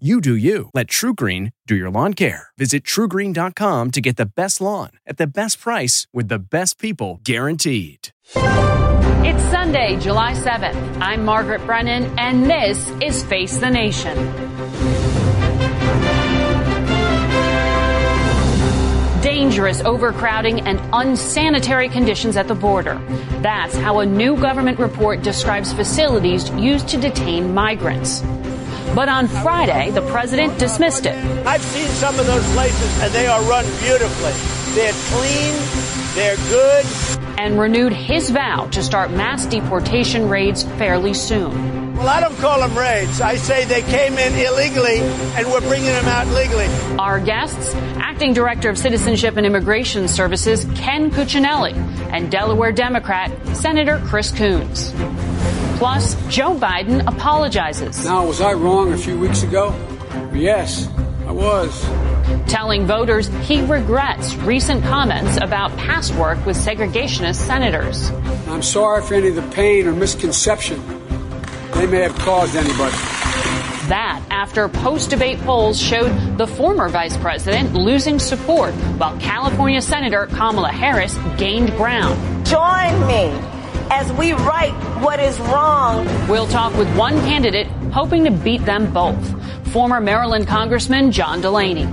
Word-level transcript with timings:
You 0.00 0.20
do 0.20 0.34
you. 0.34 0.70
Let 0.74 0.88
TruGreen 0.88 1.52
do 1.68 1.76
your 1.76 1.88
lawn 1.88 2.14
care. 2.14 2.48
Visit 2.58 2.82
trugreen.com 2.82 3.92
to 3.92 4.00
get 4.00 4.16
the 4.16 4.26
best 4.26 4.60
lawn 4.60 4.90
at 5.06 5.18
the 5.18 5.26
best 5.28 5.60
price 5.60 6.08
with 6.12 6.26
the 6.26 6.40
best 6.40 6.80
people 6.80 7.20
guaranteed. 7.22 8.08
It's 8.34 9.42
Sunday, 9.52 9.96
July 10.00 10.32
7th. 10.32 10.98
I'm 11.00 11.24
Margaret 11.24 11.64
Brennan, 11.64 12.12
and 12.18 12.50
this 12.50 12.90
is 13.00 13.22
Face 13.22 13.58
the 13.58 13.70
Nation. 13.70 14.16
Dangerous 19.22 19.80
overcrowding 19.82 20.62
and 20.62 20.80
unsanitary 20.92 21.88
conditions 21.88 22.36
at 22.36 22.48
the 22.48 22.56
border. 22.56 23.00
That's 23.42 23.76
how 23.76 24.00
a 24.00 24.06
new 24.06 24.36
government 24.36 24.80
report 24.80 25.22
describes 25.22 25.72
facilities 25.72 26.50
used 26.50 26.88
to 26.88 26.96
detain 26.98 27.54
migrants. 27.54 28.24
But 28.94 29.08
on 29.08 29.26
Friday, 29.26 29.90
the 29.90 30.02
president 30.02 30.56
dismissed 30.56 31.04
it. 31.04 31.16
I've 31.44 31.62
seen 31.62 31.88
some 31.88 32.16
of 32.20 32.26
those 32.26 32.44
places, 32.52 33.02
and 33.02 33.12
they 33.12 33.26
are 33.26 33.42
run 33.42 33.64
beautifully. 33.80 34.32
They're 34.74 34.92
clean, 35.10 36.14
they're 36.14 36.36
good. 36.48 36.86
And 37.36 37.58
renewed 37.58 37.92
his 37.92 38.30
vow 38.30 38.66
to 38.66 38.82
start 38.84 39.10
mass 39.10 39.46
deportation 39.46 40.28
raids 40.28 40.62
fairly 40.78 41.12
soon. 41.12 41.96
Well, 41.96 42.08
I 42.08 42.20
don't 42.20 42.36
call 42.38 42.60
them 42.60 42.78
raids. 42.78 43.20
I 43.20 43.34
say 43.34 43.64
they 43.64 43.82
came 43.82 44.16
in 44.16 44.32
illegally, 44.34 45.00
and 45.00 45.46
we're 45.48 45.60
bringing 45.60 45.88
them 45.88 46.06
out 46.06 46.28
legally. 46.28 46.66
Our 46.98 47.18
guests, 47.18 47.74
Acting 47.96 48.32
Director 48.32 48.68
of 48.68 48.78
Citizenship 48.78 49.36
and 49.36 49.44
Immigration 49.44 50.06
Services 50.06 50.66
Ken 50.76 51.10
Cuccinelli, 51.10 51.74
and 52.12 52.30
Delaware 52.30 52.70
Democrat 52.70 53.32
Senator 53.56 54.00
Chris 54.06 54.30
Coons. 54.30 54.92
Plus, 55.84 56.14
Joe 56.34 56.54
Biden 56.54 57.06
apologizes. 57.06 58.06
Now, 58.06 58.26
was 58.26 58.40
I 58.40 58.54
wrong 58.54 58.94
a 58.94 58.96
few 58.96 59.18
weeks 59.18 59.42
ago? 59.42 59.68
Yes, 60.32 60.88
I 61.26 61.30
was. 61.30 61.78
Telling 62.50 62.86
voters 62.86 63.28
he 63.46 63.60
regrets 63.60 64.34
recent 64.36 64.82
comments 64.84 65.36
about 65.42 65.76
past 65.76 66.14
work 66.14 66.42
with 66.46 66.56
segregationist 66.56 67.34
senators. 67.34 68.10
I'm 68.48 68.62
sorry 68.62 69.02
for 69.02 69.12
any 69.12 69.28
of 69.28 69.34
the 69.34 69.42
pain 69.54 69.86
or 69.86 69.92
misconception 69.92 70.82
they 71.74 71.86
may 71.86 72.00
have 72.00 72.18
caused 72.20 72.56
anybody. 72.56 72.96
That 73.90 74.22
after 74.30 74.70
post 74.70 75.10
debate 75.10 75.38
polls 75.40 75.78
showed 75.78 76.38
the 76.38 76.46
former 76.46 76.88
vice 76.88 77.18
president 77.18 77.74
losing 77.74 78.18
support 78.18 78.72
while 78.96 79.18
California 79.18 79.82
Senator 79.82 80.28
Kamala 80.28 80.70
Harris 80.70 81.14
gained 81.36 81.72
ground. 81.72 82.46
Join 82.46 83.06
me 83.06 83.53
as 83.90 84.12
we 84.12 84.32
right 84.32 84.72
what 85.02 85.20
is 85.20 85.38
wrong. 85.40 86.06
We'll 86.28 86.46
talk 86.46 86.74
with 86.76 86.88
one 86.96 87.18
candidate 87.20 87.66
hoping 87.92 88.24
to 88.24 88.30
beat 88.30 88.64
them 88.64 88.92
both 88.92 89.42
former 89.72 90.00
Maryland 90.00 90.46
Congressman 90.46 91.10
John 91.10 91.40
Delaney. 91.40 91.86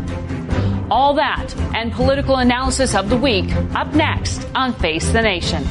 All 0.90 1.14
that 1.16 1.56
and 1.74 1.92
political 1.92 2.36
analysis 2.36 2.96
of 2.96 3.10
the 3.10 3.18
week 3.18 3.52
up 3.76 3.94
next 3.96 4.48
on 4.54 4.74
Face 4.74 5.12
the 5.12 5.22
Nation. 5.22 5.64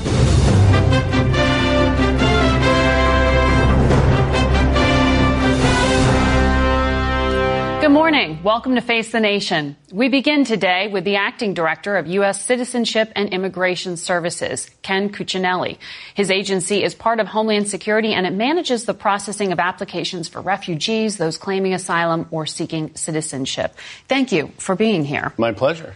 Good 7.81 7.93
morning. 7.93 8.43
Welcome 8.43 8.75
to 8.75 8.83
Face 8.83 9.11
the 9.11 9.21
Nation. 9.21 9.75
We 9.91 10.11
begin 10.11 10.45
today 10.45 10.89
with 10.89 11.05
the 11.05 11.17
acting 11.17 11.55
director 11.55 11.97
of 11.97 12.07
U.S. 12.09 12.45
Citizenship 12.45 13.11
and 13.17 13.31
Immigration 13.31 13.97
Services, 13.97 14.69
Ken 14.83 15.09
Cuccinelli. 15.09 15.79
His 16.13 16.31
agency 16.31 16.85
is 16.85 16.95
part 16.95 17.21
of 17.21 17.27
Homeland 17.27 17.69
Security 17.69 18.13
and 18.13 18.27
it 18.27 18.35
manages 18.35 18.85
the 18.85 18.93
processing 18.93 19.51
of 19.51 19.59
applications 19.59 20.29
for 20.29 20.43
refugees, 20.43 21.17
those 21.17 21.39
claiming 21.39 21.73
asylum 21.73 22.29
or 22.31 22.45
seeking 22.45 22.95
citizenship. 22.97 23.75
Thank 24.09 24.31
you 24.31 24.53
for 24.59 24.77
being 24.77 25.03
here. 25.03 25.33
My 25.39 25.53
pleasure. 25.53 25.95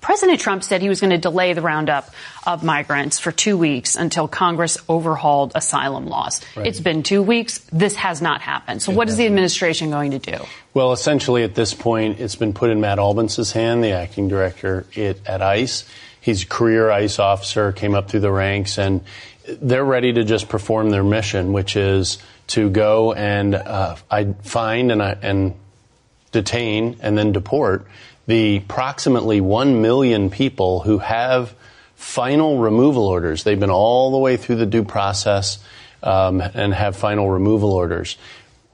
President 0.00 0.38
Trump 0.38 0.62
said 0.62 0.80
he 0.80 0.88
was 0.88 1.00
going 1.00 1.10
to 1.10 1.18
delay 1.18 1.52
the 1.52 1.62
roundup 1.62 2.10
of 2.46 2.62
migrants 2.62 3.18
for 3.18 3.32
two 3.32 3.58
weeks 3.58 3.96
until 3.96 4.28
Congress 4.28 4.78
overhauled 4.88 5.52
asylum 5.54 6.06
laws. 6.06 6.40
Right. 6.56 6.66
It's 6.66 6.80
been 6.80 7.02
two 7.02 7.22
weeks. 7.22 7.58
This 7.72 7.96
has 7.96 8.22
not 8.22 8.40
happened. 8.40 8.80
So, 8.80 8.92
it 8.92 8.94
what 8.94 9.08
is 9.08 9.16
the 9.16 9.26
administration 9.26 9.90
going 9.90 10.12
to 10.12 10.18
do? 10.18 10.44
Well, 10.78 10.92
essentially, 10.92 11.42
at 11.42 11.56
this 11.56 11.74
point, 11.74 12.20
it's 12.20 12.36
been 12.36 12.52
put 12.52 12.70
in 12.70 12.80
Matt 12.80 13.00
Albence's 13.00 13.50
hand, 13.50 13.82
the 13.82 13.90
acting 13.90 14.28
director 14.28 14.86
at 14.96 15.42
ICE. 15.42 15.84
He's 16.20 16.44
a 16.44 16.46
career 16.46 16.88
ICE 16.88 17.18
officer, 17.18 17.72
came 17.72 17.96
up 17.96 18.08
through 18.08 18.20
the 18.20 18.30
ranks, 18.30 18.78
and 18.78 19.00
they're 19.48 19.84
ready 19.84 20.12
to 20.12 20.22
just 20.22 20.48
perform 20.48 20.90
their 20.90 21.02
mission, 21.02 21.52
which 21.52 21.74
is 21.74 22.18
to 22.54 22.70
go 22.70 23.12
and 23.12 23.56
uh, 23.56 23.96
find 23.96 24.92
and, 24.92 25.02
and 25.02 25.56
detain 26.30 26.98
and 27.00 27.18
then 27.18 27.32
deport 27.32 27.84
the 28.28 28.58
approximately 28.58 29.40
1 29.40 29.82
million 29.82 30.30
people 30.30 30.78
who 30.78 30.98
have 30.98 31.56
final 31.96 32.58
removal 32.58 33.08
orders. 33.08 33.42
They've 33.42 33.58
been 33.58 33.68
all 33.68 34.12
the 34.12 34.18
way 34.18 34.36
through 34.36 34.54
the 34.54 34.66
due 34.66 34.84
process 34.84 35.58
um, 36.04 36.40
and 36.40 36.72
have 36.72 36.96
final 36.96 37.28
removal 37.28 37.72
orders. 37.72 38.16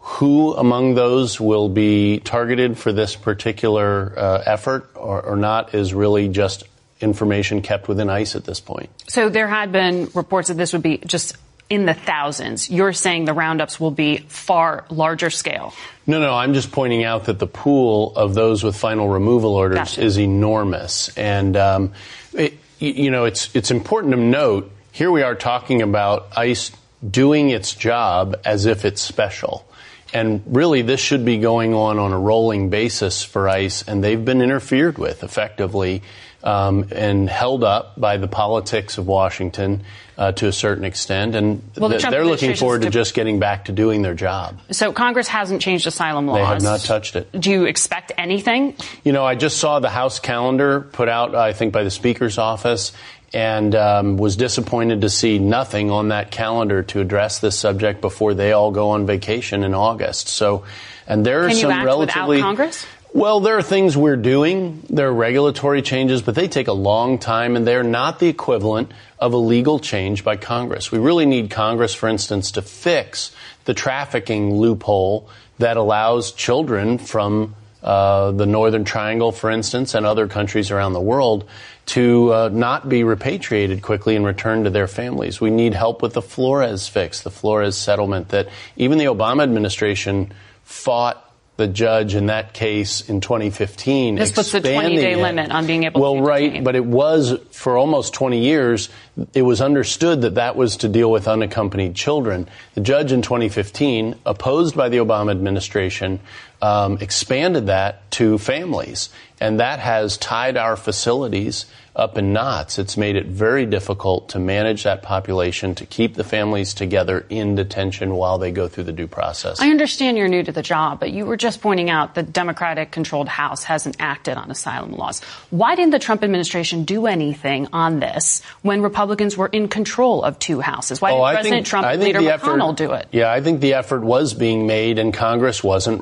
Who 0.06 0.54
among 0.54 0.94
those 0.94 1.40
will 1.40 1.68
be 1.68 2.20
targeted 2.20 2.76
for 2.76 2.92
this 2.92 3.16
particular 3.16 4.12
uh, 4.16 4.42
effort 4.44 4.90
or, 4.94 5.22
or 5.22 5.36
not 5.36 5.74
is 5.74 5.94
really 5.94 6.28
just 6.28 6.64
information 7.00 7.62
kept 7.62 7.88
within 7.88 8.10
ICE 8.10 8.36
at 8.36 8.44
this 8.44 8.60
point. 8.60 8.90
So 9.08 9.28
there 9.28 9.48
had 9.48 9.72
been 9.72 10.10
reports 10.14 10.48
that 10.48 10.54
this 10.54 10.72
would 10.72 10.82
be 10.82 10.98
just 10.98 11.36
in 11.70 11.86
the 11.86 11.94
thousands. 11.94 12.70
You're 12.70 12.92
saying 12.92 13.24
the 13.24 13.32
roundups 13.32 13.80
will 13.80 13.90
be 13.90 14.18
far 14.28 14.84
larger 14.90 15.30
scale. 15.30 15.74
No, 16.06 16.20
no, 16.20 16.34
I'm 16.34 16.54
just 16.54 16.70
pointing 16.70 17.04
out 17.04 17.24
that 17.24 17.38
the 17.38 17.46
pool 17.46 18.14
of 18.14 18.34
those 18.34 18.62
with 18.62 18.76
final 18.76 19.08
removal 19.08 19.54
orders 19.54 19.78
gotcha. 19.78 20.02
is 20.02 20.18
enormous. 20.18 21.16
And, 21.16 21.56
um, 21.56 21.92
it, 22.32 22.58
you 22.78 23.10
know, 23.10 23.24
it's, 23.24 23.54
it's 23.54 23.70
important 23.70 24.12
to 24.12 24.20
note 24.20 24.70
here 24.92 25.10
we 25.10 25.22
are 25.22 25.34
talking 25.34 25.82
about 25.82 26.28
ICE 26.36 26.70
doing 27.08 27.50
its 27.50 27.74
job 27.74 28.36
as 28.44 28.66
if 28.66 28.84
it's 28.84 29.00
special. 29.00 29.66
And 30.14 30.42
really, 30.46 30.82
this 30.82 31.00
should 31.00 31.24
be 31.24 31.38
going 31.38 31.74
on 31.74 31.98
on 31.98 32.12
a 32.12 32.18
rolling 32.18 32.70
basis 32.70 33.24
for 33.24 33.48
ICE, 33.48 33.82
and 33.88 34.02
they've 34.02 34.24
been 34.24 34.40
interfered 34.40 34.96
with 34.96 35.24
effectively 35.24 36.02
um, 36.44 36.86
and 36.92 37.28
held 37.28 37.64
up 37.64 37.98
by 37.98 38.18
the 38.18 38.28
politics 38.28 38.96
of 38.96 39.06
Washington 39.06 39.82
uh, 40.16 40.30
to 40.32 40.46
a 40.46 40.52
certain 40.52 40.84
extent, 40.84 41.34
and 41.34 41.62
well, 41.76 41.88
the 41.88 41.98
they're 41.98 42.24
looking 42.24 42.54
forward 42.54 42.82
to 42.82 42.90
just 42.90 43.14
getting 43.14 43.40
back 43.40 43.64
to 43.64 43.72
doing 43.72 44.02
their 44.02 44.14
job. 44.14 44.60
So 44.70 44.92
Congress 44.92 45.26
hasn't 45.26 45.60
changed 45.60 45.86
asylum 45.86 46.26
laws. 46.26 46.38
They 46.38 46.44
have 46.44 46.62
not 46.62 46.80
touched 46.80 47.16
it. 47.16 47.32
Do 47.32 47.50
you 47.50 47.64
expect 47.64 48.12
anything? 48.16 48.76
You 49.02 49.12
know, 49.12 49.24
I 49.24 49.34
just 49.34 49.56
saw 49.56 49.80
the 49.80 49.90
House 49.90 50.20
calendar 50.20 50.82
put 50.82 51.08
out, 51.08 51.34
I 51.34 51.52
think, 51.52 51.72
by 51.72 51.82
the 51.82 51.90
Speaker's 51.90 52.38
office, 52.38 52.92
and 53.34 53.74
um, 53.74 54.16
was 54.16 54.36
disappointed 54.36 55.00
to 55.00 55.10
see 55.10 55.40
nothing 55.40 55.90
on 55.90 56.08
that 56.08 56.30
calendar 56.30 56.84
to 56.84 57.00
address 57.00 57.40
this 57.40 57.58
subject 57.58 58.00
before 58.00 58.32
they 58.32 58.52
all 58.52 58.70
go 58.70 58.90
on 58.90 59.06
vacation 59.06 59.64
in 59.64 59.74
August. 59.74 60.28
So, 60.28 60.64
and 61.08 61.26
there 61.26 61.44
are 61.44 61.48
Can 61.48 61.56
some 61.56 61.84
relatively 61.84 62.40
Congress. 62.40 62.86
Well, 63.12 63.40
there 63.40 63.58
are 63.58 63.62
things 63.62 63.96
we're 63.96 64.16
doing. 64.16 64.82
There 64.88 65.08
are 65.08 65.12
regulatory 65.12 65.82
changes, 65.82 66.22
but 66.22 66.36
they 66.36 66.46
take 66.46 66.68
a 66.68 66.72
long 66.72 67.18
time 67.18 67.56
and 67.56 67.66
they're 67.66 67.82
not 67.82 68.20
the 68.20 68.28
equivalent 68.28 68.92
of 69.18 69.32
a 69.32 69.36
legal 69.36 69.80
change 69.80 70.24
by 70.24 70.36
Congress. 70.36 70.92
We 70.92 70.98
really 70.98 71.26
need 71.26 71.50
Congress, 71.50 71.92
for 71.92 72.08
instance, 72.08 72.52
to 72.52 72.62
fix 72.62 73.32
the 73.64 73.74
trafficking 73.74 74.54
loophole 74.54 75.28
that 75.58 75.76
allows 75.76 76.32
children 76.32 76.98
from 76.98 77.54
uh, 77.82 78.32
the 78.32 78.46
Northern 78.46 78.84
Triangle, 78.84 79.30
for 79.30 79.50
instance, 79.50 79.94
and 79.94 80.06
other 80.06 80.26
countries 80.26 80.70
around 80.70 80.94
the 80.94 81.00
world 81.00 81.44
to 81.86 82.32
uh, 82.32 82.48
not 82.52 82.88
be 82.88 83.04
repatriated 83.04 83.82
quickly 83.82 84.16
and 84.16 84.24
returned 84.24 84.64
to 84.64 84.70
their 84.70 84.88
families. 84.88 85.40
We 85.40 85.50
need 85.50 85.74
help 85.74 86.02
with 86.02 86.14
the 86.14 86.22
Flores 86.22 86.88
fix, 86.88 87.20
the 87.20 87.30
Flores 87.30 87.76
settlement 87.76 88.30
that 88.30 88.48
even 88.76 88.98
the 88.98 89.04
Obama 89.04 89.42
administration 89.42 90.32
fought 90.62 91.20
the 91.56 91.68
judge 91.68 92.14
in 92.16 92.26
that 92.26 92.52
case 92.52 93.08
in 93.08 93.20
2015 93.20 94.16
this 94.16 94.32
puts 94.32 94.50
the 94.50 94.60
20 94.60 94.96
day 94.96 95.14
limit 95.14 95.52
on 95.52 95.66
being 95.68 95.84
able 95.84 96.00
well, 96.00 96.16
to 96.16 96.22
right 96.22 96.48
detain. 96.48 96.64
but 96.64 96.74
it 96.74 96.84
was 96.84 97.38
for 97.52 97.76
almost 97.76 98.12
20 98.12 98.40
years 98.40 98.88
it 99.34 99.42
was 99.42 99.60
understood 99.60 100.22
that 100.22 100.34
that 100.34 100.56
was 100.56 100.78
to 100.78 100.88
deal 100.88 101.08
with 101.08 101.28
unaccompanied 101.28 101.94
children 101.94 102.48
the 102.74 102.80
judge 102.80 103.12
in 103.12 103.22
2015 103.22 104.16
opposed 104.26 104.76
by 104.76 104.88
the 104.88 104.96
obama 104.96 105.30
administration 105.30 106.18
um, 106.64 106.96
expanded 107.02 107.66
that 107.66 108.10
to 108.10 108.38
families 108.38 109.10
and 109.40 109.60
that 109.60 109.80
has 109.80 110.16
tied 110.16 110.56
our 110.56 110.76
facilities 110.76 111.66
up 111.96 112.18
in 112.18 112.32
knots. 112.32 112.78
It's 112.78 112.96
made 112.96 113.14
it 113.14 113.26
very 113.26 113.66
difficult 113.66 114.30
to 114.30 114.40
manage 114.40 114.82
that 114.82 115.02
population, 115.02 115.76
to 115.76 115.86
keep 115.86 116.14
the 116.14 116.24
families 116.24 116.74
together 116.74 117.24
in 117.28 117.54
detention 117.54 118.14
while 118.14 118.38
they 118.38 118.50
go 118.50 118.66
through 118.66 118.84
the 118.84 118.92
due 118.92 119.06
process. 119.06 119.60
I 119.60 119.68
understand 119.68 120.18
you're 120.18 120.26
new 120.26 120.42
to 120.42 120.50
the 120.50 120.62
job, 120.62 120.98
but 120.98 121.12
you 121.12 121.24
were 121.24 121.36
just 121.36 121.60
pointing 121.60 121.90
out 121.90 122.16
the 122.16 122.24
Democratic 122.24 122.90
controlled 122.90 123.28
House 123.28 123.62
hasn't 123.62 123.96
acted 124.00 124.36
on 124.36 124.50
asylum 124.50 124.92
laws. 124.92 125.20
Why 125.50 125.76
didn't 125.76 125.92
the 125.92 126.00
Trump 126.00 126.24
administration 126.24 126.84
do 126.84 127.06
anything 127.06 127.68
on 127.72 128.00
this 128.00 128.42
when 128.62 128.82
Republicans 128.82 129.36
were 129.36 129.48
in 129.48 129.68
control 129.68 130.24
of 130.24 130.38
two 130.40 130.60
houses? 130.60 131.00
Why 131.00 131.12
oh, 131.12 131.18
did 131.18 131.34
President 131.34 131.54
think, 131.54 131.66
Trump 131.66 131.86
and 131.86 132.02
Leader 132.02 132.20
McConnell 132.20 132.72
effort, 132.72 132.76
do 132.76 132.92
it? 132.92 133.08
Yeah, 133.12 133.30
I 133.30 133.40
think 133.40 133.60
the 133.60 133.74
effort 133.74 134.02
was 134.02 134.34
being 134.34 134.66
made 134.66 134.98
and 134.98 135.14
Congress 135.14 135.62
wasn't 135.62 136.00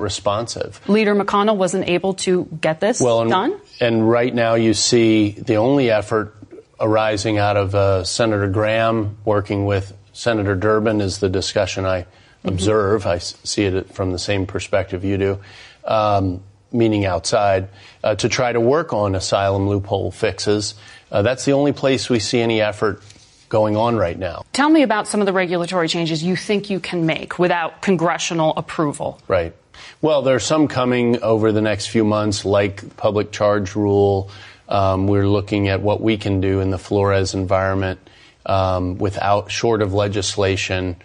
responsive. 0.55 0.89
Leader 0.89 1.15
McConnell 1.15 1.57
wasn't 1.57 1.87
able 1.87 2.13
to 2.15 2.45
get 2.61 2.79
this 2.79 3.01
well, 3.01 3.21
and, 3.21 3.29
done? 3.29 3.61
And 3.79 4.09
right 4.09 4.33
now 4.33 4.55
you 4.55 4.73
see 4.73 5.31
the 5.31 5.55
only 5.55 5.91
effort 5.91 6.35
arising 6.79 7.37
out 7.37 7.57
of 7.57 7.75
uh, 7.75 8.03
Senator 8.03 8.49
Graham 8.49 9.17
working 9.25 9.65
with 9.65 9.95
Senator 10.13 10.55
Durbin 10.55 11.01
is 11.01 11.19
the 11.19 11.29
discussion 11.29 11.85
I 11.85 12.01
mm-hmm. 12.01 12.49
observe. 12.49 13.05
I 13.05 13.19
see 13.19 13.63
it 13.63 13.93
from 13.93 14.11
the 14.11 14.19
same 14.19 14.45
perspective 14.45 15.03
you 15.03 15.17
do, 15.17 15.39
um, 15.85 16.41
meaning 16.71 17.05
outside, 17.05 17.69
uh, 18.03 18.15
to 18.15 18.29
try 18.29 18.51
to 18.51 18.59
work 18.59 18.93
on 18.93 19.15
asylum 19.15 19.67
loophole 19.67 20.11
fixes. 20.11 20.75
Uh, 21.11 21.21
that's 21.21 21.45
the 21.45 21.53
only 21.53 21.73
place 21.73 22.09
we 22.09 22.19
see 22.19 22.39
any 22.39 22.61
effort 22.61 23.01
going 23.49 23.77
on 23.77 23.95
right 23.95 24.17
now. 24.17 24.43
Tell 24.51 24.69
me 24.69 24.81
about 24.81 25.07
some 25.07 25.19
of 25.19 25.27
the 25.27 25.33
regulatory 25.33 25.87
changes 25.87 26.23
you 26.23 26.35
think 26.35 26.71
you 26.71 26.79
can 26.79 27.05
make 27.05 27.37
without 27.37 27.83
congressional 27.83 28.51
approval. 28.57 29.21
Right. 29.27 29.53
Well, 30.01 30.21
there 30.21 30.35
are 30.35 30.39
some 30.39 30.67
coming 30.67 31.21
over 31.21 31.51
the 31.51 31.61
next 31.61 31.87
few 31.87 32.03
months, 32.03 32.45
like 32.45 32.97
public 32.97 33.31
charge 33.31 33.75
rule. 33.75 34.29
Um, 34.67 35.07
we're 35.07 35.27
looking 35.27 35.67
at 35.67 35.81
what 35.81 36.01
we 36.01 36.17
can 36.17 36.41
do 36.41 36.59
in 36.59 36.71
the 36.71 36.77
Flores 36.77 37.33
environment 37.33 37.99
um, 38.45 38.97
without 38.97 39.51
short 39.51 39.81
of 39.81 39.93
legislation 39.93 40.95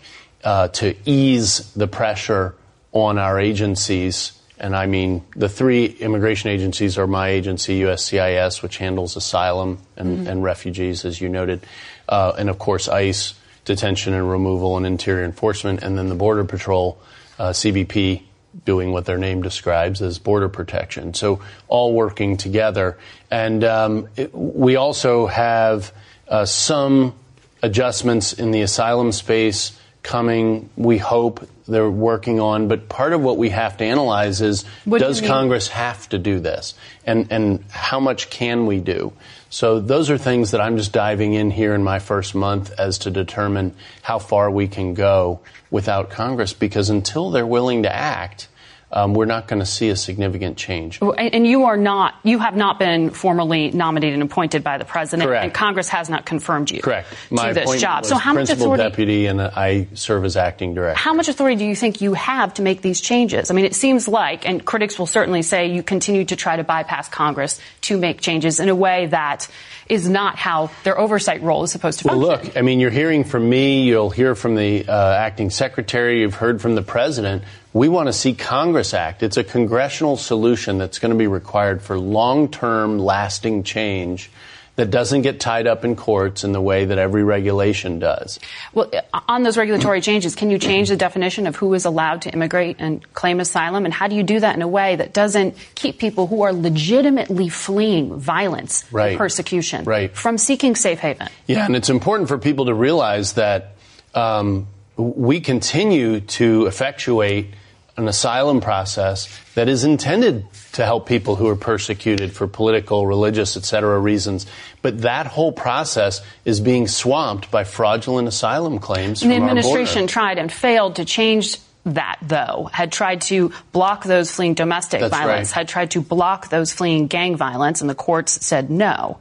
uh, 0.44 0.68
to 0.68 0.94
ease 1.04 1.72
the 1.74 1.88
pressure 1.88 2.54
on 2.92 3.18
our 3.18 3.38
agencies. 3.38 4.32
And 4.58 4.74
I 4.74 4.86
mean, 4.86 5.24
the 5.36 5.48
three 5.48 5.86
immigration 5.86 6.50
agencies 6.50 6.98
are 6.98 7.06
my 7.06 7.28
agency, 7.28 7.80
USCIS, 7.80 8.62
which 8.62 8.78
handles 8.78 9.16
asylum 9.16 9.78
and, 9.96 10.18
mm-hmm. 10.18 10.26
and 10.26 10.42
refugees, 10.42 11.04
as 11.04 11.20
you 11.20 11.28
noted, 11.28 11.64
uh, 12.08 12.32
and 12.38 12.50
of 12.50 12.58
course 12.58 12.88
ICE, 12.88 13.34
detention 13.64 14.14
and 14.14 14.28
removal 14.28 14.76
and 14.76 14.86
interior 14.86 15.24
enforcement, 15.24 15.82
and 15.82 15.96
then 15.96 16.08
the 16.08 16.14
Border 16.14 16.44
Patrol, 16.44 16.98
uh, 17.38 17.50
CBP, 17.50 18.22
doing 18.64 18.92
what 18.92 19.04
their 19.04 19.18
name 19.18 19.42
describes 19.42 20.02
as 20.02 20.18
border 20.18 20.48
protection. 20.48 21.14
So 21.14 21.40
all 21.68 21.94
working 21.94 22.36
together. 22.36 22.98
And 23.30 23.64
um, 23.64 24.08
it, 24.16 24.34
we 24.34 24.76
also 24.76 25.26
have 25.26 25.92
uh, 26.28 26.44
some 26.44 27.14
adjustments 27.62 28.32
in 28.32 28.50
the 28.50 28.62
asylum 28.62 29.12
space 29.12 29.78
coming. 30.08 30.70
We 30.74 30.96
hope 30.96 31.46
they're 31.66 31.90
working 31.90 32.40
on. 32.40 32.66
But 32.66 32.88
part 32.88 33.12
of 33.12 33.20
what 33.20 33.36
we 33.36 33.50
have 33.50 33.76
to 33.76 33.84
analyze 33.84 34.40
is 34.40 34.64
what 34.86 35.02
does 35.02 35.20
do 35.20 35.26
Congress 35.26 35.68
have 35.68 36.08
to 36.08 36.18
do 36.18 36.40
this? 36.40 36.72
And, 37.04 37.30
and 37.30 37.62
how 37.70 38.00
much 38.00 38.30
can 38.30 38.64
we 38.64 38.80
do? 38.80 39.12
So 39.50 39.80
those 39.80 40.08
are 40.08 40.16
things 40.16 40.52
that 40.52 40.62
I'm 40.62 40.78
just 40.78 40.92
diving 40.92 41.34
in 41.34 41.50
here 41.50 41.74
in 41.74 41.84
my 41.84 41.98
first 41.98 42.34
month 42.34 42.72
as 42.78 42.98
to 43.00 43.10
determine 43.10 43.74
how 44.00 44.18
far 44.18 44.50
we 44.50 44.66
can 44.66 44.94
go 44.94 45.40
without 45.70 46.08
Congress 46.08 46.54
because 46.54 46.88
until 46.88 47.30
they're 47.30 47.46
willing 47.46 47.82
to 47.82 47.94
act, 47.94 48.48
um, 48.90 49.12
we're 49.12 49.26
not 49.26 49.46
going 49.48 49.60
to 49.60 49.66
see 49.66 49.90
a 49.90 49.96
significant 49.96 50.56
change. 50.56 50.98
And 51.00 51.46
you 51.46 51.64
are 51.64 51.76
not, 51.76 52.14
you 52.22 52.38
have 52.38 52.56
not 52.56 52.78
been 52.78 53.10
formally 53.10 53.70
nominated 53.70 54.14
and 54.14 54.22
appointed 54.22 54.64
by 54.64 54.78
the 54.78 54.84
president, 54.84 55.28
Correct. 55.28 55.44
and 55.44 55.54
Congress 55.54 55.88
has 55.90 56.08
not 56.08 56.24
confirmed 56.24 56.70
you 56.70 56.80
Correct. 56.80 57.08
to 57.28 57.34
My 57.34 57.52
this 57.52 57.80
job. 57.80 58.06
so 58.06 58.16
how 58.16 58.32
much 58.32 58.48
authority? 58.48 58.82
deputy, 58.82 59.26
and 59.26 59.40
I 59.42 59.88
serve 59.94 60.24
as 60.24 60.36
acting 60.36 60.74
director. 60.74 60.98
How 60.98 61.12
much 61.12 61.28
authority 61.28 61.56
do 61.56 61.66
you 61.66 61.76
think 61.76 62.00
you 62.00 62.14
have 62.14 62.54
to 62.54 62.62
make 62.62 62.80
these 62.80 63.00
changes? 63.00 63.50
I 63.50 63.54
mean, 63.54 63.66
it 63.66 63.74
seems 63.74 64.08
like, 64.08 64.48
and 64.48 64.64
critics 64.64 64.98
will 64.98 65.06
certainly 65.06 65.42
say, 65.42 65.66
you 65.66 65.82
continue 65.82 66.24
to 66.24 66.36
try 66.36 66.56
to 66.56 66.64
bypass 66.64 67.08
Congress 67.08 67.60
to 67.82 67.98
make 67.98 68.20
changes 68.22 68.58
in 68.58 68.70
a 68.70 68.74
way 68.74 69.06
that 69.06 69.48
is 69.88 70.08
not 70.08 70.36
how 70.36 70.70
their 70.84 70.98
oversight 70.98 71.42
role 71.42 71.62
is 71.64 71.72
supposed 71.72 71.98
to 72.00 72.04
function. 72.04 72.20
Well, 72.20 72.38
look, 72.38 72.56
I 72.56 72.62
mean, 72.62 72.80
you're 72.80 72.90
hearing 72.90 73.24
from 73.24 73.48
me, 73.48 73.82
you'll 73.84 74.10
hear 74.10 74.34
from 74.34 74.54
the 74.54 74.86
uh, 74.86 75.14
acting 75.14 75.50
secretary, 75.50 76.20
you've 76.20 76.34
heard 76.34 76.60
from 76.60 76.74
the 76.74 76.82
president. 76.82 77.42
We 77.72 77.88
want 77.88 78.06
to 78.06 78.12
see 78.12 78.34
Congress 78.34 78.94
act. 78.94 79.22
It's 79.22 79.36
a 79.36 79.44
congressional 79.44 80.16
solution 80.16 80.78
that's 80.78 80.98
going 80.98 81.12
to 81.12 81.18
be 81.18 81.26
required 81.26 81.82
for 81.82 81.98
long 81.98 82.50
term, 82.50 82.98
lasting 82.98 83.64
change 83.64 84.30
that 84.78 84.92
doesn't 84.92 85.22
get 85.22 85.40
tied 85.40 85.66
up 85.66 85.84
in 85.84 85.96
courts 85.96 86.44
in 86.44 86.52
the 86.52 86.60
way 86.60 86.84
that 86.84 86.98
every 86.98 87.24
regulation 87.24 87.98
does. 87.98 88.38
Well, 88.72 88.88
on 89.26 89.42
those 89.42 89.56
regulatory 89.56 90.00
changes, 90.00 90.36
can 90.36 90.50
you 90.50 90.58
change 90.60 90.88
the 90.88 90.96
definition 90.96 91.48
of 91.48 91.56
who 91.56 91.74
is 91.74 91.84
allowed 91.84 92.22
to 92.22 92.30
immigrate 92.32 92.76
and 92.78 93.02
claim 93.12 93.40
asylum? 93.40 93.86
And 93.86 93.92
how 93.92 94.06
do 94.06 94.14
you 94.14 94.22
do 94.22 94.38
that 94.38 94.54
in 94.54 94.62
a 94.62 94.68
way 94.68 94.94
that 94.94 95.12
doesn't 95.12 95.56
keep 95.74 95.98
people 95.98 96.28
who 96.28 96.42
are 96.42 96.52
legitimately 96.52 97.48
fleeing 97.48 98.20
violence 98.20 98.84
right. 98.92 99.08
and 99.08 99.18
persecution 99.18 99.84
right. 99.84 100.14
from 100.14 100.38
seeking 100.38 100.76
safe 100.76 101.00
haven? 101.00 101.26
Yeah, 101.48 101.66
and 101.66 101.74
it's 101.74 101.90
important 101.90 102.28
for 102.28 102.38
people 102.38 102.66
to 102.66 102.74
realize 102.74 103.32
that 103.32 103.74
um, 104.14 104.68
we 104.98 105.40
continue 105.40 106.20
to 106.20 106.66
effectuate 106.66 107.54
an 107.96 108.06
asylum 108.06 108.60
process 108.60 109.28
that 109.54 109.68
is 109.68 109.84
intended 109.84 110.46
to 110.72 110.84
help 110.84 111.06
people 111.06 111.34
who 111.34 111.48
are 111.48 111.56
persecuted 111.56 112.32
for 112.32 112.46
political, 112.46 113.06
religious, 113.06 113.56
etc. 113.56 113.98
reasons. 113.98 114.46
But 114.82 115.02
that 115.02 115.26
whole 115.26 115.50
process 115.50 116.20
is 116.44 116.60
being 116.60 116.86
swamped 116.86 117.50
by 117.50 117.64
fraudulent 117.64 118.28
asylum 118.28 118.78
claims. 118.78 119.20
From 119.20 119.30
the 119.30 119.36
administration 119.36 120.06
tried 120.06 120.38
and 120.38 120.50
failed 120.50 120.96
to 120.96 121.04
change 121.04 121.56
that, 121.84 122.18
though, 122.22 122.68
had 122.72 122.92
tried 122.92 123.22
to 123.22 123.52
block 123.72 124.04
those 124.04 124.30
fleeing 124.30 124.54
domestic 124.54 125.00
That's 125.00 125.10
violence, 125.10 125.50
right. 125.50 125.56
had 125.56 125.68
tried 125.68 125.92
to 125.92 126.00
block 126.00 126.48
those 126.50 126.72
fleeing 126.72 127.06
gang 127.06 127.36
violence, 127.36 127.80
and 127.80 127.88
the 127.88 127.94
courts 127.94 128.44
said 128.44 128.70
no. 128.70 129.18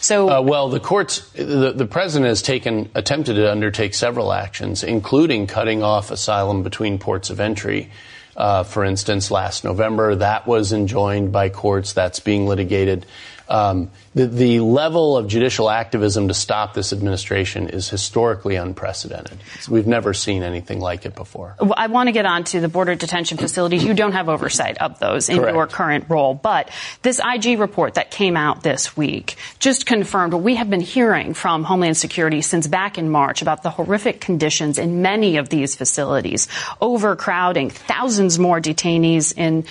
So, 0.00 0.28
uh, 0.28 0.40
well, 0.42 0.68
the 0.68 0.80
courts, 0.80 1.28
the, 1.30 1.72
the 1.72 1.86
president 1.86 2.28
has 2.28 2.42
taken, 2.42 2.90
attempted 2.94 3.34
to 3.34 3.50
undertake 3.50 3.94
several 3.94 4.32
actions, 4.32 4.84
including 4.84 5.46
cutting 5.46 5.82
off 5.82 6.10
asylum 6.10 6.62
between 6.62 6.98
ports 6.98 7.30
of 7.30 7.40
entry 7.40 7.90
uh, 8.36 8.64
for 8.64 8.84
instance, 8.84 9.30
last 9.30 9.64
November. 9.64 10.14
That 10.16 10.46
was 10.46 10.72
enjoined 10.72 11.32
by 11.32 11.48
courts. 11.48 11.94
That's 11.94 12.20
being 12.20 12.46
litigated. 12.46 13.06
Um, 13.48 13.90
the, 14.14 14.26
the, 14.26 14.60
level 14.60 15.16
of 15.16 15.28
judicial 15.28 15.70
activism 15.70 16.28
to 16.28 16.34
stop 16.34 16.74
this 16.74 16.92
administration 16.92 17.68
is 17.68 17.88
historically 17.88 18.56
unprecedented. 18.56 19.38
We've 19.68 19.86
never 19.86 20.14
seen 20.14 20.42
anything 20.42 20.80
like 20.80 21.06
it 21.06 21.14
before. 21.14 21.54
Well, 21.60 21.74
I 21.76 21.86
want 21.86 22.08
to 22.08 22.12
get 22.12 22.26
on 22.26 22.42
to 22.44 22.60
the 22.60 22.68
border 22.68 22.96
detention 22.96 23.38
facilities. 23.38 23.84
You 23.84 23.94
don't 23.94 24.12
have 24.12 24.28
oversight 24.28 24.78
of 24.78 24.98
those 24.98 25.28
in 25.28 25.38
Correct. 25.38 25.54
your 25.54 25.66
current 25.68 26.06
role, 26.08 26.34
but 26.34 26.70
this 27.02 27.20
IG 27.20 27.60
report 27.60 27.94
that 27.94 28.10
came 28.10 28.36
out 28.36 28.64
this 28.64 28.96
week 28.96 29.36
just 29.60 29.86
confirmed 29.86 30.32
what 30.32 30.42
we 30.42 30.56
have 30.56 30.68
been 30.68 30.80
hearing 30.80 31.32
from 31.32 31.62
Homeland 31.62 31.96
Security 31.96 32.42
since 32.42 32.66
back 32.66 32.98
in 32.98 33.10
March 33.10 33.42
about 33.42 33.62
the 33.62 33.70
horrific 33.70 34.20
conditions 34.20 34.78
in 34.78 35.02
many 35.02 35.36
of 35.36 35.50
these 35.50 35.76
facilities, 35.76 36.48
overcrowding, 36.80 37.70
thousands 37.70 38.38
more 38.38 38.60
detainees 38.60 39.36
in 39.36 39.64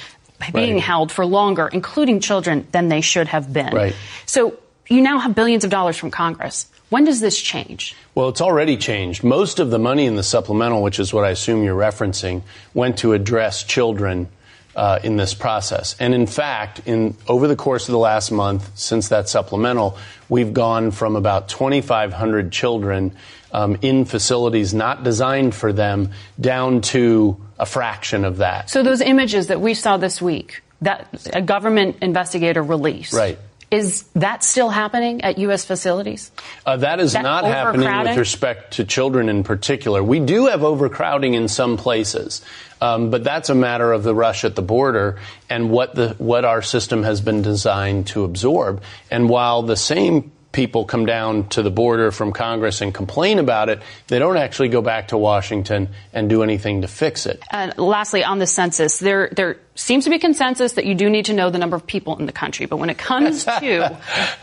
being 0.54 0.76
right. 0.76 0.84
held 0.84 1.12
for 1.12 1.26
longer, 1.26 1.68
including 1.68 2.20
children, 2.20 2.68
than 2.72 2.90
they 2.90 3.02
should 3.02 3.28
have 3.28 3.52
been. 3.52 3.74
Right. 3.74 3.96
So 4.26 4.58
you 4.88 5.02
now 5.02 5.20
have 5.20 5.36
billions 5.36 5.64
of 5.64 5.70
dollars 5.70 5.98
from 5.98 6.12
Congress. 6.12 6.68
When 6.90 7.06
does 7.06 7.20
this 7.20 7.42
change? 7.42 7.96
Well, 8.14 8.30
it's 8.30 8.42
already 8.42 8.78
changed. 8.78 9.24
Most 9.24 9.60
of 9.60 9.72
the 9.72 9.80
money 9.80 10.06
in 10.06 10.16
the 10.16 10.24
supplemental, 10.24 10.84
which 10.84 11.00
is 11.00 11.14
what 11.14 11.26
I 11.26 11.32
assume 11.32 11.64
you're 11.64 11.78
referencing, 11.78 12.44
went 12.74 13.00
to 13.00 13.14
address 13.14 13.64
children 13.64 14.30
uh, 14.76 15.00
in 15.04 15.18
this 15.18 15.34
process. 15.34 15.96
And 16.00 16.14
in 16.14 16.28
fact, 16.28 16.82
in 16.86 17.16
over 17.28 17.48
the 17.48 17.56
course 17.56 17.88
of 17.88 17.94
the 17.94 18.00
last 18.00 18.32
month, 18.32 18.78
since 18.78 19.10
that 19.10 19.30
supplemental, 19.30 19.98
we've 20.30 20.54
gone 20.54 20.92
from 20.92 21.16
about 21.16 21.50
2,500 21.50 22.52
children 22.52 23.16
um, 23.52 23.78
in 23.82 24.06
facilities 24.06 24.74
not 24.74 25.04
designed 25.04 25.56
for 25.56 25.72
them 25.72 26.12
down 26.40 26.82
to 26.82 27.45
a 27.58 27.66
fraction 27.66 28.26
of 28.26 28.38
that. 28.38 28.70
So 28.70 28.84
those 28.84 29.02
images 29.02 29.48
that 29.48 29.62
we 29.62 29.74
saw 29.74 29.98
this 29.98 30.22
week, 30.22 30.62
that 30.82 31.08
a 31.34 31.42
government 31.42 31.98
investigator 32.02 32.62
released, 32.62 33.14
right. 33.14 33.40
Is 33.72 34.04
that 34.14 34.44
still 34.44 34.70
happening 34.70 35.24
at 35.24 35.40
U.S. 35.40 35.66
facilities? 35.66 36.32
Uh, 36.66 36.78
that 36.78 37.00
is 37.00 37.14
that 37.14 37.24
not 37.24 37.46
happening 37.46 37.90
with 38.04 38.18
respect 38.18 38.74
to 38.74 38.86
children 38.86 39.28
in 39.28 39.44
particular. 39.44 40.04
We 40.04 40.20
do 40.20 40.46
have 40.46 40.64
overcrowding 40.64 41.34
in 41.34 41.48
some 41.48 41.76
places. 41.76 42.42
Um, 42.80 43.10
but 43.10 43.24
that's 43.24 43.50
a 43.50 43.56
matter 43.56 43.92
of 43.92 44.04
the 44.04 44.14
rush 44.14 44.44
at 44.46 44.56
the 44.56 44.62
border 44.62 45.18
and 45.50 45.72
what 45.72 45.96
the 45.96 46.10
what 46.18 46.46
our 46.46 46.62
system 46.62 47.04
has 47.04 47.22
been 47.22 47.42
designed 47.42 48.08
to 48.08 48.24
absorb. 48.24 48.84
And 49.10 49.30
while 49.30 49.64
the 49.64 49.78
same 49.78 50.32
people 50.56 50.86
come 50.86 51.06
down 51.06 51.50
to 51.50 51.62
the 51.62 51.70
border 51.70 52.12
from 52.12 52.32
Congress 52.32 52.80
and 52.80 52.94
complain 52.94 53.40
about 53.40 53.68
it, 53.68 53.82
they 54.08 54.18
don't 54.20 54.38
actually 54.38 54.70
go 54.70 54.82
back 54.82 55.10
to 55.10 55.18
Washington 55.18 55.90
and 56.14 56.30
do 56.30 56.44
anything 56.44 56.82
to 56.82 56.88
fix 56.88 57.26
it. 57.26 57.44
And 57.52 57.78
lastly, 57.78 58.24
on 58.24 58.40
the 58.40 58.48
census, 58.48 58.98
there 59.00 59.30
there 59.34 59.58
seems 59.76 60.06
to 60.06 60.10
be 60.10 60.18
consensus 60.18 60.74
that 60.74 60.86
you 60.86 60.96
do 60.96 61.10
need 61.10 61.26
to 61.26 61.34
know 61.34 61.50
the 61.50 61.58
number 61.58 61.76
of 61.76 61.86
people 61.86 62.18
in 62.18 62.26
the 62.26 62.32
country. 62.32 62.68
But 62.68 62.78
when 62.78 62.90
it 62.90 62.98
comes 62.98 63.44
to 63.60 63.98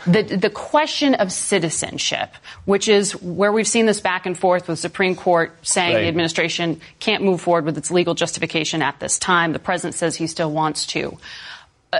the 0.05 0.21
the 0.21 0.51
question 0.51 1.15
of 1.15 1.31
citizenship, 1.31 2.29
which 2.65 2.87
is 2.87 3.19
where 3.19 3.51
we've 3.51 3.67
seen 3.67 3.87
this 3.87 3.99
back 3.99 4.27
and 4.27 4.37
forth 4.37 4.67
with 4.67 4.77
Supreme 4.77 5.15
Court 5.15 5.51
saying 5.63 5.95
Right. 5.95 6.01
the 6.03 6.07
administration 6.07 6.79
can't 6.99 7.23
move 7.23 7.41
forward 7.41 7.65
with 7.65 7.77
its 7.77 7.89
legal 7.89 8.13
justification 8.13 8.83
at 8.83 8.99
this 8.99 9.17
time, 9.17 9.51
the 9.51 9.59
president 9.59 9.95
says 9.95 10.15
he 10.15 10.27
still 10.27 10.51
wants 10.51 10.85
to. 10.87 11.17
Uh, 11.93 11.99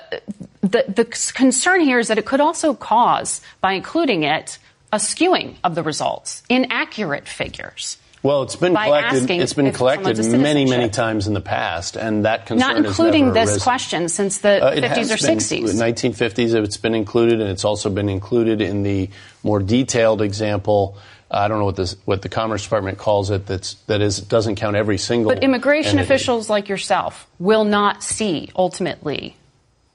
the, 0.61 0.85
the 0.87 1.05
concern 1.33 1.81
here 1.81 1.99
is 1.99 2.07
that 2.07 2.17
it 2.17 2.25
could 2.25 2.41
also 2.41 2.73
cause, 2.73 3.41
by 3.61 3.73
including 3.73 4.23
it, 4.23 4.57
a 4.91 4.97
skewing 4.97 5.55
of 5.63 5.75
the 5.75 5.83
results, 5.83 6.41
inaccurate 6.49 7.27
figures. 7.27 7.97
Well, 8.23 8.43
it's 8.43 8.55
been 8.55 8.73
collected. 8.73 9.29
It's 9.29 9.53
been 9.53 9.73
collected 9.73 10.17
many, 10.31 10.65
many 10.65 10.87
times 10.87 11.27
in 11.27 11.33
the 11.33 11.41
past, 11.41 11.97
and 11.97 12.23
that 12.23 12.45
concern 12.45 12.75
Not 12.75 12.85
including 12.85 13.33
this 13.33 13.49
arisen. 13.49 13.59
question 13.61 14.07
since 14.07 14.37
the 14.37 14.65
Uh, 14.65 14.69
it 14.71 14.83
50s 14.85 14.95
has 14.95 15.11
or 15.11 15.27
been. 15.27 15.37
60s. 15.37 15.73
1950s, 15.73 16.63
it's 16.63 16.77
been 16.77 16.95
included, 16.95 17.41
and 17.41 17.49
it's 17.49 17.65
also 17.65 17.89
been 17.89 18.07
included 18.07 18.61
in 18.61 18.83
the 18.83 19.09
more 19.43 19.59
detailed 19.59 20.21
example. 20.21 20.95
I 21.29 21.49
don't 21.49 21.59
know 21.59 21.65
what 21.65 21.75
this, 21.75 21.97
what 22.05 22.21
the 22.21 22.29
Commerce 22.29 22.63
Department 22.63 22.97
calls 22.97 23.29
it. 23.29 23.45
That's 23.45 23.73
that 23.87 23.99
is 23.99 24.19
doesn't 24.19 24.55
count 24.55 24.77
every 24.77 24.97
single. 24.99 25.33
But 25.33 25.43
immigration 25.43 25.99
entity. 25.99 26.13
officials 26.13 26.49
like 26.49 26.69
yourself 26.69 27.27
will 27.39 27.65
not 27.65 28.03
see 28.03 28.49
ultimately 28.55 29.35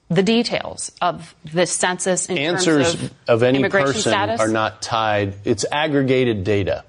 the 0.09 0.23
details 0.23 0.91
of 1.01 1.35
the 1.53 1.65
census 1.65 2.27
in 2.29 2.37
answers 2.37 2.93
terms 2.93 3.03
of, 3.03 3.13
of 3.27 3.43
any 3.43 3.67
person 3.69 4.01
status. 4.01 4.41
are 4.41 4.47
not 4.47 4.81
tied. 4.81 5.35
It's 5.45 5.65
aggregated 5.71 6.43
data. 6.43 6.83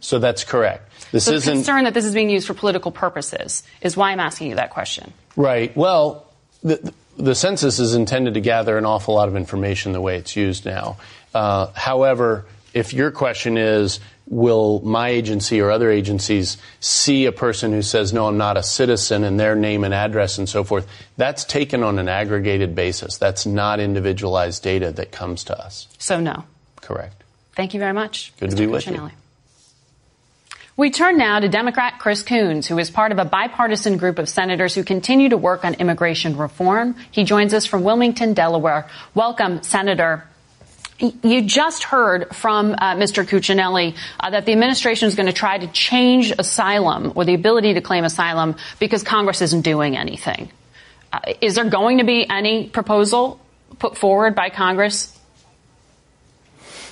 So 0.00 0.18
that's 0.18 0.44
correct. 0.44 0.90
This 1.10 1.24
so 1.24 1.30
the 1.30 1.36
isn't 1.38 1.54
concern 1.54 1.84
that 1.84 1.94
this 1.94 2.04
is 2.04 2.12
being 2.12 2.28
used 2.28 2.46
for 2.46 2.54
political 2.54 2.90
purposes 2.90 3.62
is 3.80 3.96
why 3.96 4.10
I'm 4.10 4.20
asking 4.20 4.50
you 4.50 4.56
that 4.56 4.70
question. 4.70 5.12
Right. 5.36 5.74
Well, 5.74 6.26
the, 6.62 6.92
the 7.16 7.34
census 7.34 7.78
is 7.78 7.94
intended 7.94 8.34
to 8.34 8.40
gather 8.40 8.76
an 8.76 8.84
awful 8.84 9.14
lot 9.14 9.28
of 9.28 9.36
information 9.36 9.92
the 9.92 10.02
way 10.02 10.18
it's 10.18 10.36
used 10.36 10.66
now. 10.66 10.98
Uh, 11.32 11.68
however, 11.74 12.44
if 12.74 12.92
your 12.92 13.10
question 13.10 13.56
is, 13.56 14.00
will 14.34 14.80
my 14.80 15.10
agency 15.10 15.60
or 15.60 15.70
other 15.70 15.90
agencies 15.90 16.58
see 16.80 17.24
a 17.26 17.32
person 17.32 17.70
who 17.70 17.82
says, 17.82 18.12
no, 18.12 18.26
I'm 18.26 18.36
not 18.36 18.56
a 18.56 18.64
citizen 18.64 19.22
and 19.22 19.38
their 19.38 19.54
name 19.54 19.84
and 19.84 19.94
address 19.94 20.38
and 20.38 20.48
so 20.48 20.64
forth, 20.64 20.88
that's 21.16 21.44
taken 21.44 21.84
on 21.84 22.00
an 22.00 22.08
aggregated 22.08 22.74
basis. 22.74 23.16
That's 23.16 23.46
not 23.46 23.78
individualized 23.78 24.62
data 24.64 24.90
that 24.92 25.12
comes 25.12 25.44
to 25.44 25.58
us. 25.58 25.86
So 25.98 26.18
no. 26.18 26.44
Correct. 26.80 27.22
Thank 27.54 27.74
you 27.74 27.80
very 27.80 27.92
much. 27.92 28.32
Good 28.40 28.50
to 28.50 28.56
be 28.56 28.66
with 28.66 28.88
you. 28.88 29.10
We 30.76 30.90
turn 30.90 31.16
now 31.16 31.38
to 31.38 31.48
Democrat 31.48 32.00
Chris 32.00 32.24
Coons, 32.24 32.66
who 32.66 32.76
is 32.80 32.90
part 32.90 33.12
of 33.12 33.18
a 33.20 33.24
bipartisan 33.24 33.96
group 33.96 34.18
of 34.18 34.28
senators 34.28 34.74
who 34.74 34.82
continue 34.82 35.28
to 35.28 35.36
work 35.36 35.64
on 35.64 35.74
immigration 35.74 36.36
reform. 36.36 36.96
He 37.12 37.22
joins 37.22 37.54
us 37.54 37.64
from 37.64 37.84
Wilmington, 37.84 38.34
Delaware. 38.34 38.88
Welcome, 39.14 39.62
Senator. 39.62 40.24
You 40.98 41.42
just 41.42 41.84
heard 41.84 42.34
from 42.34 42.72
uh, 42.72 42.94
Mr. 42.94 43.24
Cuccinelli 43.24 43.96
uh, 44.20 44.30
that 44.30 44.46
the 44.46 44.52
administration 44.52 45.08
is 45.08 45.16
going 45.16 45.26
to 45.26 45.32
try 45.32 45.58
to 45.58 45.66
change 45.66 46.32
asylum 46.38 47.12
or 47.16 47.24
the 47.24 47.34
ability 47.34 47.74
to 47.74 47.80
claim 47.80 48.04
asylum 48.04 48.54
because 48.78 49.02
Congress 49.02 49.42
isn't 49.42 49.62
doing 49.62 49.96
anything. 49.96 50.50
Uh, 51.12 51.20
is 51.40 51.56
there 51.56 51.64
going 51.64 51.98
to 51.98 52.04
be 52.04 52.28
any 52.28 52.68
proposal 52.68 53.40
put 53.80 53.98
forward 53.98 54.36
by 54.36 54.50
Congress 54.50 55.13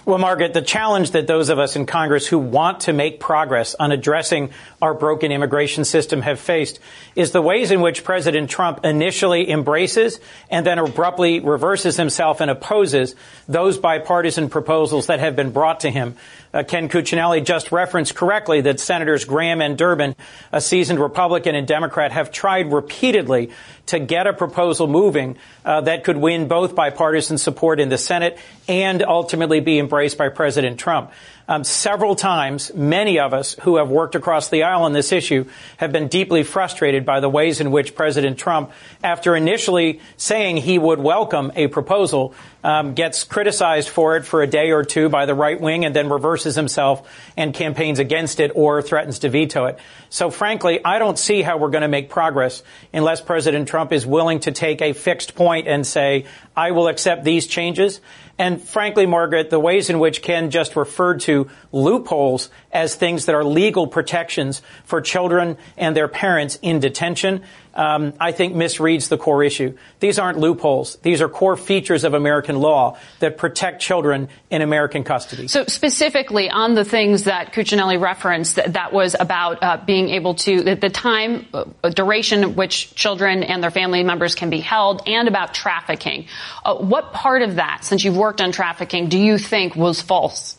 Well, 0.04 0.18
Margaret, 0.18 0.52
the 0.52 0.62
challenge 0.62 1.12
that 1.12 1.28
those 1.28 1.48
of 1.48 1.60
us 1.60 1.76
in 1.76 1.86
Congress 1.86 2.26
who 2.26 2.40
want 2.40 2.80
to 2.80 2.92
make 2.92 3.20
progress 3.20 3.76
on 3.78 3.92
addressing 3.92 4.50
our 4.80 4.94
broken 4.94 5.30
immigration 5.30 5.84
system 5.84 6.22
have 6.22 6.40
faced 6.40 6.80
is 7.14 7.30
the 7.30 7.40
ways 7.40 7.70
in 7.70 7.80
which 7.80 8.02
President 8.02 8.50
Trump 8.50 8.84
initially 8.84 9.48
embraces 9.48 10.18
and 10.50 10.66
then 10.66 10.80
abruptly 10.80 11.38
reverses 11.38 11.96
himself 11.96 12.40
and 12.40 12.50
opposes 12.50 13.14
those 13.46 13.78
bipartisan 13.78 14.48
proposals 14.50 15.06
that 15.06 15.20
have 15.20 15.36
been 15.36 15.52
brought 15.52 15.80
to 15.80 15.90
him. 15.90 16.16
Uh, 16.54 16.62
Ken 16.62 16.88
Cuccinelli 16.88 17.44
just 17.44 17.72
referenced 17.72 18.14
correctly 18.14 18.60
that 18.60 18.78
Senators 18.78 19.24
Graham 19.24 19.62
and 19.62 19.78
Durbin, 19.78 20.14
a 20.52 20.60
seasoned 20.60 21.00
Republican 21.00 21.54
and 21.54 21.66
Democrat, 21.66 22.12
have 22.12 22.30
tried 22.30 22.72
repeatedly 22.72 23.50
to 23.86 23.98
get 23.98 24.26
a 24.26 24.32
proposal 24.32 24.86
moving 24.86 25.38
uh, 25.64 25.80
that 25.82 26.04
could 26.04 26.16
win 26.16 26.48
both 26.48 26.74
bipartisan 26.74 27.38
support 27.38 27.80
in 27.80 27.88
the 27.88 27.98
Senate 27.98 28.38
and 28.68 29.02
ultimately 29.02 29.60
be 29.60 29.78
embraced 29.78 30.18
by 30.18 30.28
President 30.28 30.78
Trump. 30.78 31.10
Um, 31.52 31.64
several 31.64 32.16
times, 32.16 32.72
many 32.72 33.18
of 33.18 33.34
us 33.34 33.56
who 33.60 33.76
have 33.76 33.90
worked 33.90 34.14
across 34.14 34.48
the 34.48 34.62
aisle 34.62 34.84
on 34.84 34.94
this 34.94 35.12
issue 35.12 35.44
have 35.76 35.92
been 35.92 36.08
deeply 36.08 36.44
frustrated 36.44 37.04
by 37.04 37.20
the 37.20 37.28
ways 37.28 37.60
in 37.60 37.70
which 37.70 37.94
President 37.94 38.38
Trump, 38.38 38.72
after 39.04 39.36
initially 39.36 40.00
saying 40.16 40.56
he 40.56 40.78
would 40.78 40.98
welcome 40.98 41.52
a 41.54 41.66
proposal, 41.66 42.34
um, 42.64 42.94
gets 42.94 43.24
criticized 43.24 43.90
for 43.90 44.16
it 44.16 44.24
for 44.24 44.42
a 44.42 44.46
day 44.46 44.70
or 44.70 44.82
two 44.82 45.10
by 45.10 45.26
the 45.26 45.34
right 45.34 45.60
wing 45.60 45.84
and 45.84 45.94
then 45.94 46.08
reverses 46.08 46.54
himself 46.54 47.06
and 47.36 47.52
campaigns 47.52 47.98
against 47.98 48.40
it 48.40 48.52
or 48.54 48.80
threatens 48.80 49.18
to 49.18 49.28
veto 49.28 49.66
it. 49.66 49.78
So 50.08 50.30
frankly, 50.30 50.82
I 50.82 50.98
don't 50.98 51.18
see 51.18 51.42
how 51.42 51.58
we're 51.58 51.68
going 51.68 51.82
to 51.82 51.88
make 51.88 52.08
progress 52.08 52.62
unless 52.94 53.20
President 53.20 53.68
Trump 53.68 53.92
is 53.92 54.06
willing 54.06 54.40
to 54.40 54.52
take 54.52 54.80
a 54.80 54.94
fixed 54.94 55.34
point 55.34 55.68
and 55.68 55.86
say, 55.86 56.24
I 56.56 56.70
will 56.70 56.88
accept 56.88 57.24
these 57.24 57.46
changes. 57.46 58.00
And 58.38 58.60
frankly, 58.60 59.06
Margaret, 59.06 59.50
the 59.50 59.60
ways 59.60 59.90
in 59.90 59.98
which 59.98 60.22
Ken 60.22 60.50
just 60.50 60.74
referred 60.74 61.20
to 61.20 61.48
loopholes 61.70 62.50
as 62.72 62.94
things 62.94 63.26
that 63.26 63.34
are 63.34 63.44
legal 63.44 63.86
protections 63.86 64.62
for 64.84 65.00
children 65.00 65.56
and 65.76 65.94
their 65.94 66.08
parents 66.08 66.58
in 66.62 66.80
detention, 66.80 67.42
um, 67.74 68.12
I 68.20 68.32
think 68.32 68.54
misreads 68.54 69.08
the 69.08 69.16
core 69.16 69.42
issue. 69.42 69.76
These 70.00 70.18
aren't 70.18 70.38
loopholes. 70.38 70.96
These 70.96 71.20
are 71.22 71.28
core 71.28 71.56
features 71.56 72.04
of 72.04 72.14
American 72.14 72.60
law 72.60 72.98
that 73.20 73.36
protect 73.36 73.80
children 73.80 74.28
in 74.50 74.62
American 74.62 75.04
custody. 75.04 75.48
So 75.48 75.64
specifically 75.66 76.50
on 76.50 76.74
the 76.74 76.84
things 76.84 77.24
that 77.24 77.52
Cuccinelli 77.52 78.00
referenced, 78.00 78.56
that, 78.56 78.74
that 78.74 78.92
was 78.92 79.16
about 79.18 79.62
uh, 79.62 79.78
being 79.84 80.10
able 80.10 80.34
to, 80.36 80.62
the, 80.62 80.74
the 80.74 80.90
time, 80.90 81.46
uh, 81.54 81.64
duration 81.90 82.42
at 82.42 82.56
which 82.56 82.94
children 82.94 83.42
and 83.42 83.62
their 83.62 83.70
family 83.70 84.02
members 84.02 84.34
can 84.34 84.50
be 84.50 84.60
held, 84.60 85.02
and 85.06 85.28
about 85.28 85.54
trafficking. 85.54 86.26
Uh, 86.64 86.76
what 86.76 87.12
part 87.12 87.42
of 87.42 87.56
that, 87.56 87.84
since 87.84 88.04
you've 88.04 88.16
worked 88.16 88.40
on 88.40 88.52
trafficking, 88.52 89.08
do 89.08 89.18
you 89.18 89.38
think 89.38 89.76
was 89.76 90.00
false? 90.00 90.58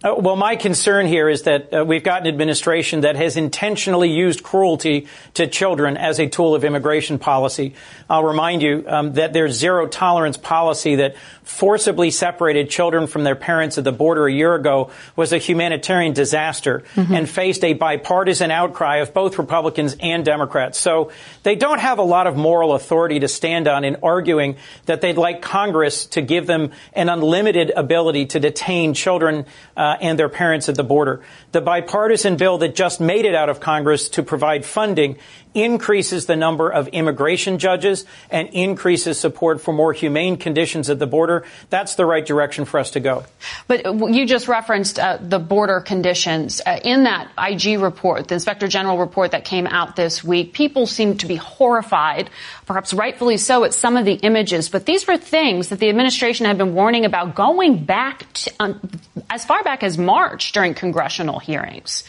Uh, 0.00 0.14
well, 0.16 0.36
my 0.36 0.54
concern 0.54 1.06
here 1.06 1.28
is 1.28 1.42
that 1.42 1.74
uh, 1.74 1.84
we've 1.84 2.04
got 2.04 2.20
an 2.20 2.28
administration 2.28 3.00
that 3.00 3.16
has 3.16 3.36
intentionally 3.36 4.08
used 4.08 4.44
cruelty 4.44 5.08
to 5.34 5.48
children 5.48 5.96
as 5.96 6.20
a 6.20 6.28
tool 6.28 6.54
of 6.54 6.62
immigration 6.62 7.18
policy. 7.18 7.74
I'll 8.08 8.22
remind 8.22 8.62
you 8.62 8.84
um, 8.86 9.14
that 9.14 9.32
their 9.32 9.48
zero 9.50 9.88
tolerance 9.88 10.36
policy 10.36 10.96
that 10.96 11.16
forcibly 11.42 12.12
separated 12.12 12.70
children 12.70 13.08
from 13.08 13.24
their 13.24 13.34
parents 13.34 13.76
at 13.76 13.82
the 13.82 13.90
border 13.90 14.28
a 14.28 14.32
year 14.32 14.54
ago 14.54 14.92
was 15.16 15.32
a 15.32 15.38
humanitarian 15.38 16.12
disaster 16.12 16.84
and 16.94 17.28
faced 17.28 17.64
a 17.64 17.72
bipartisan 17.72 18.52
outcry 18.52 18.98
of 18.98 19.12
both 19.12 19.36
Republicans 19.36 19.96
and 19.98 20.24
Democrats. 20.24 20.78
So 20.78 21.10
they 21.42 21.56
don't 21.56 21.80
have 21.80 21.98
a 21.98 22.02
lot 22.02 22.28
of 22.28 22.36
moral 22.36 22.74
authority 22.74 23.18
to 23.20 23.28
stand 23.28 23.66
on 23.66 23.82
in 23.82 23.96
arguing 24.02 24.58
that 24.86 25.00
they'd 25.00 25.16
like 25.16 25.42
Congress 25.42 26.06
to 26.06 26.22
give 26.22 26.46
them 26.46 26.70
an 26.92 27.08
unlimited 27.08 27.70
ability 27.74 28.26
to 28.26 28.38
detain 28.38 28.94
children 28.94 29.44
uh, 29.76 29.87
Uh, 29.88 29.96
and 30.02 30.18
their 30.18 30.28
parents 30.28 30.68
at 30.68 30.74
the 30.74 30.84
border. 30.84 31.22
The 31.52 31.62
bipartisan 31.62 32.36
bill 32.36 32.58
that 32.58 32.74
just 32.74 33.00
made 33.00 33.24
it 33.24 33.34
out 33.34 33.48
of 33.48 33.58
Congress 33.58 34.10
to 34.10 34.22
provide 34.22 34.66
funding 34.66 35.16
increases 35.54 36.26
the 36.26 36.36
number 36.36 36.70
of 36.70 36.88
immigration 36.88 37.58
judges 37.58 38.04
and 38.30 38.48
increases 38.48 39.18
support 39.18 39.60
for 39.60 39.72
more 39.72 39.92
humane 39.92 40.36
conditions 40.36 40.90
at 40.90 40.98
the 40.98 41.06
border. 41.06 41.44
That's 41.70 41.94
the 41.94 42.06
right 42.06 42.24
direction 42.24 42.64
for 42.64 42.78
us 42.80 42.92
to 42.92 43.00
go. 43.00 43.24
But 43.66 43.84
you 43.84 44.26
just 44.26 44.48
referenced 44.48 44.98
uh, 44.98 45.18
the 45.20 45.38
border 45.38 45.80
conditions. 45.80 46.60
Uh, 46.64 46.80
in 46.84 47.04
that 47.04 47.30
IG 47.38 47.80
report, 47.80 48.28
the 48.28 48.34
Inspector 48.34 48.66
General 48.68 48.98
report 48.98 49.32
that 49.32 49.44
came 49.44 49.66
out 49.66 49.96
this 49.96 50.22
week, 50.22 50.52
people 50.52 50.86
seem 50.86 51.16
to 51.18 51.26
be 51.26 51.36
horrified, 51.36 52.30
perhaps 52.66 52.92
rightfully 52.92 53.36
so, 53.36 53.64
at 53.64 53.74
some 53.74 53.96
of 53.96 54.04
the 54.04 54.14
images. 54.14 54.68
But 54.68 54.86
these 54.86 55.06
were 55.06 55.16
things 55.16 55.68
that 55.68 55.78
the 55.78 55.88
administration 55.88 56.46
had 56.46 56.58
been 56.58 56.74
warning 56.74 57.04
about 57.04 57.34
going 57.34 57.84
back 57.84 58.32
to, 58.34 58.52
um, 58.60 58.90
as 59.30 59.44
far 59.44 59.62
back 59.62 59.82
as 59.82 59.98
March 59.98 60.52
during 60.52 60.74
congressional 60.74 61.38
hearings. 61.38 62.04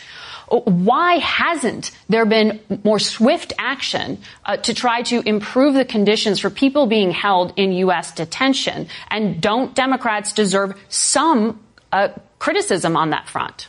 Why 0.49 1.15
hasn't 1.15 1.91
there 2.07 2.25
been 2.25 2.59
more 2.83 2.99
swift 2.99 3.53
action 3.57 4.19
uh, 4.45 4.57
to 4.57 4.73
try 4.73 5.03
to 5.03 5.21
improve 5.27 5.75
the 5.75 5.85
conditions 5.85 6.39
for 6.39 6.49
people 6.49 6.87
being 6.87 7.11
held 7.11 7.53
in 7.55 7.71
U.S. 7.73 8.11
detention? 8.11 8.87
And 9.09 9.41
don't 9.41 9.75
Democrats 9.75 10.33
deserve 10.33 10.79
some 10.89 11.59
uh, 11.91 12.09
criticism 12.39 12.97
on 12.97 13.11
that 13.11 13.29
front? 13.29 13.67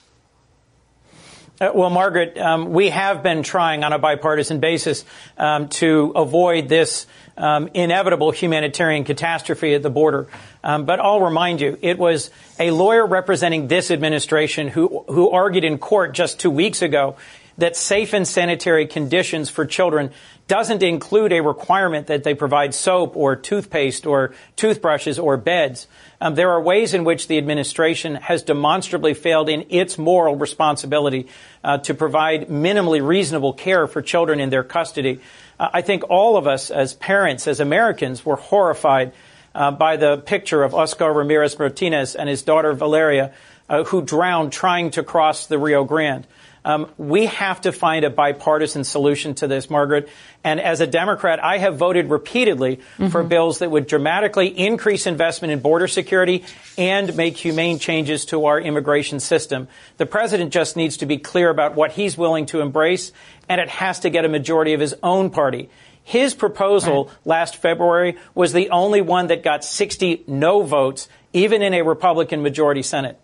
Uh, 1.61 1.73
well, 1.75 1.91
Margaret, 1.91 2.39
um, 2.39 2.73
we 2.73 2.89
have 2.89 3.23
been 3.23 3.43
trying 3.43 3.85
on 3.85 3.93
a 3.93 3.99
bipartisan 3.99 4.61
basis 4.61 5.05
um, 5.37 5.69
to 5.69 6.11
avoid 6.17 6.71
this 6.71 7.07
um, 7.41 7.69
inevitable 7.75 8.31
humanitarian 8.31 9.05
catastrophe 9.05 9.75
at 9.75 9.83
the 9.83 9.91
border. 9.91 10.29
Um, 10.63 10.85
but 10.85 11.01
I'll 11.01 11.21
remind 11.21 11.61
you, 11.61 11.79
it 11.81 11.99
was 11.99 12.31
a 12.59 12.71
lawyer 12.71 13.07
representing 13.07 13.67
this 13.67 13.91
administration 13.91 14.69
who, 14.69 15.05
who 15.09 15.31
argued 15.31 15.65
in 15.65 15.79
court 15.79 16.13
just 16.13 16.39
two 16.39 16.51
weeks 16.51 16.83
ago 16.83 17.17
that 17.59 17.77
safe 17.77 18.15
and 18.15 18.27
sanitary 18.27 18.87
conditions 18.87 19.51
for 19.51 19.67
children 19.67 20.11
doesn't 20.49 20.83
include 20.83 21.33
a 21.33 21.41
requirement 21.41 22.09
that 22.09 22.25
they 22.25 22.35
provide 22.35 22.75
soap 22.75 23.17
or 23.17 23.37
toothpaste 23.37 24.05
or 24.05 24.35
toothbrushes 24.57 25.19
or 25.19 25.37
beds. 25.37 25.87
Um, 26.21 26.35
there 26.35 26.51
are 26.51 26.61
ways 26.61 26.93
in 26.93 27.05
which 27.05 27.29
the 27.29 27.39
administration 27.39 28.17
has 28.17 28.43
demonstrably 28.43 29.15
failed 29.15 29.49
in 29.49 29.67
its 29.69 29.97
moral 29.97 30.37
responsibility 30.37 31.29
uh, 31.63 31.79
to 31.79 31.95
provide 31.95 32.49
minimally 32.49 33.07
reasonable 33.07 33.53
care 33.53 33.87
for 33.87 34.03
children 34.03 34.41
in 34.41 34.51
their 34.51 34.65
custody. 34.65 35.21
Uh, 35.61 35.69
I 35.75 35.83
think 35.83 36.09
all 36.09 36.39
of 36.39 36.47
us 36.47 36.71
as 36.71 36.95
parents, 36.95 37.47
as 37.47 37.61
Americans, 37.61 38.25
were 38.25 38.37
horrified 38.37 39.13
uh, 39.55 39.71
by 39.71 39.97
the 39.97 40.17
picture 40.17 40.63
of 40.63 40.75
Oscar 40.75 41.13
Ramirez 41.13 41.59
Martinez 41.59 42.17
and 42.17 42.29
his 42.29 42.43
daughter 42.43 42.73
Valeria, 42.73 43.35
uh, 43.69 43.85
who 43.85 44.01
drowned 44.01 44.53
trying 44.53 44.91
to 44.93 45.03
cross 45.03 45.47
the 45.47 45.59
Rio 45.59 45.85
Grande. 45.85 46.27
Um, 46.65 46.91
we 46.99 47.27
have 47.27 47.63
to 47.63 47.73
find 47.73 48.05
a 48.05 48.11
bipartisan 48.11 48.85
solution 48.85 49.35
to 49.37 49.47
this, 49.47 49.71
Margaret. 49.71 50.09
And 50.45 50.61
as 50.61 50.81
a 50.81 50.87
Democrat, 50.87 51.43
I 51.43 51.59
have 51.59 51.77
voted 51.77 52.11
repeatedly 52.11 52.77
mm-hmm. 52.77 53.09
for 53.09 53.23
bills 53.23 53.61
that 53.61 53.71
would 53.71 53.87
dramatically 53.87 54.47
increase 54.47 55.07
investment 55.07 55.53
in 55.53 55.61
border 55.61 55.89
security 55.89 56.45
and 56.77 57.17
make 57.17 57.37
humane 57.37 57.79
changes 57.79 58.27
to 58.27 58.45
our 58.47 58.61
immigration 58.61 59.21
system. 59.21 59.69
The 59.97 60.07
president 60.07 60.53
just 60.53 60.77
needs 60.77 60.99
to 60.99 61.07
be 61.07 61.19
clear 61.19 61.49
about 61.49 61.75
what 61.75 61.93
he's 61.93 62.17
willing 62.19 62.47
to 62.47 62.61
embrace, 62.61 63.13
and 63.49 63.61
it 63.61 63.69
has 63.69 64.01
to 64.01 64.11
get 64.11 64.25
a 64.25 64.29
majority 64.29 64.75
of 64.75 64.81
his 64.81 64.95
own 65.03 65.31
party. 65.31 65.71
His 66.03 66.35
proposal 66.35 67.05
right. 67.05 67.15
last 67.25 67.57
February 67.57 68.17
was 68.35 68.53
the 68.53 68.71
only 68.71 69.01
one 69.01 69.29
that 69.29 69.43
got 69.43 69.65
60 69.65 70.25
no 70.27 70.63
votes, 70.63 71.09
even 71.33 71.63
in 71.63 71.73
a 71.73 71.83
Republican 71.83 72.43
majority 72.43 72.83
Senate. 72.83 73.19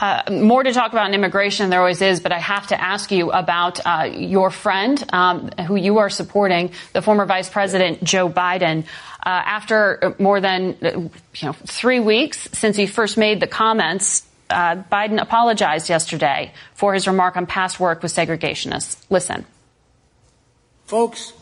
Uh, 0.00 0.22
more 0.30 0.62
to 0.62 0.72
talk 0.72 0.92
about 0.92 1.08
in 1.08 1.14
immigration, 1.14 1.68
there 1.68 1.78
always 1.78 2.00
is, 2.00 2.20
but 2.20 2.32
I 2.32 2.38
have 2.38 2.68
to 2.68 2.80
ask 2.80 3.10
you 3.12 3.30
about 3.32 3.80
uh, 3.84 4.10
your 4.10 4.50
friend 4.50 5.02
um, 5.12 5.50
who 5.66 5.76
you 5.76 5.98
are 5.98 6.08
supporting, 6.08 6.72
the 6.94 7.02
former 7.02 7.26
Vice 7.26 7.50
President 7.50 8.02
Joe 8.02 8.30
Biden. 8.30 8.84
Uh, 9.22 9.28
after 9.28 10.16
more 10.18 10.40
than 10.40 10.78
uh, 10.82 10.88
you 10.92 11.10
know 11.42 11.52
three 11.52 12.00
weeks 12.00 12.48
since 12.52 12.78
he 12.78 12.86
first 12.86 13.18
made 13.18 13.40
the 13.40 13.46
comments, 13.46 14.26
uh, 14.48 14.76
Biden 14.90 15.20
apologized 15.20 15.90
yesterday 15.90 16.54
for 16.72 16.94
his 16.94 17.06
remark 17.06 17.36
on 17.36 17.44
past 17.44 17.78
work 17.78 18.02
with 18.02 18.14
segregationists. 18.14 19.04
Listen, 19.10 19.44
folks. 20.86 21.34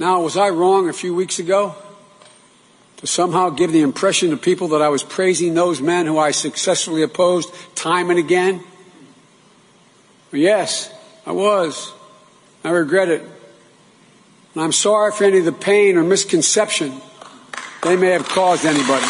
Now, 0.00 0.22
was 0.22 0.36
I 0.36 0.50
wrong 0.50 0.88
a 0.88 0.92
few 0.92 1.14
weeks 1.14 1.38
ago? 1.38 1.76
To 2.98 3.06
somehow 3.06 3.50
give 3.50 3.72
the 3.72 3.80
impression 3.80 4.30
to 4.30 4.36
people 4.36 4.68
that 4.68 4.82
I 4.82 4.88
was 4.88 5.02
praising 5.02 5.54
those 5.54 5.80
men 5.80 6.06
who 6.06 6.18
I 6.18 6.32
successfully 6.32 7.02
opposed 7.02 7.52
time 7.74 8.10
and 8.10 8.18
again? 8.18 8.62
yes, 10.32 10.92
I 11.24 11.32
was. 11.32 11.92
I 12.62 12.70
regret 12.70 13.08
it. 13.08 13.22
And 14.54 14.62
I'm 14.62 14.72
sorry 14.72 15.12
for 15.12 15.24
any 15.24 15.38
of 15.38 15.44
the 15.44 15.52
pain 15.52 15.96
or 15.96 16.02
misconception 16.02 17.00
they 17.82 17.96
may 17.96 18.10
have 18.10 18.28
caused 18.28 18.64
anybody. 18.64 19.06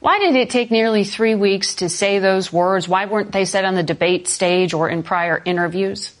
Why 0.00 0.18
did 0.18 0.36
it 0.36 0.50
take 0.50 0.70
nearly 0.70 1.04
three 1.04 1.34
weeks 1.34 1.76
to 1.76 1.88
say 1.88 2.18
those 2.18 2.52
words? 2.52 2.86
Why 2.86 3.06
weren't 3.06 3.32
they 3.32 3.44
said 3.44 3.64
on 3.64 3.74
the 3.74 3.82
debate 3.82 4.28
stage 4.28 4.74
or 4.74 4.88
in 4.88 5.02
prior 5.02 5.42
interviews? 5.44 6.12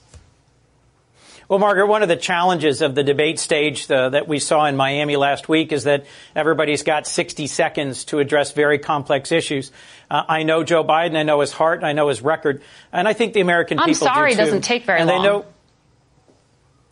Well, 1.48 1.58
Margaret, 1.58 1.86
one 1.86 2.02
of 2.02 2.08
the 2.08 2.16
challenges 2.16 2.82
of 2.82 2.94
the 2.94 3.02
debate 3.02 3.38
stage 3.38 3.86
the, 3.86 4.10
that 4.10 4.28
we 4.28 4.38
saw 4.38 4.66
in 4.66 4.76
Miami 4.76 5.16
last 5.16 5.48
week 5.48 5.72
is 5.72 5.84
that 5.84 6.04
everybody's 6.36 6.82
got 6.82 7.06
60 7.06 7.46
seconds 7.46 8.04
to 8.06 8.18
address 8.18 8.52
very 8.52 8.78
complex 8.78 9.32
issues. 9.32 9.72
Uh, 10.10 10.24
I 10.28 10.42
know 10.42 10.62
Joe 10.62 10.84
Biden, 10.84 11.16
I 11.16 11.22
know 11.22 11.40
his 11.40 11.50
heart, 11.50 11.82
I 11.82 11.94
know 11.94 12.08
his 12.08 12.20
record, 12.20 12.60
and 12.92 13.08
I 13.08 13.14
think 13.14 13.32
the 13.32 13.40
American 13.40 13.78
I'm 13.78 13.86
people 13.86 14.08
I'm 14.08 14.14
sorry, 14.14 14.30
do 14.32 14.36
doesn't 14.36 14.60
take 14.60 14.84
very 14.84 15.00
and 15.00 15.08
long. 15.08 15.22
They 15.22 15.28
know, 15.28 15.46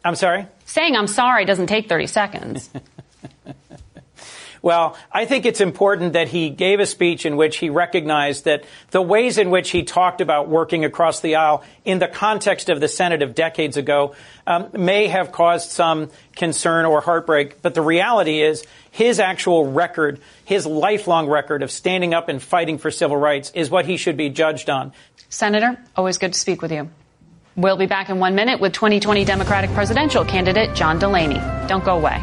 I'm 0.03 0.15
sorry? 0.15 0.47
Saying 0.65 0.97
I'm 0.97 1.07
sorry 1.07 1.45
doesn't 1.45 1.67
take 1.67 1.91
30 1.91 2.07
seconds. 2.07 2.71
Well, 4.67 4.97
I 5.13 5.27
think 5.27 5.47
it's 5.47 5.61
important 5.61 6.15
that 6.15 6.27
he 6.27 6.51
gave 6.51 6.81
a 6.81 6.87
speech 6.87 7.25
in 7.25 7.37
which 7.37 7.59
he 7.59 7.71
recognized 7.71 8.47
that 8.47 8.65
the 8.91 9.01
ways 9.01 9.39
in 9.39 9.51
which 9.51 9.71
he 9.71 9.85
talked 9.85 10.21
about 10.21 10.49
working 10.49 10.85
across 10.85 11.21
the 11.21 11.37
aisle 11.37 11.63
in 11.85 12.01
the 12.01 12.09
context 12.09 12.69
of 12.69 12.81
the 12.81 12.89
Senate 12.89 13.23
of 13.23 13.37
decades 13.37 13.77
ago 13.77 14.17
um, 14.45 14.69
may 14.73 15.07
have 15.07 15.31
caused 15.31 15.71
some 15.71 16.11
concern 16.35 16.85
or 16.85 17.01
heartbreak. 17.01 17.63
But 17.63 17.75
the 17.75 17.81
reality 17.81 18.43
is 18.43 18.65
his 18.91 19.21
actual 19.21 19.71
record, 19.71 20.21
his 20.45 20.67
lifelong 20.67 21.29
record 21.29 21.63
of 21.63 21.71
standing 21.71 22.13
up 22.13 22.29
and 22.29 22.43
fighting 22.43 22.79
for 22.79 22.91
civil 22.91 23.17
rights 23.17 23.53
is 23.55 23.71
what 23.71 23.87
he 23.87 23.97
should 23.97 24.17
be 24.17 24.31
judged 24.31 24.69
on. 24.69 24.93
Senator, 25.29 25.79
always 25.95 26.19
good 26.19 26.33
to 26.33 26.39
speak 26.41 26.61
with 26.61 26.73
you. 26.73 26.91
We'll 27.55 27.77
be 27.77 27.87
back 27.87 28.09
in 28.09 28.19
one 28.19 28.35
minute 28.35 28.59
with 28.59 28.73
2020 28.73 29.25
Democratic 29.25 29.71
presidential 29.75 30.25
candidate 30.25 30.75
John 30.75 30.99
Delaney. 30.99 31.41
Don't 31.69 31.85
go 31.85 31.97
away. 31.97 32.21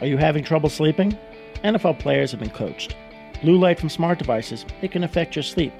Are 0.00 0.06
you 0.06 0.16
having 0.16 0.42
trouble 0.42 0.68
sleeping? 0.68 1.16
NFL 1.62 1.98
players 1.98 2.32
have 2.32 2.40
been 2.40 2.50
coached. 2.50 2.96
Blue 3.42 3.56
light 3.56 3.78
from 3.78 3.88
smart 3.88 4.18
devices, 4.18 4.64
it 4.82 4.90
can 4.90 5.04
affect 5.04 5.36
your 5.36 5.42
sleep. 5.42 5.72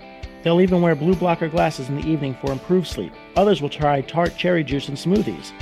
They'll 0.43 0.61
even 0.61 0.83
wear 0.83 0.95
blue 0.95 1.15
blocker 1.15 1.49
glasses 1.49 1.89
in 1.89 1.97
the 1.97 2.09
evening 2.09 2.37
for 2.41 2.53
improved 2.53 2.87
sleep. 2.87 3.13
Others 3.37 3.61
will 3.61 3.69
try 3.69 4.03
tart 4.03 4.37
cherry 4.37 4.63
juice 4.63 4.89
and 4.89 4.97
smoothies. 4.97 5.53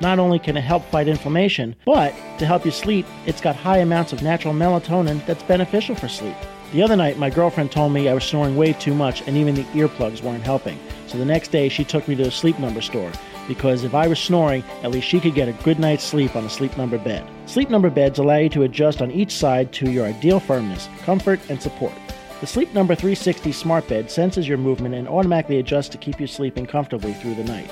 Not 0.00 0.18
only 0.18 0.38
can 0.38 0.56
it 0.56 0.62
help 0.62 0.84
fight 0.86 1.08
inflammation, 1.08 1.74
but 1.86 2.12
to 2.38 2.46
help 2.46 2.64
you 2.64 2.70
sleep, 2.70 3.06
it's 3.24 3.40
got 3.40 3.56
high 3.56 3.78
amounts 3.78 4.12
of 4.12 4.22
natural 4.22 4.52
melatonin 4.52 5.24
that's 5.26 5.44
beneficial 5.44 5.94
for 5.94 6.08
sleep. 6.08 6.36
The 6.72 6.82
other 6.82 6.96
night, 6.96 7.18
my 7.18 7.30
girlfriend 7.30 7.70
told 7.70 7.92
me 7.92 8.08
I 8.08 8.14
was 8.14 8.24
snoring 8.24 8.56
way 8.56 8.72
too 8.72 8.94
much 8.94 9.22
and 9.26 9.36
even 9.36 9.54
the 9.54 9.64
earplugs 9.64 10.22
weren't 10.22 10.42
helping. 10.42 10.78
So 11.06 11.18
the 11.18 11.24
next 11.24 11.48
day, 11.48 11.68
she 11.68 11.84
took 11.84 12.08
me 12.08 12.14
to 12.16 12.24
a 12.24 12.30
sleep 12.30 12.58
number 12.58 12.80
store 12.80 13.12
because 13.48 13.84
if 13.84 13.94
I 13.94 14.06
was 14.06 14.18
snoring, 14.18 14.64
at 14.82 14.90
least 14.90 15.08
she 15.08 15.20
could 15.20 15.34
get 15.34 15.48
a 15.48 15.64
good 15.64 15.78
night's 15.78 16.04
sleep 16.04 16.36
on 16.36 16.44
a 16.44 16.50
sleep 16.50 16.76
number 16.76 16.98
bed. 16.98 17.28
Sleep 17.46 17.70
number 17.70 17.90
beds 17.90 18.18
allow 18.18 18.36
you 18.36 18.48
to 18.50 18.62
adjust 18.62 19.02
on 19.02 19.10
each 19.10 19.34
side 19.34 19.72
to 19.74 19.90
your 19.90 20.06
ideal 20.06 20.40
firmness, 20.40 20.88
comfort, 21.04 21.40
and 21.48 21.60
support. 21.60 21.92
The 22.40 22.48
Sleep 22.48 22.74
Number 22.74 22.96
360 22.96 23.52
smart 23.52 23.86
bed 23.86 24.10
senses 24.10 24.48
your 24.48 24.58
movement 24.58 24.96
and 24.96 25.06
automatically 25.06 25.60
adjusts 25.60 25.90
to 25.90 25.98
keep 25.98 26.20
you 26.20 26.26
sleeping 26.26 26.66
comfortably 26.66 27.12
through 27.14 27.36
the 27.36 27.44
night. 27.44 27.70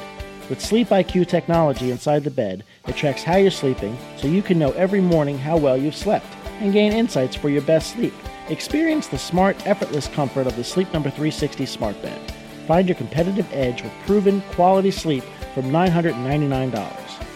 With 0.48 0.61
Sleep 0.61 0.90
IQ 0.90 1.26
technology 1.26 1.90
inside 1.90 2.22
the 2.22 2.30
bed, 2.30 2.62
it 2.87 2.94
tracks 2.94 3.24
how 3.24 3.37
you're 3.37 3.50
sleeping 3.50 3.98
so 4.16 4.28
you 4.28 4.42
can 4.42 4.61
know 4.61 4.70
every 4.72 5.00
morning 5.00 5.38
how 5.38 5.56
well 5.56 5.76
you've 5.76 5.96
slept 5.96 6.26
and 6.61 6.72
gain 6.72 6.92
insights 6.92 7.35
for 7.35 7.48
your 7.48 7.62
best 7.62 7.94
sleep. 7.94 8.14
Experience 8.48 9.09
the 9.09 9.18
smart, 9.18 9.66
effortless 9.66 10.06
comfort 10.06 10.46
of 10.46 10.54
the 10.54 10.62
Sleep 10.62 10.92
Number 10.92 11.11
360 11.11 11.66
smart 11.66 12.00
bed. 12.00 12.20
Find 12.68 12.88
your 12.88 12.96
competitive 12.96 13.52
edge 13.52 13.83
with 13.83 13.92
proven 14.06 14.40
quality 14.52 14.92
sleep 14.92 15.24
from 15.54 15.64
$999. 15.70 17.26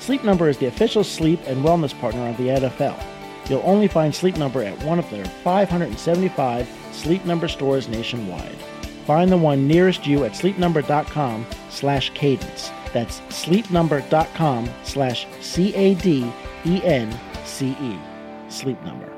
Sleep 0.00 0.24
Number 0.24 0.48
is 0.48 0.58
the 0.58 0.66
official 0.66 1.04
sleep 1.04 1.40
and 1.46 1.64
wellness 1.64 1.98
partner 1.98 2.28
of 2.28 2.36
the 2.36 2.48
NFL. 2.48 3.02
You'll 3.48 3.62
only 3.64 3.88
find 3.88 4.14
Sleep 4.14 4.36
Number 4.36 4.62
at 4.62 4.82
one 4.82 4.98
of 4.98 5.08
their 5.10 5.24
575 5.24 6.68
Sleep 6.92 7.24
Number 7.24 7.48
stores 7.48 7.88
nationwide. 7.88 8.56
Find 9.06 9.30
the 9.30 9.36
one 9.36 9.66
nearest 9.66 10.06
you 10.06 10.24
at 10.24 10.32
sleepnumber.com 10.32 11.46
slash 11.70 12.10
cadence. 12.10 12.70
That's 12.92 13.20
sleepnumber.com 13.22 14.70
slash 14.84 15.26
C-A-D-E-N-C-E. 15.40 16.32
Sleep 18.48 18.82
Number. 18.82 19.11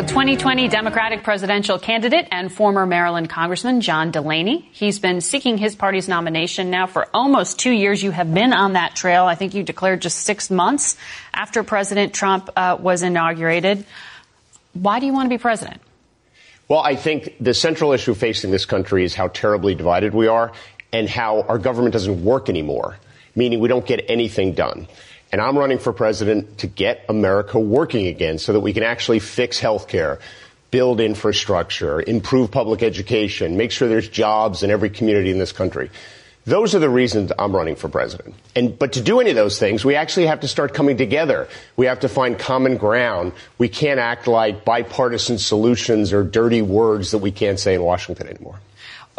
With 0.00 0.08
2020 0.08 0.68
Democratic 0.68 1.22
presidential 1.22 1.78
candidate 1.78 2.26
and 2.30 2.50
former 2.50 2.86
Maryland 2.86 3.28
Congressman 3.28 3.82
John 3.82 4.10
Delaney. 4.10 4.66
He's 4.72 4.98
been 4.98 5.20
seeking 5.20 5.58
his 5.58 5.76
party's 5.76 6.08
nomination 6.08 6.70
now 6.70 6.86
for 6.86 7.06
almost 7.12 7.58
two 7.58 7.70
years. 7.70 8.02
You 8.02 8.10
have 8.10 8.32
been 8.32 8.54
on 8.54 8.72
that 8.72 8.96
trail. 8.96 9.26
I 9.26 9.34
think 9.34 9.52
you 9.52 9.62
declared 9.62 10.00
just 10.00 10.20
six 10.20 10.50
months 10.50 10.96
after 11.34 11.62
President 11.62 12.14
Trump 12.14 12.48
uh, 12.56 12.78
was 12.80 13.02
inaugurated. 13.02 13.84
Why 14.72 15.00
do 15.00 15.04
you 15.04 15.12
want 15.12 15.26
to 15.26 15.36
be 15.36 15.36
president? 15.36 15.82
Well, 16.66 16.80
I 16.80 16.96
think 16.96 17.34
the 17.38 17.52
central 17.52 17.92
issue 17.92 18.14
facing 18.14 18.52
this 18.52 18.64
country 18.64 19.04
is 19.04 19.14
how 19.14 19.28
terribly 19.28 19.74
divided 19.74 20.14
we 20.14 20.28
are 20.28 20.52
and 20.94 21.10
how 21.10 21.42
our 21.42 21.58
government 21.58 21.92
doesn't 21.92 22.24
work 22.24 22.48
anymore, 22.48 22.96
meaning 23.34 23.60
we 23.60 23.68
don't 23.68 23.84
get 23.84 24.06
anything 24.08 24.54
done. 24.54 24.88
And 25.32 25.40
I'm 25.40 25.56
running 25.56 25.78
for 25.78 25.92
president 25.92 26.58
to 26.58 26.66
get 26.66 27.04
America 27.08 27.58
working 27.58 28.06
again 28.06 28.38
so 28.38 28.52
that 28.52 28.60
we 28.60 28.72
can 28.72 28.82
actually 28.82 29.20
fix 29.20 29.60
health 29.60 29.86
care, 29.86 30.18
build 30.70 31.00
infrastructure, 31.00 32.00
improve 32.00 32.50
public 32.50 32.82
education, 32.82 33.56
make 33.56 33.70
sure 33.70 33.88
there's 33.88 34.08
jobs 34.08 34.62
in 34.62 34.70
every 34.70 34.90
community 34.90 35.30
in 35.30 35.38
this 35.38 35.52
country. 35.52 35.90
Those 36.46 36.74
are 36.74 36.78
the 36.78 36.90
reasons 36.90 37.32
I'm 37.38 37.54
running 37.54 37.76
for 37.76 37.88
president. 37.88 38.34
And, 38.56 38.76
but 38.76 38.94
to 38.94 39.02
do 39.02 39.20
any 39.20 39.30
of 39.30 39.36
those 39.36 39.58
things, 39.58 39.84
we 39.84 39.94
actually 39.94 40.26
have 40.26 40.40
to 40.40 40.48
start 40.48 40.72
coming 40.72 40.96
together. 40.96 41.48
We 41.76 41.86
have 41.86 42.00
to 42.00 42.08
find 42.08 42.38
common 42.38 42.76
ground. 42.76 43.32
We 43.58 43.68
can't 43.68 44.00
act 44.00 44.26
like 44.26 44.64
bipartisan 44.64 45.38
solutions 45.38 46.12
or 46.12 46.24
dirty 46.24 46.62
words 46.62 47.10
that 47.10 47.18
we 47.18 47.30
can't 47.30 47.60
say 47.60 47.74
in 47.74 47.82
Washington 47.82 48.26
anymore. 48.26 48.58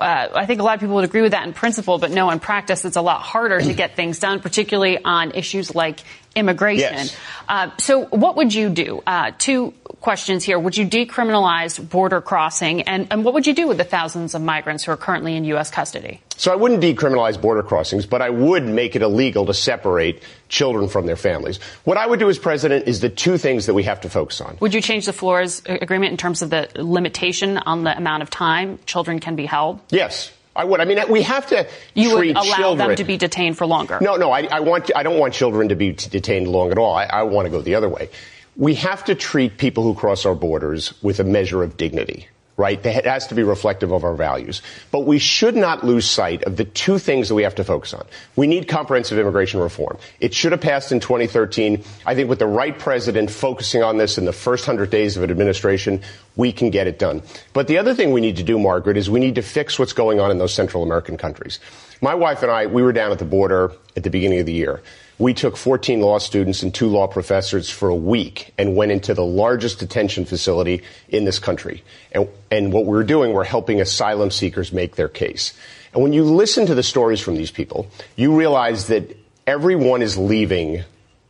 Uh, 0.02 0.30
I 0.34 0.46
think 0.46 0.60
a 0.60 0.64
lot 0.64 0.74
of 0.76 0.80
people 0.80 0.96
would 0.96 1.06
agree 1.06 1.22
with 1.22 1.32
that 1.32 1.46
in 1.46 1.54
principle, 1.54 1.98
but 1.98 2.12
no, 2.12 2.30
in 2.32 2.40
practice, 2.40 2.86
it's 2.86 2.98
a 2.98 3.02
lot 3.02 3.22
harder 3.22 3.60
to 3.62 3.74
get 3.74 3.96
things 3.96 4.20
done, 4.20 4.40
particularly 4.40 5.04
on 5.04 5.32
issues 5.32 5.76
like 5.76 6.00
immigration. 6.36 6.94
Yes. 6.94 7.16
Uh, 7.48 7.70
so, 7.78 8.06
what 8.06 8.38
would 8.38 8.54
you 8.54 8.70
do? 8.70 9.04
Uh, 9.06 9.32
two 9.38 9.74
questions 10.02 10.44
here. 10.44 10.60
Would 10.60 10.76
you 10.76 10.86
decriminalize 10.88 11.78
border 11.90 12.20
crossing? 12.20 12.82
And, 12.82 13.08
and 13.12 13.24
what 13.24 13.34
would 13.36 13.48
you 13.48 13.54
do 13.54 13.68
with 13.68 13.78
the 13.78 13.84
thousands 13.84 14.36
of 14.36 14.42
migrants 14.42 14.84
who 14.84 14.92
are 14.92 14.98
currently 14.98 15.36
in 15.36 15.46
U.S. 15.46 15.70
custody? 15.72 16.22
So 16.38 16.52
I 16.52 16.56
wouldn't 16.56 16.82
decriminalize 16.82 17.40
border 17.40 17.64
crossings, 17.64 18.06
but 18.06 18.22
I 18.22 18.30
would 18.30 18.66
make 18.66 18.96
it 18.96 19.04
illegal 19.04 19.46
to 19.46 19.54
separate 19.54 20.24
children 20.50 20.90
from 20.90 21.06
their 21.06 21.16
families. 21.16 21.60
What 21.84 21.98
I 21.98 22.08
would 22.08 22.20
do 22.20 22.30
as 22.30 22.40
president 22.40 22.88
is 22.88 23.00
the 23.00 23.10
two 23.10 23.38
things 23.38 23.68
that 23.68 23.76
we 23.76 23.84
have 23.84 24.02
to 24.02 24.10
focus 24.10 24.42
on. 24.42 24.58
Would 24.60 24.74
you 24.74 24.82
change 24.82 25.06
the 25.06 25.14
Flores 25.14 25.62
agreement 25.66 26.12
in 26.12 26.18
terms 26.18 26.42
of 26.42 26.50
the 26.50 26.68
limitation 26.76 27.60
on 27.60 27.84
the 27.84 27.96
amount 27.96 28.24
of 28.24 28.30
time 28.30 28.80
children 28.86 29.20
can 29.20 29.36
be 29.36 29.46
held? 29.46 29.80
Yes. 29.90 30.32
I 30.54 30.66
would. 30.66 30.82
I 30.82 30.86
mean, 30.86 31.00
we 31.10 31.22
have 31.22 31.48
to 31.48 31.66
you 31.94 32.18
treat 32.18 32.36
would 32.36 32.46
allow 32.46 32.58
children. 32.58 32.90
them 32.90 32.98
to 32.98 33.06
be 33.06 33.16
detained 33.16 33.58
for 33.58 33.66
longer. 33.66 34.00
No, 34.02 34.18
no. 34.18 34.32
I, 34.32 34.42
I 34.42 34.60
want. 34.60 34.92
I 34.94 35.02
don't 35.02 35.18
want 35.18 35.34
children 35.34 35.70
to 35.70 35.76
be 35.76 35.94
detained 35.94 36.50
long 36.50 36.72
at 36.72 36.78
all. 36.78 36.94
I, 36.94 37.06
I 37.06 37.24
want 37.24 37.46
to 37.46 37.50
go 37.50 37.62
the 37.62 37.76
other 37.76 37.88
way. 37.88 38.10
We 38.56 38.76
have 38.76 39.06
to 39.06 39.16
treat 39.16 39.58
people 39.58 39.84
who 39.84 39.94
cross 39.94 40.26
our 40.26 40.36
borders 40.36 40.94
with 41.02 41.20
a 41.20 41.24
measure 41.24 41.64
of 41.64 41.78
dignity 41.78 42.28
right? 42.62 42.86
It 42.86 43.06
has 43.06 43.26
to 43.28 43.36
be 43.36 43.42
reflective 43.42 43.92
of 43.92 44.04
our 44.04 44.14
values. 44.14 44.62
But 44.92 45.02
we 45.02 45.18
should 45.18 45.56
not 45.56 45.84
lose 45.84 46.06
sight 46.08 46.44
of 46.44 46.58
the 46.58 46.66
two 46.66 47.00
things 47.00 47.28
that 47.30 47.34
we 47.34 47.42
have 47.42 47.56
to 47.56 47.64
focus 47.64 47.92
on. 47.94 48.06
We 48.36 48.46
need 48.46 48.68
comprehensive 48.68 49.18
immigration 49.18 49.60
reform. 49.60 49.98
It 50.20 50.34
should 50.36 50.52
have 50.52 50.62
passed 50.62 50.92
in 50.92 51.00
2013. 51.00 51.84
I 52.06 52.14
think 52.14 52.30
with 52.30 52.38
the 52.38 52.46
right 52.46 52.78
president 52.78 53.32
focusing 53.32 53.82
on 53.82 53.98
this 53.98 54.20
in 54.20 54.26
the 54.26 54.34
first 54.34 54.68
100 54.68 54.92
days 54.92 55.18
of 55.18 55.24
an 55.24 55.32
administration, 55.32 56.02
we 56.36 56.52
can 56.52 56.70
get 56.70 56.86
it 56.86 57.00
done. 57.00 57.24
But 57.54 57.68
the 57.68 57.80
other 57.80 57.96
thing 57.96 58.12
we 58.12 58.22
need 58.22 58.38
to 58.38 58.44
do, 58.44 58.60
Margaret, 58.60 58.96
is 58.96 59.10
we 59.10 59.20
need 59.20 59.36
to 59.36 59.42
fix 59.42 59.80
what's 59.80 59.94
going 59.94 60.20
on 60.20 60.30
in 60.30 60.38
those 60.38 60.54
Central 60.54 60.84
American 60.84 61.18
countries. 61.18 61.60
My 62.00 62.14
wife 62.14 62.44
and 62.44 62.52
I, 62.52 62.68
we 62.68 62.84
were 62.84 62.94
down 62.94 63.12
at 63.12 63.18
the 63.18 63.26
border 63.26 63.72
at 63.96 64.04
the 64.04 64.12
beginning 64.12 64.40
of 64.40 64.46
the 64.46 64.54
year. 64.54 64.84
We 65.22 65.36
took 65.36 65.56
14 65.56 66.02
law 66.02 66.18
students 66.18 66.64
and 66.64 66.74
two 66.74 66.88
law 66.88 67.06
professors 67.06 67.70
for 67.70 67.90
a 67.90 67.96
week 67.96 68.56
and 68.58 68.76
went 68.76 68.92
into 68.92 69.14
the 69.14 69.24
largest 69.24 69.78
detention 69.78 70.26
facility 70.26 70.82
in 71.10 71.26
this 71.26 71.38
country. 71.38 71.84
And, 72.12 72.28
and 72.50 72.74
what 72.74 72.86
we 72.86 72.94
were 72.94 73.04
doing, 73.04 73.32
we're 73.32 73.44
helping 73.44 73.80
asylum 73.80 74.32
seekers 74.32 74.74
make 74.74 74.96
their 74.96 75.08
case. 75.08 75.54
And 75.94 76.02
when 76.02 76.12
you 76.12 76.24
listen 76.24 76.66
to 76.66 76.74
the 76.74 76.82
stories 76.82 77.22
from 77.22 77.36
these 77.36 77.52
people, 77.52 77.86
you 78.16 78.36
realize 78.36 78.88
that 78.88 79.16
everyone 79.46 80.02
is 80.02 80.18
leaving 80.18 80.84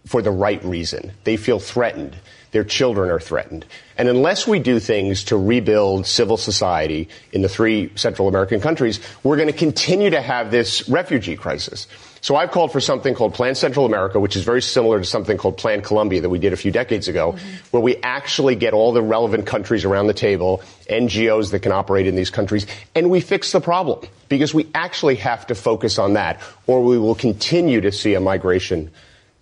for 0.06 0.22
the 0.22 0.32
right 0.32 0.64
reason. 0.64 1.12
They 1.26 1.36
feel 1.36 1.60
threatened. 1.60 2.16
Their 2.52 2.64
children 2.64 3.10
are 3.10 3.20
threatened. 3.20 3.66
And 3.98 4.08
unless 4.08 4.48
we 4.48 4.60
do 4.60 4.80
things 4.80 5.26
to 5.26 5.38
rebuild 5.38 6.08
civil 6.08 6.38
society 6.38 7.10
in 7.34 7.42
the 7.42 7.50
three 7.50 7.92
Central 7.96 8.30
American 8.30 8.62
countries, 8.62 9.02
we're 9.22 9.36
going 9.36 9.52
to 9.52 9.54
continue 9.54 10.12
to 10.12 10.22
have 10.22 10.50
this 10.50 10.88
refugee 10.88 11.36
crisis. 11.36 11.88
So 12.22 12.36
I've 12.36 12.52
called 12.52 12.72
for 12.72 12.80
something 12.80 13.16
called 13.16 13.34
Plan 13.34 13.56
Central 13.56 13.88
America, 13.88 14.20
which 14.20 14.36
is 14.36 14.44
very 14.44 14.62
similar 14.62 15.00
to 15.00 15.06
something 15.06 15.38
called 15.38 15.58
Plan 15.58 15.82
Colombia 15.82 16.22
that 16.22 16.30
we 16.30 16.38
did 16.38 16.54
a 16.54 16.56
few 16.56 16.72
decades 16.72 17.08
ago, 17.08 17.34
mm-hmm. 17.34 17.50
where 17.72 17.82
we 17.82 17.98
actually 18.04 18.56
get 18.56 18.74
all 18.74 18.94
the 18.94 19.02
relevant 19.02 19.48
countries 19.48 19.86
around 19.86 20.06
the 20.06 20.14
table, 20.14 20.62
NGOs 20.88 21.50
that 21.50 21.62
can 21.62 21.72
operate 21.72 22.06
in 22.06 22.16
these 22.16 22.30
countries, 22.30 22.68
and 22.94 23.10
we 23.10 23.22
fix 23.22 23.52
the 23.52 23.60
problem. 23.60 24.08
Because 24.30 24.54
we 24.54 24.68
actually 24.76 25.16
have 25.16 25.48
to 25.48 25.56
focus 25.56 25.98
on 25.98 26.14
that, 26.14 26.40
or 26.68 26.84
we 26.84 26.98
will 27.00 27.16
continue 27.16 27.82
to 27.82 27.92
see 27.92 28.14
a 28.14 28.20
migration 28.22 28.92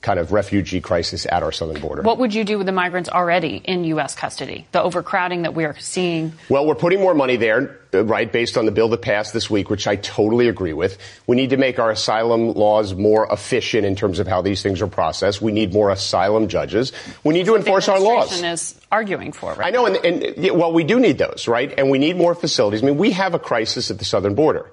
kind 0.02 0.18
of 0.18 0.32
refugee 0.32 0.80
crisis 0.80 1.26
at 1.30 1.44
our 1.44 1.52
southern 1.52 1.82
border. 1.82 2.02
What 2.04 2.20
would 2.20 2.34
you 2.34 2.46
do 2.46 2.58
with 2.58 2.66
the 2.66 2.72
migrants 2.72 3.10
already 3.10 3.62
in 3.64 3.84
U.S. 3.84 4.16
custody? 4.16 4.66
The 4.72 4.82
overcrowding 4.82 5.42
that 5.42 5.54
we 5.54 5.66
are 5.66 5.78
seeing? 5.78 6.34
Well, 6.48 6.66
we're 6.66 6.76
putting 6.76 7.02
more 7.02 7.14
money 7.14 7.36
there, 7.36 7.78
uh, 7.94 8.06
right, 8.06 8.32
based 8.32 8.58
on 8.58 8.66
the 8.66 8.72
bill 8.72 8.88
that 8.90 9.02
passed 9.02 9.34
this 9.34 9.50
week, 9.50 9.70
which 9.70 9.88
I 9.88 9.98
totally 9.98 10.48
agree 10.48 10.72
with. 10.72 10.98
We 11.28 11.36
need 11.36 11.50
to 11.50 11.58
make 11.58 11.80
our 11.80 11.92
asylum 11.92 12.54
laws 12.54 12.96
more 12.96 13.28
efficient 13.30 13.86
in 13.86 13.98
terms 13.98 14.20
of 14.20 14.28
how 14.28 14.42
these 14.42 14.64
things 14.64 14.82
are 14.82 14.88
processed. 14.88 15.42
We 15.42 15.52
need 15.52 15.74
more 15.74 15.90
asylum 15.90 16.48
judges. 16.48 16.94
We 17.26 17.34
need 17.34 17.46
to 17.48 17.56
enforce 17.56 17.90
our 17.90 18.00
laws. 18.00 18.42
is 18.42 18.80
arguing 18.92 19.34
for, 19.34 19.54
right? 19.54 19.68
I 19.68 19.72
know, 19.72 19.86
and, 19.86 19.98
and 19.98 20.58
well, 20.58 20.72
we 20.72 20.86
do 20.86 21.00
need 21.00 21.18
those, 21.18 21.48
right? 21.48 21.74
And 21.78 21.90
we 21.90 21.98
need 21.98 22.16
more 22.16 22.36
facilities. 22.36 22.84
I 22.84 22.86
mean, 22.86 22.98
we 22.98 23.12
have 23.12 23.34
a 23.34 23.40
crisis 23.40 23.92
at 23.92 24.00
the 24.00 24.06
southern 24.06 24.34
border. 24.34 24.72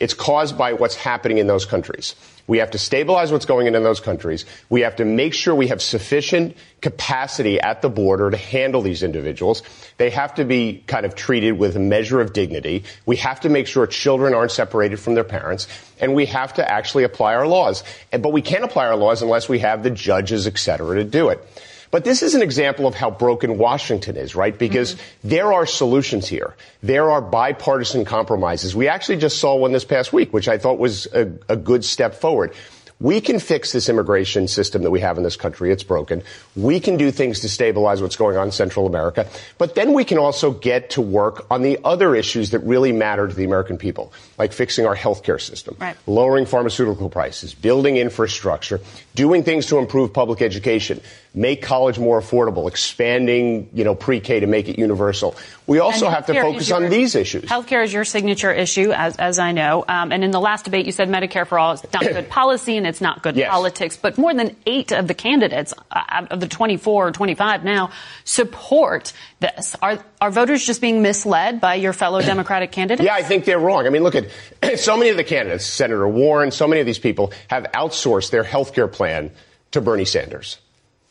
It's 0.00 0.14
caused 0.14 0.56
by 0.56 0.72
what's 0.72 0.96
happening 0.96 1.38
in 1.38 1.46
those 1.46 1.66
countries. 1.66 2.14
We 2.46 2.58
have 2.58 2.72
to 2.72 2.78
stabilize 2.78 3.30
what's 3.30 3.44
going 3.44 3.68
on 3.68 3.76
in 3.76 3.84
those 3.84 4.00
countries. 4.00 4.44
We 4.70 4.80
have 4.80 4.96
to 4.96 5.04
make 5.04 5.34
sure 5.34 5.54
we 5.54 5.68
have 5.68 5.80
sufficient 5.80 6.56
capacity 6.80 7.60
at 7.60 7.80
the 7.80 7.88
border 7.88 8.30
to 8.30 8.36
handle 8.36 8.82
these 8.82 9.04
individuals. 9.04 9.62
They 9.98 10.10
have 10.10 10.34
to 10.34 10.44
be 10.44 10.82
kind 10.86 11.06
of 11.06 11.14
treated 11.14 11.52
with 11.52 11.76
a 11.76 11.80
measure 11.80 12.20
of 12.20 12.32
dignity. 12.32 12.84
We 13.06 13.16
have 13.16 13.40
to 13.42 13.48
make 13.50 13.68
sure 13.68 13.86
children 13.86 14.34
aren't 14.34 14.50
separated 14.50 14.98
from 14.98 15.14
their 15.14 15.22
parents. 15.22 15.68
And 16.00 16.14
we 16.14 16.26
have 16.26 16.54
to 16.54 16.68
actually 16.68 17.04
apply 17.04 17.34
our 17.36 17.46
laws. 17.46 17.84
But 18.10 18.32
we 18.32 18.42
can't 18.42 18.64
apply 18.64 18.86
our 18.86 18.96
laws 18.96 19.22
unless 19.22 19.48
we 19.48 19.60
have 19.60 19.84
the 19.84 19.90
judges, 19.90 20.46
et 20.46 20.58
cetera, 20.58 20.96
to 20.96 21.04
do 21.04 21.28
it. 21.28 21.46
But 21.90 22.04
this 22.04 22.22
is 22.22 22.34
an 22.34 22.42
example 22.42 22.86
of 22.86 22.94
how 22.94 23.10
broken 23.10 23.58
Washington 23.58 24.16
is, 24.16 24.34
right? 24.34 24.56
Because 24.56 24.94
mm-hmm. 24.94 25.28
there 25.28 25.52
are 25.52 25.66
solutions 25.66 26.28
here. 26.28 26.54
There 26.82 27.10
are 27.10 27.20
bipartisan 27.20 28.04
compromises. 28.04 28.76
We 28.76 28.88
actually 28.88 29.16
just 29.16 29.38
saw 29.38 29.56
one 29.56 29.72
this 29.72 29.84
past 29.84 30.12
week, 30.12 30.32
which 30.32 30.48
I 30.48 30.58
thought 30.58 30.78
was 30.78 31.06
a, 31.06 31.32
a 31.48 31.56
good 31.56 31.84
step 31.84 32.14
forward. 32.14 32.54
We 33.00 33.22
can 33.22 33.38
fix 33.38 33.72
this 33.72 33.88
immigration 33.88 34.46
system 34.46 34.82
that 34.82 34.90
we 34.90 35.00
have 35.00 35.16
in 35.16 35.24
this 35.24 35.36
country. 35.36 35.72
It's 35.72 35.82
broken. 35.82 36.22
We 36.54 36.80
can 36.80 36.98
do 36.98 37.10
things 37.10 37.40
to 37.40 37.48
stabilize 37.48 38.02
what's 38.02 38.16
going 38.16 38.36
on 38.36 38.48
in 38.48 38.52
Central 38.52 38.86
America. 38.86 39.26
But 39.56 39.74
then 39.74 39.94
we 39.94 40.04
can 40.04 40.18
also 40.18 40.50
get 40.50 40.90
to 40.90 41.00
work 41.00 41.46
on 41.50 41.62
the 41.62 41.78
other 41.82 42.14
issues 42.14 42.50
that 42.50 42.58
really 42.58 42.92
matter 42.92 43.26
to 43.26 43.34
the 43.34 43.44
American 43.44 43.78
people, 43.78 44.12
like 44.36 44.52
fixing 44.52 44.84
our 44.84 44.94
healthcare 44.94 45.40
system, 45.40 45.78
right. 45.80 45.96
lowering 46.06 46.44
pharmaceutical 46.44 47.08
prices, 47.08 47.54
building 47.54 47.96
infrastructure, 47.96 48.80
doing 49.14 49.44
things 49.44 49.64
to 49.66 49.78
improve 49.78 50.12
public 50.12 50.42
education, 50.42 51.00
make 51.32 51.62
college 51.62 51.98
more 51.98 52.20
affordable, 52.20 52.68
expanding, 52.68 53.68
you 53.72 53.84
know, 53.84 53.94
pre-K 53.94 54.40
to 54.40 54.46
make 54.46 54.68
it 54.68 54.78
universal. 54.78 55.36
We 55.66 55.78
also 55.78 56.08
have 56.08 56.26
to 56.26 56.34
focus 56.34 56.68
your, 56.68 56.82
on 56.82 56.90
these 56.90 57.14
issues. 57.14 57.44
Healthcare 57.44 57.84
is 57.84 57.92
your 57.92 58.04
signature 58.04 58.52
issue, 58.52 58.90
as, 58.90 59.16
as 59.16 59.38
I 59.38 59.52
know. 59.52 59.84
Um, 59.86 60.10
and 60.10 60.24
in 60.24 60.32
the 60.32 60.40
last 60.40 60.64
debate, 60.64 60.86
you 60.86 60.92
said 60.92 61.08
Medicare 61.08 61.46
for 61.46 61.58
all 61.58 61.74
is 61.74 61.84
not 61.92 62.02
good 62.02 62.28
policy 62.30 62.76
and 62.76 62.86
it's 62.86 63.00
not 63.00 63.22
good 63.22 63.36
yes. 63.36 63.48
politics. 63.48 63.96
But 63.96 64.18
more 64.18 64.34
than 64.34 64.56
eight 64.66 64.90
of 64.90 65.06
the 65.06 65.14
candidates, 65.14 65.72
uh, 65.92 66.26
of 66.30 66.40
the 66.40 66.48
24 66.48 67.08
or 67.08 67.12
25 67.12 67.62
now, 67.62 67.90
support 68.24 69.12
this. 69.38 69.76
Are, 69.80 70.04
are 70.20 70.30
voters 70.32 70.66
just 70.66 70.80
being 70.80 71.00
misled 71.02 71.60
by 71.60 71.76
your 71.76 71.92
fellow 71.92 72.20
Democratic 72.22 72.72
candidates? 72.72 73.06
Yeah, 73.06 73.14
I 73.14 73.22
think 73.22 73.44
they're 73.44 73.60
wrong. 73.60 73.86
I 73.86 73.90
mean, 73.90 74.02
look 74.02 74.16
at 74.16 74.26
so 74.80 74.96
many 74.96 75.10
of 75.10 75.16
the 75.16 75.24
candidates, 75.24 75.64
Senator 75.64 76.08
Warren, 76.08 76.50
so 76.50 76.66
many 76.66 76.80
of 76.80 76.86
these 76.86 76.98
people 76.98 77.32
have 77.46 77.64
outsourced 77.72 78.30
their 78.30 78.42
healthcare 78.42 78.90
plan 78.90 79.30
to 79.70 79.80
Bernie 79.80 80.04
Sanders 80.04 80.58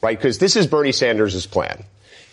right? 0.02 0.18
Because 0.18 0.38
this 0.38 0.56
is 0.56 0.68
Bernie 0.68 0.92
Sanders' 0.92 1.46
plan. 1.46 1.84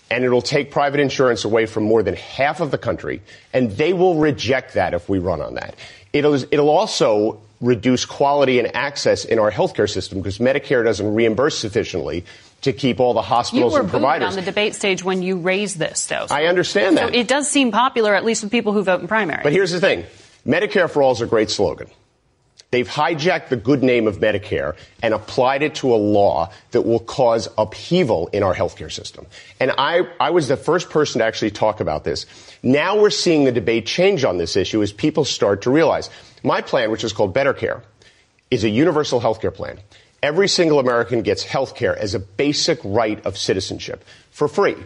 And 0.09 0.25
it'll 0.25 0.43
take 0.43 0.71
private 0.71 1.01
insurance 1.01 1.45
away 1.45 1.67
from 1.67 1.83
more 1.83 2.03
than 2.03 2.15
half 2.15 2.61
of 2.61 2.71
the 2.71 2.79
country, 2.79 3.23
and 3.53 3.73
they 3.73 3.93
will 3.93 4.15
reject 4.15 4.75
that 4.75 4.95
if 4.95 5.09
we 5.09 5.19
run 5.19 5.41
on 5.41 5.55
that. 5.55 5.75
It'll, 6.13 6.35
it'll 6.35 6.71
also 6.71 7.41
reduce 7.61 8.05
quality 8.05 8.59
and 8.59 8.75
access 8.77 9.25
in 9.25 9.39
our 9.39 9.51
healthcare 9.51 9.91
system 9.91 10.21
because 10.21 10.39
Medicare 10.39 10.85
doesn't 10.85 11.15
reimburse 11.15 11.59
sufficiently 11.59 12.25
to 12.63 12.73
keep 12.73 13.01
all 13.01 13.15
the 13.15 13.23
hospitals 13.23 13.75
and 13.75 13.89
providers. 13.89 14.29
on 14.29 14.35
the 14.35 14.43
debate 14.43 14.75
stage 14.75 15.03
when 15.03 15.23
you 15.23 15.39
raised 15.39 15.79
this, 15.79 16.07
though. 16.07 16.27
So, 16.27 16.35
I 16.35 16.45
understand 16.45 16.97
that. 16.99 17.13
So 17.13 17.19
it 17.19 17.29
does 17.29 17.49
seem 17.49 17.73
popular, 17.73 18.15
at 18.15 18.25
least 18.25 18.43
with 18.43 18.53
people 18.53 18.73
who 18.73 18.83
vote 18.83 19.01
in 19.01 19.09
primary. 19.09 19.43
But 19.43 19.53
here's 19.53 19.73
the 19.73 19.81
thing: 19.81 20.05
Medicare 20.47 20.91
for 20.91 21.03
all 21.03 21.13
is 21.13 21.21
a 21.21 21.27
great 21.27 21.51
slogan. 21.51 21.89
They've 22.71 22.89
hijacked 22.89 23.49
the 23.49 23.57
good 23.57 23.83
name 23.83 24.07
of 24.07 24.19
Medicare 24.19 24.75
and 25.03 25.15
applied 25.15 25.63
it 25.63 25.77
to 25.77 25.95
a 25.95 25.97
law 25.97 26.51
that 26.73 26.83
will 26.83 26.99
cause 26.99 27.49
upheaval 27.57 28.29
in 28.33 28.43
our 28.43 28.55
healthcare 28.55 28.91
system. 28.91 29.27
And 29.61 29.73
I, 29.79 30.03
I 30.19 30.31
was 30.31 30.49
the 30.49 30.57
first 30.57 30.91
person 30.91 31.21
to 31.21 31.25
actually 31.25 31.53
talk 31.53 31.81
about 31.81 32.05
this. 32.05 32.27
Now 32.63 33.01
we're 33.01 33.11
seeing 33.11 33.45
the 33.45 33.53
debate 33.53 33.87
change 33.87 34.25
on 34.25 34.37
this 34.37 34.57
issue 34.57 34.83
as 34.83 34.93
people 34.93 35.25
start 35.25 35.63
to 35.63 35.71
realize 35.71 36.11
my 36.43 36.61
plan, 36.61 36.91
which 36.91 37.05
is 37.05 37.13
called 37.13 37.33
Better 37.33 37.55
Care, 37.55 37.83
is 38.51 38.65
a 38.65 38.69
universal 38.69 39.21
healthcare 39.21 39.55
plan. 39.55 39.79
Every 40.23 40.49
single 40.49 40.81
American 40.81 41.23
gets 41.23 41.45
healthcare 41.45 41.97
as 41.97 42.15
a 42.15 42.19
basic 42.19 42.81
right 42.83 43.25
of 43.25 43.39
citizenship 43.39 44.05
for 44.31 44.49
free. 44.49 44.77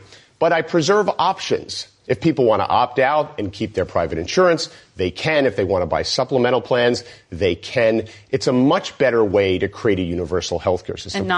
but 0.40 0.52
I 0.52 0.62
preserve 0.62 1.08
options. 1.18 1.86
If 2.10 2.20
people 2.20 2.44
want 2.44 2.60
to 2.60 2.68
opt 2.68 2.98
out 2.98 3.38
and 3.38 3.52
keep 3.52 3.74
their 3.74 3.84
private 3.84 4.18
insurance, 4.18 4.68
they 4.96 5.12
can. 5.12 5.46
If 5.46 5.54
they 5.54 5.62
want 5.62 5.82
to 5.82 5.86
buy 5.86 6.02
supplemental 6.02 6.60
plans, 6.60 7.04
they 7.30 7.54
can. 7.54 8.08
It's 8.30 8.48
a 8.48 8.52
much 8.52 8.98
better 8.98 9.24
way 9.24 9.58
to 9.58 9.68
create 9.68 10.00
a 10.00 10.02
universal 10.02 10.58
healthcare 10.58 10.98
system. 10.98 11.20
And 11.20 11.28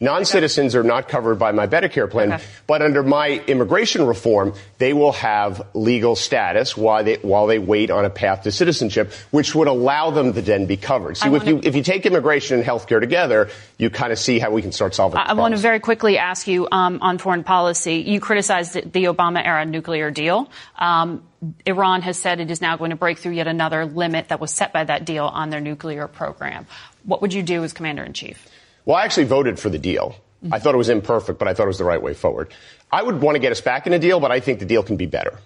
non-citizens? 0.00 0.32
Non-citizens 0.32 0.74
are 0.74 0.82
not 0.82 1.08
covered 1.08 1.38
by 1.38 1.52
my 1.52 1.66
Medicare 1.66 2.10
plan, 2.10 2.32
Okay. 2.32 2.42
but 2.66 2.82
under 2.82 3.02
my 3.02 3.42
immigration 3.46 4.06
reform, 4.06 4.54
they 4.78 4.92
will 4.92 5.12
have 5.12 5.66
legal 5.74 6.16
status 6.16 6.76
while 6.76 7.04
they 7.04 7.16
while 7.16 7.46
they 7.46 7.58
wait 7.58 7.90
on 7.90 8.04
a 8.04 8.10
path 8.10 8.42
to 8.42 8.52
citizenship, 8.52 9.12
which 9.30 9.54
would 9.54 9.68
allow 9.68 10.10
them 10.10 10.32
to 10.32 10.42
then 10.42 10.66
be 10.66 10.76
covered. 10.76 11.16
See, 11.16 11.28
I 11.28 11.34
if 11.34 11.46
you 11.46 11.60
if 11.62 11.74
you 11.76 11.82
take 11.82 12.06
immigration 12.06 12.58
and 12.58 12.66
healthcare 12.66 13.00
together, 13.00 13.48
you 13.78 13.90
kind 13.90 14.12
of 14.12 14.18
see 14.18 14.38
how 14.38 14.50
we 14.50 14.62
can 14.62 14.72
start 14.72 14.94
solving. 14.94 15.18
I 15.18 15.30
I 15.30 15.34
want 15.34 15.54
to 15.54 15.60
very 15.60 15.80
quickly 15.80 16.18
ask 16.18 16.46
you 16.46 16.68
um, 16.70 16.98
on 17.00 17.18
foreign 17.18 17.44
policy. 17.44 17.96
You 18.06 18.20
criticized 18.20 18.74
the, 18.74 18.82
the 18.82 19.04
Obama 19.04 19.44
era 19.44 19.64
nuclear 19.64 20.10
deal. 20.10 20.50
Um, 20.78 21.22
Iran 21.66 22.02
has 22.02 22.18
said 22.18 22.38
it 22.38 22.50
is 22.50 22.60
now 22.60 22.76
going 22.76 22.90
to 22.90 22.96
break 22.96 23.18
through 23.18 23.32
yet 23.32 23.48
another 23.48 23.84
limit 23.86 24.28
that 24.28 24.40
was 24.40 24.52
set 24.52 24.72
by 24.72 24.84
that 24.84 25.04
deal 25.04 25.24
on 25.26 25.50
their 25.50 25.60
nuclear 25.60 26.06
program. 26.06 26.66
What 27.04 27.22
would 27.22 27.34
you 27.34 27.42
do 27.42 27.64
as 27.64 27.72
commander 27.72 28.04
in 28.04 28.12
chief? 28.12 28.46
Well, 28.84 28.96
I 28.96 29.04
actually 29.04 29.24
voted 29.24 29.58
for 29.58 29.68
the 29.68 29.78
deal. 29.78 30.16
I 30.50 30.58
thought 30.58 30.74
it 30.74 30.78
was 30.78 30.88
imperfect, 30.88 31.38
but 31.38 31.46
I 31.46 31.54
thought 31.54 31.64
it 31.64 31.68
was 31.68 31.78
the 31.78 31.84
right 31.84 32.02
way 32.02 32.14
forward. 32.14 32.52
I 32.90 33.02
would 33.02 33.20
want 33.20 33.36
to 33.36 33.38
get 33.38 33.52
us 33.52 33.60
back 33.60 33.86
in 33.86 33.92
a 33.92 33.98
deal, 33.98 34.18
but 34.18 34.32
I 34.32 34.40
think 34.40 34.58
the 34.58 34.64
deal 34.64 34.82
can 34.82 34.96
be 34.96 35.06
better. 35.06 35.38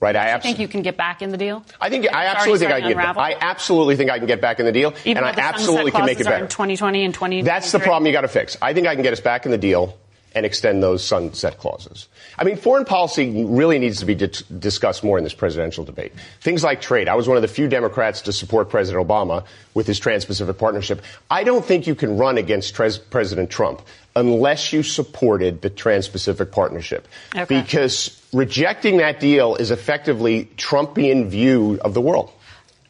Right? 0.00 0.14
I 0.14 0.28
absolutely. 0.28 0.48
think 0.48 0.58
you 0.58 0.68
can 0.68 0.82
get 0.82 0.98
back 0.98 1.22
in 1.22 1.30
the 1.30 1.38
deal. 1.38 1.64
I 1.80 1.88
think 1.88 2.12
I 2.12 2.26
absolutely 2.26 2.58
think 2.58 2.72
I 2.72 2.80
can 2.80 2.90
get. 2.90 3.16
I 3.16 3.36
absolutely 3.40 3.96
think 3.96 4.10
I 4.10 4.18
can 4.18 4.26
get 4.26 4.42
back 4.42 4.60
in 4.60 4.66
the 4.66 4.72
deal, 4.72 4.92
Even 5.06 5.24
and 5.24 5.26
I 5.26 5.40
absolutely 5.40 5.92
can 5.92 6.04
make 6.04 6.20
it 6.20 6.24
better. 6.24 6.44
in 6.44 6.50
2020 6.50 7.04
and 7.04 7.14
20. 7.14 7.42
That's 7.42 7.72
the 7.72 7.78
problem 7.78 8.06
you 8.06 8.12
got 8.12 8.20
to 8.20 8.28
fix. 8.28 8.58
I 8.60 8.74
think 8.74 8.86
I 8.86 8.94
can 8.94 9.02
get 9.02 9.14
us 9.14 9.20
back 9.20 9.46
in 9.46 9.50
the 9.50 9.56
deal 9.56 9.98
and 10.34 10.44
extend 10.44 10.82
those 10.82 11.04
sunset 11.04 11.58
clauses. 11.58 12.08
I 12.36 12.44
mean, 12.44 12.56
foreign 12.56 12.84
policy 12.84 13.44
really 13.44 13.78
needs 13.78 14.00
to 14.00 14.06
be 14.06 14.14
di- 14.14 14.30
discussed 14.58 15.04
more 15.04 15.16
in 15.18 15.24
this 15.24 15.34
presidential 15.34 15.84
debate. 15.84 16.12
Things 16.40 16.64
like 16.64 16.80
trade. 16.80 17.08
I 17.08 17.14
was 17.14 17.28
one 17.28 17.36
of 17.36 17.42
the 17.42 17.48
few 17.48 17.68
Democrats 17.68 18.22
to 18.22 18.32
support 18.32 18.68
President 18.68 19.06
Obama 19.06 19.44
with 19.74 19.86
his 19.86 19.98
Trans-Pacific 19.98 20.58
Partnership. 20.58 21.02
I 21.30 21.44
don't 21.44 21.64
think 21.64 21.86
you 21.86 21.94
can 21.94 22.16
run 22.18 22.38
against 22.38 22.74
Tres- 22.74 22.98
President 22.98 23.50
Trump 23.50 23.82
unless 24.16 24.72
you 24.72 24.82
supported 24.82 25.62
the 25.62 25.70
Trans-Pacific 25.70 26.50
Partnership. 26.52 27.06
Okay. 27.34 27.60
Because 27.60 28.20
rejecting 28.32 28.98
that 28.98 29.20
deal 29.20 29.56
is 29.56 29.70
effectively 29.70 30.48
Trumpian 30.56 31.26
view 31.28 31.78
of 31.82 31.94
the 31.94 32.00
world. 32.00 32.30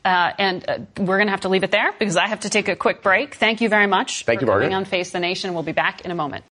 Uh, 0.04 0.32
and 0.38 0.68
uh, 0.68 0.78
we're 0.98 1.16
going 1.16 1.28
to 1.28 1.30
have 1.30 1.40
to 1.40 1.48
leave 1.48 1.64
it 1.64 1.70
there 1.70 1.90
because 1.98 2.16
I 2.16 2.26
have 2.28 2.40
to 2.40 2.50
take 2.50 2.68
a 2.68 2.76
quick 2.76 3.02
break. 3.02 3.36
Thank 3.36 3.62
you 3.62 3.70
very 3.70 3.86
much 3.86 4.24
Thank 4.26 4.40
for 4.40 4.44
you, 4.44 4.46
Margaret. 4.48 4.66
coming 4.66 4.76
on 4.76 4.84
Face 4.84 5.12
the 5.12 5.20
Nation. 5.20 5.54
We'll 5.54 5.62
be 5.62 5.72
back 5.72 6.02
in 6.02 6.10
a 6.10 6.14
moment. 6.14 6.44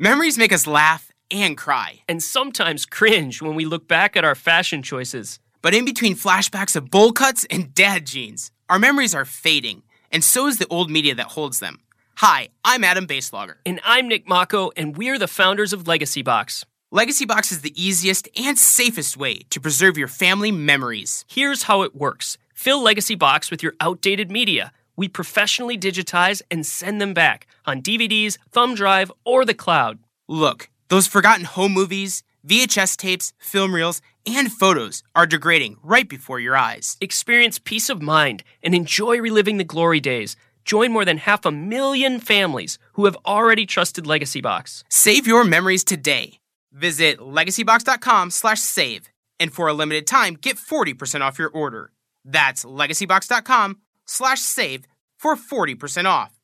Memories 0.00 0.38
make 0.38 0.52
us 0.52 0.68
laugh 0.68 1.10
and 1.28 1.56
cry. 1.56 2.02
and 2.08 2.22
sometimes 2.22 2.86
cringe 2.86 3.42
when 3.42 3.56
we 3.56 3.64
look 3.64 3.88
back 3.88 4.16
at 4.16 4.24
our 4.24 4.36
fashion 4.36 4.80
choices. 4.80 5.40
But 5.60 5.74
in 5.74 5.84
between 5.84 6.14
flashbacks 6.14 6.76
of 6.76 6.88
bowl 6.88 7.10
cuts 7.10 7.44
and 7.50 7.74
dad 7.74 8.06
jeans, 8.06 8.52
our 8.68 8.78
memories 8.78 9.12
are 9.12 9.24
fading, 9.24 9.82
and 10.12 10.22
so 10.22 10.46
is 10.46 10.58
the 10.58 10.68
old 10.68 10.88
media 10.88 11.16
that 11.16 11.26
holds 11.26 11.58
them. 11.58 11.80
Hi, 12.18 12.48
I'm 12.64 12.84
Adam 12.84 13.08
Baselogger. 13.08 13.56
And 13.66 13.80
I'm 13.84 14.06
Nick 14.06 14.28
Mako, 14.28 14.70
and 14.76 14.96
we're 14.96 15.18
the 15.18 15.26
founders 15.26 15.72
of 15.72 15.88
Legacy 15.88 16.22
Box. 16.22 16.64
Legacy 16.92 17.24
Box 17.24 17.50
is 17.50 17.62
the 17.62 17.74
easiest 17.74 18.28
and 18.36 18.56
safest 18.56 19.16
way 19.16 19.40
to 19.50 19.60
preserve 19.60 19.98
your 19.98 20.06
family 20.08 20.52
memories. 20.52 21.24
Here's 21.28 21.64
how 21.64 21.82
it 21.82 21.96
works 21.96 22.38
fill 22.54 22.80
Legacy 22.80 23.16
Box 23.16 23.50
with 23.50 23.64
your 23.64 23.74
outdated 23.80 24.30
media. 24.30 24.70
We 24.98 25.06
professionally 25.06 25.78
digitize 25.78 26.42
and 26.50 26.66
send 26.66 27.00
them 27.00 27.14
back 27.14 27.46
on 27.64 27.82
DVDs, 27.82 28.36
thumb 28.50 28.74
drive, 28.74 29.12
or 29.24 29.44
the 29.44 29.54
cloud. 29.54 30.00
Look, 30.28 30.68
those 30.88 31.06
forgotten 31.06 31.44
home 31.44 31.72
movies, 31.72 32.24
VHS 32.44 32.96
tapes, 32.96 33.32
film 33.38 33.72
reels, 33.72 34.02
and 34.26 34.52
photos 34.52 35.04
are 35.14 35.24
degrading 35.24 35.76
right 35.84 36.08
before 36.08 36.40
your 36.40 36.56
eyes. 36.56 36.96
Experience 37.00 37.60
peace 37.60 37.88
of 37.88 38.02
mind 38.02 38.42
and 38.60 38.74
enjoy 38.74 39.20
reliving 39.20 39.56
the 39.56 39.70
glory 39.72 40.00
days. 40.00 40.34
Join 40.64 40.90
more 40.90 41.04
than 41.04 41.18
half 41.18 41.46
a 41.46 41.52
million 41.52 42.18
families 42.18 42.76
who 42.94 43.04
have 43.04 43.16
already 43.24 43.66
trusted 43.66 44.04
Legacy 44.04 44.40
Box. 44.40 44.82
Save 44.88 45.28
your 45.28 45.44
memories 45.44 45.84
today. 45.84 46.40
Visit 46.72 47.20
legacybox.com 47.20 48.30
slash 48.30 48.60
save. 48.60 49.10
And 49.38 49.52
for 49.52 49.68
a 49.68 49.72
limited 49.72 50.08
time, 50.08 50.34
get 50.34 50.56
40% 50.56 51.20
off 51.20 51.38
your 51.38 51.50
order. 51.50 51.92
That's 52.24 52.64
legacybox.com 52.64 53.76
slash 54.08 54.40
save 54.40 54.86
for 55.18 55.36
40% 55.36 56.06
off. 56.06 56.34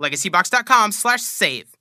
legacybox.com 0.00 0.92
slash 0.92 1.20
save. 1.20 1.74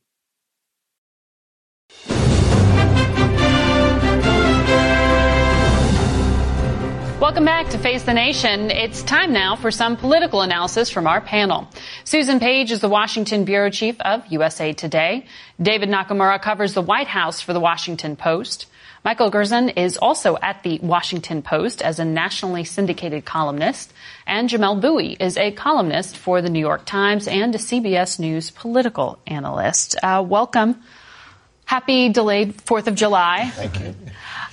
Welcome 7.22 7.46
back 7.46 7.70
to 7.70 7.78
Face 7.78 8.02
the 8.02 8.16
Nation. 8.16 8.72
It's 8.72 9.04
time 9.04 9.32
now 9.32 9.56
for 9.56 9.70
some 9.70 9.96
political 9.96 10.42
analysis 10.42 10.90
from 10.90 11.06
our 11.06 11.22
panel. 11.22 11.70
Susan 12.04 12.40
Page 12.40 12.72
is 12.72 12.80
the 12.80 12.90
Washington 12.90 13.46
bureau 13.46 13.70
chief 13.70 13.96
of 14.02 14.26
USA 14.28 14.74
Today. 14.74 15.28
David 15.62 15.90
Nakamura 15.90 16.42
covers 16.42 16.74
the 16.74 16.82
White 16.82 17.06
House 17.06 17.40
for 17.40 17.54
the 17.54 17.60
Washington 17.60 18.16
Post. 18.16 18.66
Michael 19.04 19.32
Gerson 19.32 19.70
is 19.70 19.98
also 19.98 20.38
at 20.38 20.62
the 20.62 20.78
Washington 20.80 21.42
Post 21.42 21.82
as 21.82 21.98
a 21.98 22.06
nationally 22.06 22.64
syndicated 22.64 23.26
columnist. 23.26 23.92
And 24.28 24.48
Jamelle 24.48 24.80
Bouie 24.80 25.18
is 25.20 25.38
a 25.38 25.52
columnist 25.52 26.18
for 26.18 26.42
the 26.42 26.50
New 26.50 26.60
York 26.60 26.86
Times 26.86 27.28
and 27.28 27.56
a 27.56 27.58
CBS 27.58 28.20
News 28.20 28.52
political 28.52 29.18
analyst. 29.26 29.96
Uh, 30.04 30.24
welcome. 30.28 30.84
Happy 31.66 32.10
delayed 32.10 32.58
4th 32.58 32.88
of 32.88 32.96
July. 32.96 33.50
Thank 33.56 33.80
you. 33.80 33.96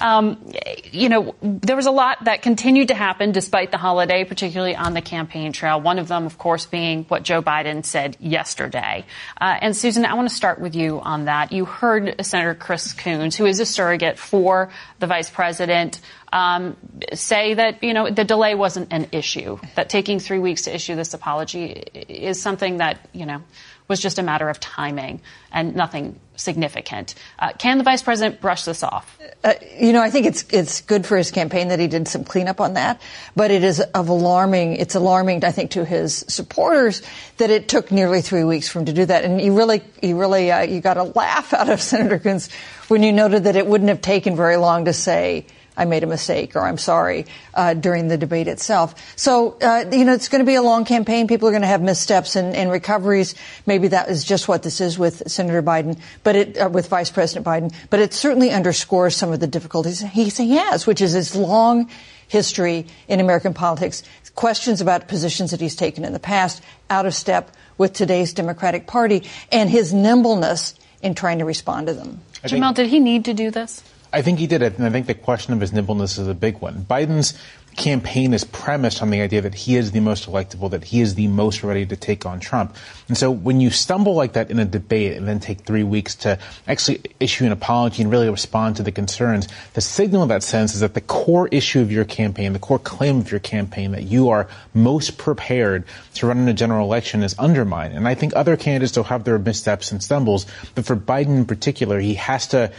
Um, 0.01 0.53
you 0.93 1.09
know, 1.09 1.35
there 1.43 1.77
was 1.77 1.87
a 1.87 1.91
lot 1.91 2.25
that 2.25 2.43
continued 2.43 2.89
to 2.89 2.95
happen 2.95 3.33
despite 3.33 3.71
the 3.71 3.79
holiday, 3.79 4.25
particularly 4.25 4.77
on 4.77 4.95
the 4.95 5.01
campaign 5.01 5.53
trail. 5.53 5.81
One 5.81 5.99
of 5.99 6.09
them, 6.09 6.27
of 6.27 6.39
course, 6.39 6.67
being 6.67 7.05
what 7.05 7.23
Joe 7.23 7.43
Biden 7.43 7.85
said 7.85 8.17
yesterday. 8.21 9.05
Uh, 9.41 9.59
and 9.61 9.77
Susan, 9.77 10.05
I 10.05 10.15
want 10.15 10.29
to 10.29 10.35
start 10.35 10.61
with 10.61 10.77
you 10.77 11.01
on 11.01 11.25
that. 11.25 11.53
You 11.53 11.65
heard 11.65 12.25
Senator 12.25 12.55
Chris 12.55 12.93
Coons, 12.93 13.37
who 13.37 13.47
is 13.47 13.61
a 13.61 13.67
surrogate 13.67 14.19
for 14.19 14.71
the 15.01 15.07
vice 15.07 15.31
president, 15.31 16.01
um, 16.33 16.77
say 17.15 17.55
that, 17.55 17.83
you 17.83 17.95
know, 17.95 18.11
the 18.11 18.25
delay 18.25 18.55
wasn't 18.55 18.93
an 18.93 19.09
issue, 19.13 19.59
that 19.75 19.89
taking 19.89 20.21
three 20.21 20.39
weeks 20.39 20.63
to 20.63 20.75
issue 20.75 20.95
this 20.95 21.15
apology 21.15 21.71
is 22.09 22.41
something 22.41 22.79
that, 22.79 23.09
you 23.13 23.27
know, 23.27 23.43
was 23.89 24.01
just 24.01 24.19
a 24.19 24.23
matter 24.23 24.49
of 24.49 24.61
timing 24.61 25.21
and 25.51 25.75
nothing 25.75 26.21
significant. 26.39 27.15
Uh, 27.39 27.53
can 27.59 27.79
the 27.79 27.85
vice 27.85 28.03
president 28.03 28.41
brush 28.41 28.65
this 28.65 28.83
off? 28.83 29.19
Uh, 29.45 29.55
you 29.79 29.93
know, 29.93 30.01
I 30.01 30.11
think 30.11 30.27
it's 30.27 30.45
it's 30.51 30.81
good 30.81 31.05
for 31.05 31.17
his 31.17 31.31
campaign 31.31 31.69
that 31.69 31.79
he 31.79 31.87
did 31.87 32.09
some 32.09 32.25
cleanup 32.25 32.61
on 32.61 32.75
that, 32.75 33.01
but 33.37 33.51
it 33.51 33.63
is 33.65 33.81
of 33.81 34.09
alarming. 34.09 34.77
It's 34.77 34.95
alarming, 34.95 35.45
I 35.45 35.51
think, 35.51 35.73
to 35.73 35.85
his 35.85 36.25
supporters 36.29 37.03
that 37.37 37.51
it 37.51 37.69
took 37.69 37.91
nearly 37.91 38.23
three 38.23 38.45
weeks 38.45 38.69
for 38.69 38.79
him 38.79 38.87
to 38.87 38.93
do 38.93 39.05
that. 39.05 39.25
And 39.25 39.41
you 39.41 39.57
really, 39.57 39.83
you 40.03 40.19
really, 40.19 40.51
uh, 40.51 40.63
you 40.63 40.81
got 40.81 40.97
a 40.97 41.03
laugh 41.05 41.53
out 41.59 41.69
of 41.69 41.81
Senator 41.81 42.19
Coons 42.19 42.51
when 42.89 43.03
you 43.03 43.13
noted 43.13 43.45
that 43.45 43.57
it 43.57 43.67
wouldn't 43.67 43.89
have 43.89 44.01
taken 44.01 44.37
very 44.37 44.57
long 44.57 44.87
to 44.87 44.93
say. 44.93 45.47
I 45.79 45.85
made 45.85 46.03
a 46.03 46.07
mistake 46.07 46.57
or 46.57 46.61
I'm 46.61 46.77
sorry 46.77 47.27
uh, 47.55 47.73
during 47.75 48.09
the 48.09 48.19
debate 48.19 48.49
itself. 48.49 48.95
So, 49.17 49.57
uh, 49.63 49.85
you 49.91 50.05
know, 50.05 50.13
it's 50.13 50.29
going 50.29 50.41
to 50.41 50.47
be 50.47 50.57
a 50.57 50.63
long 50.63 50.85
campaign. 50.85 51.29
People 51.29 51.49
are 51.49 51.53
going 51.53 51.63
to 51.63 51.69
have 51.69 51.81
missteps 51.81 52.37
and, 52.37 52.55
and 52.55 52.71
recoveries. 52.71 53.35
Maybe 53.65 53.89
that 53.89 54.09
is 54.09 54.25
just 54.25 54.49
what 54.49 54.65
this 54.65 54.81
is 54.81 54.99
with 54.99 55.31
Senator 55.31 55.63
Biden, 55.63 55.99
but 56.25 56.37
it, 56.37 56.59
uh, 56.59 56.69
with 56.69 56.89
Vice 56.89 57.11
President 57.11 57.47
Biden. 57.47 57.73
But 57.89 58.01
it 58.01 58.13
certainly 58.13 58.51
underscores 58.51 59.17
some 59.17 59.33
of 59.33 59.39
the 59.39 59.47
difficulties 59.47 60.01
he, 60.01 60.25
he 60.25 60.57
has, 60.57 60.87
which 60.87 61.01
is 61.01 61.13
his 61.13 61.37
long 61.37 61.89
history 62.27 62.87
in 63.07 63.21
American 63.21 63.55
politics, 63.55 64.03
questions 64.35 64.81
about 64.81 65.09
positions 65.09 65.53
that 65.53 65.61
he's 65.61 65.77
taken 65.77 66.05
in 66.05 66.13
the 66.13 66.21
past, 66.21 66.63
out 66.91 67.07
of 67.07 67.15
step 67.15 67.51
with 67.79 67.93
today's 67.93 68.33
Democratic 68.33 68.87
Party, 68.87 69.25
and 69.51 69.71
his 69.71 69.95
nimbleness 69.95 70.75
in 71.03 71.15
trying 71.15 71.39
to 71.39 71.45
respond 71.45 71.87
to 71.87 71.95
them. 71.95 72.21
Jamelle, 72.45 72.75
did 72.75 72.89
he 72.89 73.01
need 73.01 73.25
to 73.25 73.35
do 73.35 73.51
this? 73.51 73.83
I 74.13 74.23
think 74.23 74.39
he 74.39 74.47
did 74.47 74.63
it, 74.63 74.79
and 74.79 74.87
I 74.87 74.91
think 74.91 75.07
the 75.07 75.15
question 75.15 75.53
of 75.53 75.61
his 75.61 75.73
nimbleness 75.73 76.19
is 76.19 76.29
a 76.29 76.35
big 76.35 76.61
one. 76.61 76.85
Biden's 76.85 77.39
campaign 77.77 78.35
is 78.35 78.43
premised 78.43 79.01
on 79.03 79.11
the 79.11 79.21
idea 79.21 79.41
that 79.41 79.55
he 79.55 79.77
is 79.77 79.93
the 79.93 80.01
most 80.01 80.27
electable, 80.27 80.71
that 80.71 80.83
he 80.83 81.01
is 81.01 81.15
the 81.15 81.29
most 81.29 81.63
ready 81.63 81.87
to 81.87 81.95
take 81.95 82.27
on 82.27 82.41
Trump. 82.41 82.75
And 83.07 83.17
so 83.17 83.31
when 83.31 83.61
you 83.61 83.71
stumble 83.71 84.15
like 84.15 84.33
that 84.33 84.51
in 84.51 84.59
a 84.59 84.65
debate 84.65 85.17
and 85.17 85.29
then 85.29 85.39
take 85.39 85.61
three 85.61 85.85
weeks 85.85 86.17
to 86.17 86.39
actually 86.67 87.03
issue 87.21 87.47
an 87.47 87.53
apology 87.53 88.03
and 88.03 88.11
really 88.11 88.29
respond 88.29 88.77
to 88.77 88.83
the 88.83 88.91
concerns, 88.91 89.47
the 89.75 89.81
signal 89.81 90.25
in 90.25 90.29
that 90.29 90.43
sense 90.43 90.75
is 90.75 90.81
that 90.81 90.95
the 90.95 91.01
core 91.01 91.47
issue 91.49 91.81
of 91.81 91.93
your 91.93 92.05
campaign, 92.05 92.53
the 92.53 92.59
core 92.59 92.81
claim 92.81 93.21
of 93.21 93.31
your 93.31 93.41
campaign, 93.41 93.93
that 93.93 94.03
you 94.03 94.31
are 94.31 94.49
most 94.75 95.17
prepared 95.17 95.85
to 96.15 96.27
run 96.27 96.39
in 96.39 96.49
a 96.49 96.55
general 96.55 96.85
election 96.85 97.23
is 97.23 97.39
undermined. 97.39 97.95
And 97.95 98.09
I 98.09 98.15
think 98.15 98.33
other 98.35 98.57
candidates 98.57 98.97
will 98.97 99.05
have 99.05 99.23
their 99.23 99.39
missteps 99.39 99.93
and 99.93 100.03
stumbles, 100.03 100.47
but 100.75 100.85
for 100.85 100.97
Biden 100.97 101.37
in 101.37 101.45
particular, 101.45 102.01
he 102.01 102.15
has 102.15 102.49
to 102.49 102.73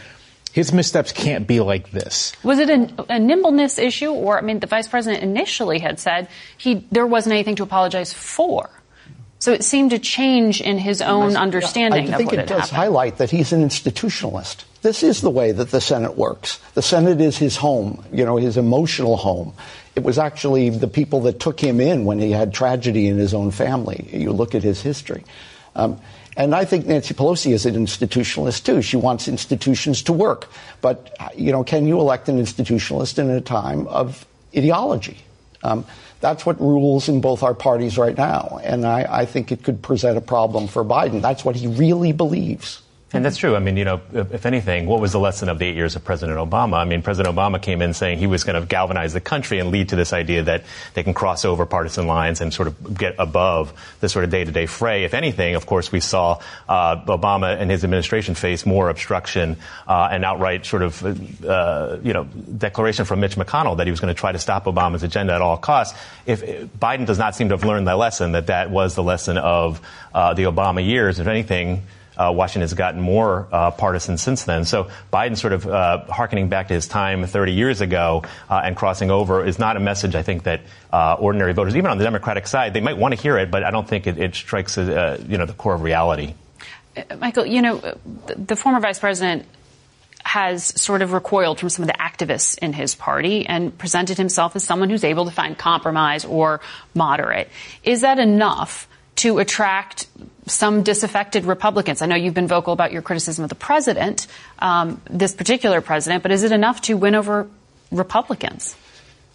his 0.52 0.72
missteps 0.72 1.12
can't 1.12 1.46
be 1.46 1.60
like 1.60 1.90
this. 1.90 2.32
Was 2.42 2.58
it 2.58 2.70
a, 2.70 3.14
a, 3.14 3.18
nimbleness 3.18 3.78
issue, 3.78 4.10
or 4.10 4.38
I 4.38 4.40
mean, 4.40 4.60
the 4.60 4.66
vice 4.66 4.88
president 4.88 5.22
initially 5.22 5.78
had 5.78 6.00
said 6.00 6.28
he 6.56 6.86
there 6.90 7.06
wasn't 7.06 7.34
anything 7.34 7.56
to 7.56 7.62
apologize 7.62 8.12
for. 8.12 8.70
So 9.38 9.52
it 9.52 9.64
seemed 9.64 9.92
to 9.92 9.98
change 9.98 10.60
in 10.60 10.76
his 10.76 11.00
own 11.00 11.34
understanding 11.34 12.12
I 12.12 12.18
think 12.18 12.32
of 12.32 12.36
what 12.36 12.44
it 12.44 12.48
does 12.48 12.60
happened. 12.60 12.76
highlight 12.76 13.16
that 13.18 13.30
he's 13.30 13.54
an 13.54 13.62
institutionalist. 13.66 14.64
this 14.82 15.02
is 15.02 15.22
the 15.22 15.30
way 15.30 15.52
that 15.52 15.70
the 15.70 15.80
Senate 15.80 16.14
works. 16.14 16.60
The 16.74 16.82
Senate 16.82 17.22
is 17.22 17.38
his 17.38 17.56
home, 17.56 18.04
you 18.12 18.26
know, 18.26 18.36
his 18.36 18.58
emotional 18.58 19.16
home. 19.16 19.54
It 19.96 20.02
was 20.02 20.18
actually 20.18 20.68
the 20.68 20.88
people 20.88 21.22
that 21.22 21.40
took 21.40 21.58
him 21.58 21.80
in 21.80 22.04
when 22.04 22.18
he 22.18 22.32
had 22.32 22.52
tragedy 22.52 23.06
in 23.08 23.16
his 23.16 23.32
own 23.32 23.50
family. 23.50 24.10
You 24.12 24.32
look 24.32 24.54
at 24.54 24.62
his 24.62 24.82
history. 24.82 25.24
Um, 25.74 25.98
and 26.36 26.54
I 26.54 26.64
think 26.64 26.86
Nancy 26.86 27.14
Pelosi 27.14 27.52
is 27.52 27.66
an 27.66 27.74
institutionalist 27.74 28.64
too. 28.64 28.82
She 28.82 28.96
wants 28.96 29.28
institutions 29.28 30.02
to 30.04 30.12
work. 30.12 30.48
But, 30.80 31.14
you 31.36 31.52
know, 31.52 31.64
can 31.64 31.86
you 31.86 32.00
elect 32.00 32.28
an 32.28 32.38
institutionalist 32.38 33.18
in 33.18 33.28
a 33.30 33.40
time 33.40 33.86
of 33.88 34.26
ideology? 34.56 35.18
Um, 35.62 35.84
that's 36.20 36.46
what 36.46 36.60
rules 36.60 37.08
in 37.08 37.20
both 37.20 37.42
our 37.42 37.54
parties 37.54 37.98
right 37.98 38.16
now. 38.16 38.60
And 38.62 38.86
I, 38.86 39.06
I 39.08 39.24
think 39.24 39.50
it 39.52 39.62
could 39.62 39.82
present 39.82 40.16
a 40.16 40.20
problem 40.20 40.68
for 40.68 40.84
Biden. 40.84 41.20
That's 41.20 41.44
what 41.44 41.56
he 41.56 41.66
really 41.66 42.12
believes. 42.12 42.82
And 43.12 43.24
that's 43.24 43.38
true. 43.38 43.56
I 43.56 43.58
mean, 43.58 43.76
you 43.76 43.84
know, 43.84 44.00
if 44.12 44.46
anything, 44.46 44.86
what 44.86 45.00
was 45.00 45.10
the 45.10 45.18
lesson 45.18 45.48
of 45.48 45.58
the 45.58 45.66
eight 45.66 45.74
years 45.74 45.96
of 45.96 46.04
President 46.04 46.38
Obama? 46.38 46.74
I 46.74 46.84
mean, 46.84 47.02
President 47.02 47.34
Obama 47.34 47.60
came 47.60 47.82
in 47.82 47.92
saying 47.92 48.18
he 48.18 48.28
was 48.28 48.44
going 48.44 48.60
to 48.60 48.64
galvanize 48.64 49.12
the 49.12 49.20
country 49.20 49.58
and 49.58 49.72
lead 49.72 49.88
to 49.88 49.96
this 49.96 50.12
idea 50.12 50.44
that 50.44 50.62
they 50.94 51.02
can 51.02 51.12
cross 51.12 51.44
over 51.44 51.66
partisan 51.66 52.06
lines 52.06 52.40
and 52.40 52.54
sort 52.54 52.68
of 52.68 52.96
get 52.96 53.16
above 53.18 53.72
the 53.98 54.08
sort 54.08 54.24
of 54.24 54.30
day-to-day 54.30 54.66
fray. 54.66 55.02
If 55.02 55.12
anything, 55.12 55.56
of 55.56 55.66
course, 55.66 55.90
we 55.90 55.98
saw 55.98 56.38
uh, 56.68 57.04
Obama 57.06 57.60
and 57.60 57.68
his 57.68 57.82
administration 57.82 58.36
face 58.36 58.64
more 58.64 58.88
obstruction 58.88 59.56
uh, 59.88 60.08
and 60.12 60.24
outright 60.24 60.64
sort 60.64 60.82
of, 60.82 61.44
uh, 61.44 61.98
you 62.04 62.12
know, 62.12 62.24
declaration 62.24 63.06
from 63.06 63.18
Mitch 63.18 63.34
McConnell 63.34 63.78
that 63.78 63.88
he 63.88 63.90
was 63.90 63.98
going 63.98 64.14
to 64.14 64.18
try 64.18 64.30
to 64.30 64.38
stop 64.38 64.66
Obama's 64.66 65.02
agenda 65.02 65.34
at 65.34 65.42
all 65.42 65.56
costs. 65.56 65.98
If, 66.26 66.44
if 66.44 66.68
Biden 66.78 67.06
does 67.06 67.18
not 67.18 67.34
seem 67.34 67.48
to 67.48 67.56
have 67.56 67.64
learned 67.64 67.88
the 67.88 67.96
lesson, 67.96 68.32
that 68.32 68.46
that 68.46 68.70
was 68.70 68.94
the 68.94 69.02
lesson 69.02 69.36
of 69.36 69.80
uh, 70.14 70.34
the 70.34 70.44
Obama 70.44 70.86
years. 70.86 71.18
If 71.18 71.26
anything, 71.26 71.82
uh, 72.20 72.30
Washington 72.30 72.62
has 72.62 72.74
gotten 72.74 73.00
more 73.00 73.48
uh, 73.50 73.70
partisan 73.70 74.18
since 74.18 74.44
then. 74.44 74.64
So 74.64 74.90
Biden 75.12 75.36
sort 75.36 75.54
of 75.54 75.66
uh, 75.66 76.04
harkening 76.04 76.48
back 76.48 76.68
to 76.68 76.74
his 76.74 76.86
time 76.86 77.24
30 77.24 77.52
years 77.52 77.80
ago 77.80 78.24
uh, 78.50 78.60
and 78.62 78.76
crossing 78.76 79.10
over 79.10 79.44
is 79.44 79.58
not 79.58 79.76
a 79.76 79.80
message 79.80 80.14
I 80.14 80.22
think 80.22 80.42
that 80.42 80.60
uh, 80.92 81.16
ordinary 81.18 81.54
voters, 81.54 81.76
even 81.76 81.90
on 81.90 81.98
the 81.98 82.04
Democratic 82.04 82.46
side, 82.46 82.74
they 82.74 82.80
might 82.80 82.98
want 82.98 83.14
to 83.14 83.20
hear 83.20 83.38
it, 83.38 83.50
but 83.50 83.64
I 83.64 83.70
don't 83.70 83.88
think 83.88 84.06
it, 84.06 84.18
it 84.18 84.34
strikes 84.34 84.76
uh, 84.76 85.22
you 85.26 85.38
know 85.38 85.46
the 85.46 85.54
core 85.54 85.74
of 85.74 85.82
reality. 85.82 86.34
Michael, 87.18 87.46
you 87.46 87.62
know, 87.62 87.78
the, 87.78 88.34
the 88.34 88.56
former 88.56 88.80
vice 88.80 88.98
president 88.98 89.46
has 90.24 90.64
sort 90.80 91.02
of 91.02 91.12
recoiled 91.12 91.58
from 91.58 91.70
some 91.70 91.82
of 91.82 91.86
the 91.86 91.94
activists 91.94 92.58
in 92.58 92.72
his 92.72 92.94
party 92.94 93.46
and 93.46 93.76
presented 93.78 94.18
himself 94.18 94.54
as 94.54 94.64
someone 94.64 94.90
who's 94.90 95.04
able 95.04 95.24
to 95.24 95.30
find 95.30 95.56
compromise 95.56 96.24
or 96.24 96.60
moderate. 96.94 97.48
Is 97.82 98.02
that 98.02 98.18
enough 98.18 98.86
to 99.16 99.38
attract 99.38 100.06
some 100.50 100.82
disaffected 100.82 101.44
Republicans? 101.44 102.02
I 102.02 102.06
know 102.06 102.16
you've 102.16 102.34
been 102.34 102.48
vocal 102.48 102.72
about 102.72 102.92
your 102.92 103.02
criticism 103.02 103.44
of 103.44 103.48
the 103.48 103.54
president, 103.54 104.26
um, 104.58 105.00
this 105.08 105.34
particular 105.34 105.80
president, 105.80 106.22
but 106.22 106.32
is 106.32 106.42
it 106.42 106.52
enough 106.52 106.80
to 106.82 106.94
win 106.94 107.14
over 107.14 107.48
Republicans? 107.90 108.76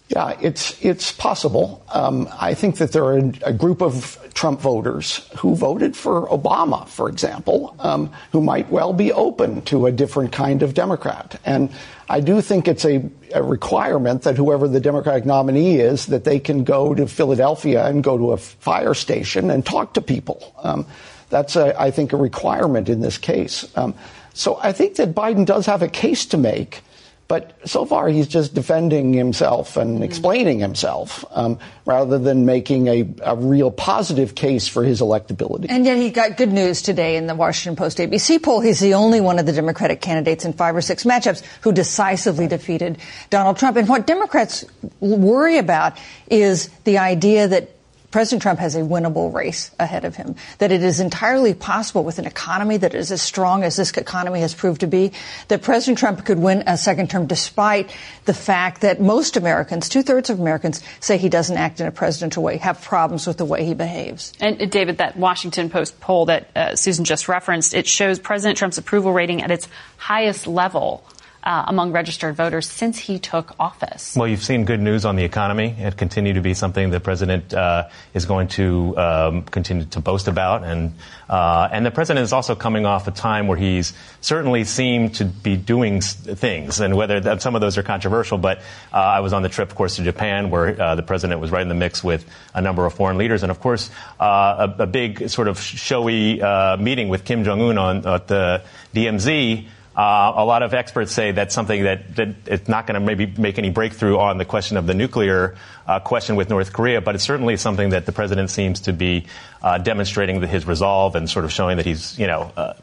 Yeah, 0.08 0.38
it's 0.40 0.80
it's 0.84 1.10
possible. 1.10 1.82
Um, 1.92 2.28
I 2.38 2.54
think 2.54 2.76
that 2.76 2.92
there 2.92 3.04
are 3.04 3.18
a 3.42 3.52
group 3.52 3.82
of 3.82 4.16
Trump 4.34 4.60
voters 4.60 5.28
who 5.38 5.56
voted 5.56 5.96
for 5.96 6.28
Obama, 6.28 6.86
for 6.86 7.08
example, 7.08 7.74
um, 7.80 8.12
who 8.30 8.40
might 8.40 8.70
well 8.70 8.92
be 8.92 9.12
open 9.12 9.62
to 9.62 9.86
a 9.86 9.92
different 9.92 10.30
kind 10.30 10.62
of 10.62 10.74
Democrat. 10.74 11.40
And 11.44 11.70
I 12.08 12.20
do 12.20 12.40
think 12.40 12.68
it's 12.68 12.84
a, 12.84 13.02
a, 13.34 13.42
requirement 13.42 14.22
that 14.22 14.36
whoever 14.36 14.68
the 14.68 14.80
Democratic 14.80 15.26
nominee 15.26 15.80
is, 15.80 16.06
that 16.06 16.24
they 16.24 16.38
can 16.38 16.62
go 16.62 16.94
to 16.94 17.06
Philadelphia 17.06 17.86
and 17.86 18.02
go 18.02 18.16
to 18.16 18.32
a 18.32 18.36
fire 18.36 18.94
station 18.94 19.50
and 19.50 19.66
talk 19.66 19.94
to 19.94 20.00
people. 20.00 20.54
Um, 20.62 20.86
that's, 21.30 21.56
a, 21.56 21.80
I 21.80 21.90
think, 21.90 22.12
a 22.12 22.16
requirement 22.16 22.88
in 22.88 23.00
this 23.00 23.18
case. 23.18 23.66
Um, 23.76 23.94
so 24.34 24.58
I 24.62 24.72
think 24.72 24.96
that 24.96 25.14
Biden 25.14 25.46
does 25.46 25.66
have 25.66 25.82
a 25.82 25.88
case 25.88 26.26
to 26.26 26.36
make. 26.36 26.82
But 27.28 27.58
so 27.68 27.84
far, 27.84 28.08
he's 28.08 28.28
just 28.28 28.54
defending 28.54 29.12
himself 29.12 29.76
and 29.76 29.96
mm-hmm. 29.96 30.04
explaining 30.04 30.60
himself 30.60 31.24
um, 31.32 31.58
rather 31.84 32.18
than 32.18 32.46
making 32.46 32.86
a, 32.86 33.04
a, 33.22 33.34
real 33.34 33.72
positive 33.72 34.36
case 34.36 34.68
for 34.68 34.84
his 34.84 35.00
electability. 35.00 35.66
And 35.68 35.84
yet 35.84 35.96
he 35.96 36.10
got 36.10 36.36
good 36.36 36.52
news 36.52 36.82
today 36.82 37.16
in 37.16 37.26
the 37.26 37.34
Washington 37.34 37.76
Post 37.76 37.98
ABC 37.98 38.40
poll. 38.40 38.60
He's 38.60 38.78
the 38.78 38.94
only 38.94 39.20
one 39.20 39.40
of 39.40 39.46
the 39.46 39.52
Democratic 39.52 40.00
candidates 40.00 40.44
in 40.44 40.52
five 40.52 40.76
or 40.76 40.80
six 40.80 41.02
matchups 41.02 41.42
who 41.62 41.72
decisively 41.72 42.46
defeated 42.46 42.98
Donald 43.28 43.56
Trump. 43.58 43.76
And 43.76 43.88
what 43.88 44.06
Democrats 44.06 44.64
worry 45.00 45.58
about 45.58 45.98
is 46.30 46.68
the 46.84 46.98
idea 46.98 47.48
that 47.48 47.75
President 48.10 48.42
Trump 48.42 48.58
has 48.60 48.76
a 48.76 48.80
winnable 48.80 49.32
race 49.32 49.70
ahead 49.78 50.04
of 50.04 50.16
him, 50.16 50.36
that 50.58 50.72
it 50.72 50.82
is 50.82 51.00
entirely 51.00 51.54
possible 51.54 52.04
with 52.04 52.18
an 52.18 52.26
economy 52.26 52.76
that 52.76 52.94
is 52.94 53.12
as 53.12 53.22
strong 53.22 53.62
as 53.62 53.76
this 53.76 53.92
economy 53.92 54.40
has 54.40 54.54
proved 54.54 54.80
to 54.80 54.86
be, 54.86 55.12
that 55.48 55.62
President 55.62 55.98
Trump 55.98 56.24
could 56.24 56.38
win 56.38 56.62
a 56.66 56.76
second 56.76 57.10
term 57.10 57.26
despite 57.26 57.94
the 58.24 58.34
fact 58.34 58.82
that 58.82 59.00
most 59.00 59.36
Americans, 59.36 59.88
two 59.88 60.02
thirds 60.02 60.30
of 60.30 60.40
Americans, 60.40 60.82
say 61.00 61.16
he 61.16 61.28
doesn't 61.28 61.56
act 61.56 61.80
in 61.80 61.86
a 61.86 61.92
presidential 61.92 62.42
way, 62.42 62.56
have 62.58 62.82
problems 62.82 63.26
with 63.26 63.36
the 63.36 63.44
way 63.44 63.64
he 63.64 63.74
behaves. 63.74 64.32
And 64.40 64.60
uh, 64.60 64.66
David, 64.66 64.98
that 64.98 65.16
Washington 65.16 65.70
Post 65.70 66.00
poll 66.00 66.26
that 66.26 66.48
uh, 66.56 66.76
Susan 66.76 67.04
just 67.04 67.28
referenced, 67.28 67.74
it 67.74 67.86
shows 67.86 68.18
President 68.18 68.58
Trump's 68.58 68.78
approval 68.78 69.12
rating 69.12 69.42
at 69.42 69.50
its 69.50 69.68
highest 69.96 70.46
level 70.46 71.04
uh, 71.46 71.64
among 71.68 71.92
registered 71.92 72.34
voters 72.34 72.68
since 72.68 72.98
he 72.98 73.20
took 73.20 73.54
office. 73.60 74.16
Well, 74.16 74.26
you've 74.26 74.42
seen 74.42 74.64
good 74.64 74.80
news 74.80 75.04
on 75.04 75.14
the 75.14 75.22
economy. 75.22 75.76
It 75.78 75.96
continue 75.96 76.34
to 76.34 76.40
be 76.40 76.54
something 76.54 76.90
the 76.90 76.98
president 76.98 77.54
uh, 77.54 77.88
is 78.14 78.26
going 78.26 78.48
to 78.48 78.98
um, 78.98 79.42
continue 79.44 79.84
to 79.86 80.00
boast 80.00 80.26
about, 80.26 80.64
and 80.64 80.94
uh, 81.28 81.68
and 81.70 81.86
the 81.86 81.92
president 81.92 82.24
is 82.24 82.32
also 82.32 82.56
coming 82.56 82.84
off 82.84 83.06
a 83.06 83.12
time 83.12 83.46
where 83.46 83.56
he's 83.56 83.92
certainly 84.20 84.64
seemed 84.64 85.14
to 85.16 85.24
be 85.24 85.56
doing 85.56 86.00
things, 86.00 86.80
and 86.80 86.96
whether 86.96 87.20
that, 87.20 87.42
some 87.42 87.54
of 87.54 87.60
those 87.60 87.78
are 87.78 87.84
controversial. 87.84 88.38
But 88.38 88.58
uh, 88.92 88.96
I 88.96 89.20
was 89.20 89.32
on 89.32 89.42
the 89.42 89.48
trip, 89.48 89.70
of 89.70 89.76
course, 89.76 89.96
to 89.96 90.02
Japan, 90.02 90.50
where 90.50 90.80
uh, 90.80 90.94
the 90.96 91.04
president 91.04 91.40
was 91.40 91.52
right 91.52 91.62
in 91.62 91.68
the 91.68 91.74
mix 91.74 92.02
with 92.02 92.28
a 92.54 92.60
number 92.60 92.84
of 92.86 92.94
foreign 92.94 93.18
leaders, 93.18 93.44
and 93.44 93.52
of 93.52 93.60
course, 93.60 93.88
uh, 94.18 94.74
a, 94.78 94.82
a, 94.82 94.86
big 94.86 95.28
sort 95.28 95.46
of 95.46 95.60
showy 95.60 96.40
meeting 96.80 97.08
with 97.08 97.24
Kim 97.24 97.44
Jong 97.44 97.60
Un 97.60 97.78
on 97.78 98.04
at 98.04 98.26
the 98.26 98.62
DMZ. 98.94 99.68
Uh, 99.96 100.32
a 100.36 100.44
lot 100.44 100.62
of 100.62 100.74
experts 100.74 101.10
say 101.10 101.32
that's 101.32 101.54
something 101.54 101.84
that, 101.84 102.16
that 102.16 102.28
it's 102.44 102.68
not 102.68 102.86
going 102.86 103.00
to 103.00 103.06
maybe 103.06 103.26
make 103.38 103.58
any 103.58 103.70
breakthrough 103.70 104.18
on 104.18 104.36
the 104.36 104.44
question 104.44 104.76
of 104.76 104.86
the 104.86 104.92
nuclear 104.92 105.56
uh, 105.86 106.00
question 106.00 106.36
with 106.36 106.50
North 106.50 106.74
Korea, 106.74 107.00
but 107.00 107.14
it's 107.14 107.24
certainly 107.24 107.56
something 107.56 107.90
that 107.90 108.04
the 108.04 108.12
president 108.12 108.50
seems 108.50 108.80
to 108.80 108.92
be 108.92 109.24
uh, 109.62 109.78
demonstrating 109.78 110.42
his 110.42 110.66
resolve 110.66 111.16
and 111.16 111.30
sort 111.30 111.46
of 111.46 111.52
showing 111.52 111.78
that 111.78 111.86
he's, 111.86 112.18
you 112.18 112.26
know, 112.26 112.52
uh, 112.58 112.74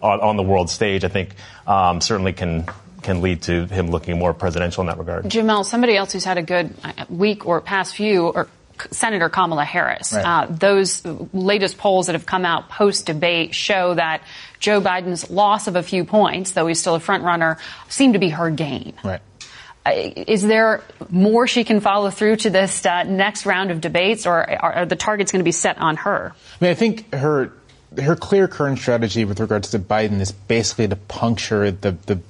on, 0.00 0.20
on, 0.20 0.36
the 0.36 0.44
world 0.44 0.70
stage. 0.70 1.02
I 1.02 1.08
think 1.08 1.34
um, 1.66 2.00
certainly 2.00 2.32
can 2.32 2.66
can 3.02 3.22
lead 3.22 3.42
to 3.42 3.66
him 3.66 3.90
looking 3.90 4.18
more 4.18 4.34
presidential 4.34 4.82
in 4.82 4.88
that 4.88 4.98
regard. 4.98 5.24
Jamelle, 5.24 5.64
somebody 5.64 5.96
else 5.96 6.12
who's 6.12 6.24
had 6.24 6.38
a 6.38 6.42
good 6.42 6.74
uh, 6.84 7.06
week 7.08 7.46
or 7.46 7.60
past 7.60 7.94
few 7.94 8.28
or 8.28 8.48
Senator 8.90 9.28
Kamala 9.28 9.64
Harris. 9.64 10.12
Right. 10.12 10.24
Uh, 10.24 10.46
those 10.48 11.04
latest 11.32 11.78
polls 11.78 12.06
that 12.06 12.14
have 12.14 12.26
come 12.26 12.44
out 12.44 12.68
post 12.68 13.06
debate 13.06 13.54
show 13.54 13.94
that 13.94 14.22
Joe 14.58 14.80
Biden's 14.80 15.30
loss 15.30 15.66
of 15.66 15.76
a 15.76 15.82
few 15.82 16.04
points, 16.04 16.52
though 16.52 16.66
he's 16.66 16.80
still 16.80 16.94
a 16.94 17.00
front 17.00 17.24
runner, 17.24 17.58
seem 17.88 18.12
to 18.12 18.18
be 18.18 18.30
her 18.30 18.50
gain. 18.50 18.94
Right. 19.02 19.20
Uh, 19.84 19.92
is 19.94 20.42
there 20.42 20.82
more 21.08 21.46
she 21.46 21.64
can 21.64 21.80
follow 21.80 22.10
through 22.10 22.36
to 22.36 22.50
this 22.50 22.84
uh, 22.84 23.04
next 23.04 23.46
round 23.46 23.70
of 23.70 23.80
debates, 23.80 24.26
or 24.26 24.50
are, 24.50 24.72
are 24.72 24.86
the 24.86 24.96
targets 24.96 25.32
going 25.32 25.40
to 25.40 25.44
be 25.44 25.52
set 25.52 25.78
on 25.78 25.96
her? 25.96 26.34
I 26.60 26.64
mean, 26.64 26.70
I 26.70 26.74
think 26.74 27.14
her 27.14 27.52
her 28.00 28.14
clear 28.14 28.46
current 28.46 28.78
strategy 28.78 29.24
with 29.24 29.40
regards 29.40 29.70
to 29.70 29.78
Biden 29.78 30.20
is 30.20 30.32
basically 30.32 30.88
to 30.88 30.96
puncture 30.96 31.70
the 31.70 31.92
the 32.06 32.20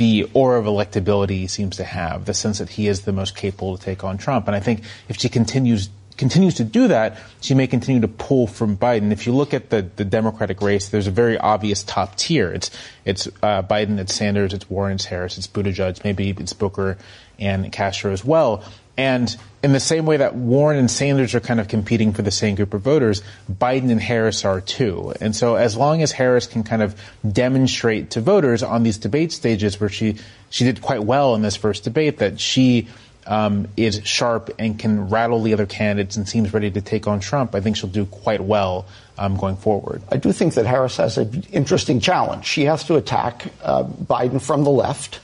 the 0.00 0.26
aura 0.32 0.58
of 0.58 0.64
electability 0.64 1.40
he 1.40 1.46
seems 1.46 1.76
to 1.76 1.84
have, 1.84 2.24
the 2.24 2.32
sense 2.32 2.56
that 2.56 2.70
he 2.70 2.88
is 2.88 3.02
the 3.02 3.12
most 3.12 3.36
capable 3.36 3.76
to 3.76 3.84
take 3.84 4.02
on 4.02 4.16
Trump. 4.16 4.46
And 4.46 4.56
I 4.56 4.60
think 4.60 4.82
if 5.10 5.18
she 5.18 5.28
continues 5.28 5.90
continues 6.20 6.54
to 6.54 6.64
do 6.64 6.86
that, 6.88 7.18
she 7.40 7.54
may 7.54 7.66
continue 7.66 8.02
to 8.02 8.08
pull 8.08 8.46
from 8.46 8.76
Biden. 8.76 9.10
If 9.10 9.26
you 9.26 9.34
look 9.34 9.52
at 9.52 9.70
the, 9.70 9.82
the 9.96 10.04
Democratic 10.04 10.62
race, 10.62 10.90
there's 10.90 11.08
a 11.08 11.10
very 11.10 11.36
obvious 11.36 11.82
top 11.82 12.14
tier. 12.14 12.52
It's 12.52 12.70
it's 13.04 13.26
uh, 13.42 13.62
Biden, 13.62 13.98
it's 13.98 14.14
Sanders, 14.14 14.52
it's 14.52 14.70
Warren, 14.70 14.94
it's 14.94 15.06
Harris, 15.06 15.38
it's 15.38 15.48
Buttigieg, 15.48 16.04
maybe 16.04 16.30
it's 16.30 16.52
Booker 16.52 16.98
and 17.40 17.72
Castro 17.72 18.12
as 18.12 18.24
well. 18.24 18.62
And 18.96 19.34
in 19.62 19.72
the 19.72 19.80
same 19.80 20.04
way 20.04 20.18
that 20.18 20.34
Warren 20.34 20.78
and 20.78 20.90
Sanders 20.90 21.34
are 21.34 21.40
kind 21.40 21.58
of 21.58 21.68
competing 21.68 22.12
for 22.12 22.20
the 22.20 22.30
same 22.30 22.54
group 22.54 22.74
of 22.74 22.82
voters, 22.82 23.22
Biden 23.50 23.90
and 23.90 24.00
Harris 24.00 24.44
are 24.44 24.60
too. 24.60 25.14
And 25.22 25.34
so 25.34 25.54
as 25.54 25.74
long 25.74 26.02
as 26.02 26.12
Harris 26.12 26.46
can 26.46 26.64
kind 26.64 26.82
of 26.82 27.00
demonstrate 27.26 28.10
to 28.10 28.20
voters 28.20 28.62
on 28.62 28.82
these 28.82 28.98
debate 28.98 29.32
stages 29.32 29.80
where 29.80 29.88
she, 29.88 30.16
she 30.50 30.64
did 30.64 30.82
quite 30.82 31.02
well 31.02 31.34
in 31.34 31.40
this 31.40 31.56
first 31.56 31.84
debate 31.84 32.18
that 32.18 32.38
she 32.38 32.88
um, 33.26 33.68
is 33.76 34.00
sharp 34.04 34.50
and 34.58 34.78
can 34.78 35.08
rattle 35.08 35.42
the 35.42 35.52
other 35.52 35.66
candidates 35.66 36.16
and 36.16 36.28
seems 36.28 36.52
ready 36.52 36.70
to 36.70 36.80
take 36.80 37.06
on 37.06 37.20
Trump, 37.20 37.54
I 37.54 37.60
think 37.60 37.76
she'll 37.76 37.90
do 37.90 38.06
quite 38.06 38.40
well 38.40 38.86
um, 39.18 39.36
going 39.36 39.56
forward. 39.56 40.02
I 40.10 40.16
do 40.16 40.32
think 40.32 40.54
that 40.54 40.66
Harris 40.66 40.96
has 40.96 41.18
an 41.18 41.44
interesting 41.52 42.00
challenge. 42.00 42.46
She 42.46 42.64
has 42.64 42.84
to 42.84 42.96
attack 42.96 43.46
uh, 43.62 43.84
Biden 43.84 44.40
from 44.40 44.64
the 44.64 44.70
left 44.70 45.20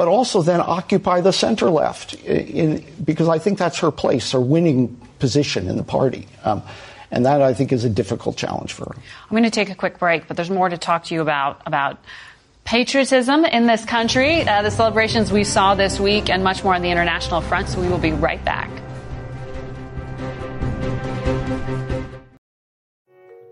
but 0.00 0.08
also 0.08 0.40
then 0.40 0.62
occupy 0.62 1.20
the 1.20 1.30
center 1.30 1.68
left, 1.68 2.14
in, 2.24 2.82
because 3.04 3.28
I 3.28 3.38
think 3.38 3.58
that's 3.58 3.80
her 3.80 3.90
place, 3.90 4.32
her 4.32 4.40
winning 4.40 4.96
position 5.18 5.68
in 5.68 5.76
the 5.76 5.82
party. 5.82 6.26
Um, 6.42 6.62
and 7.10 7.26
that 7.26 7.42
I 7.42 7.52
think 7.52 7.70
is 7.70 7.84
a 7.84 7.90
difficult 7.90 8.38
challenge 8.38 8.72
for 8.72 8.84
her. 8.86 8.94
I'm 8.94 9.30
going 9.30 9.42
to 9.42 9.50
take 9.50 9.68
a 9.68 9.74
quick 9.74 9.98
break, 9.98 10.26
but 10.26 10.38
there's 10.38 10.48
more 10.48 10.70
to 10.70 10.78
talk 10.78 11.04
to 11.04 11.14
you 11.14 11.20
about 11.20 11.60
about 11.66 11.98
patriotism 12.64 13.44
in 13.44 13.66
this 13.66 13.84
country, 13.84 14.42
uh, 14.42 14.62
the 14.62 14.70
celebrations 14.70 15.32
we 15.32 15.44
saw 15.44 15.74
this 15.74 15.98
week, 15.98 16.30
and 16.30 16.44
much 16.44 16.62
more 16.62 16.74
on 16.74 16.82
the 16.82 16.90
international 16.90 17.40
front. 17.40 17.68
So 17.68 17.80
we 17.80 17.88
will 17.88 17.98
be 17.98 18.12
right 18.12 18.44
back. 18.44 18.70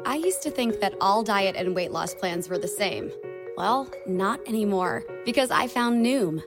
I 0.04 0.16
used 0.16 0.42
to 0.42 0.50
think 0.50 0.80
that 0.80 0.94
all 1.00 1.22
diet 1.22 1.56
and 1.56 1.74
weight 1.74 1.92
loss 1.92 2.14
plans 2.14 2.48
were 2.48 2.58
the 2.58 2.68
same. 2.68 3.10
Well, 3.56 3.90
not 4.06 4.40
anymore, 4.46 5.04
because 5.24 5.50
I 5.50 5.66
found 5.66 6.04
Noom. 6.04 6.42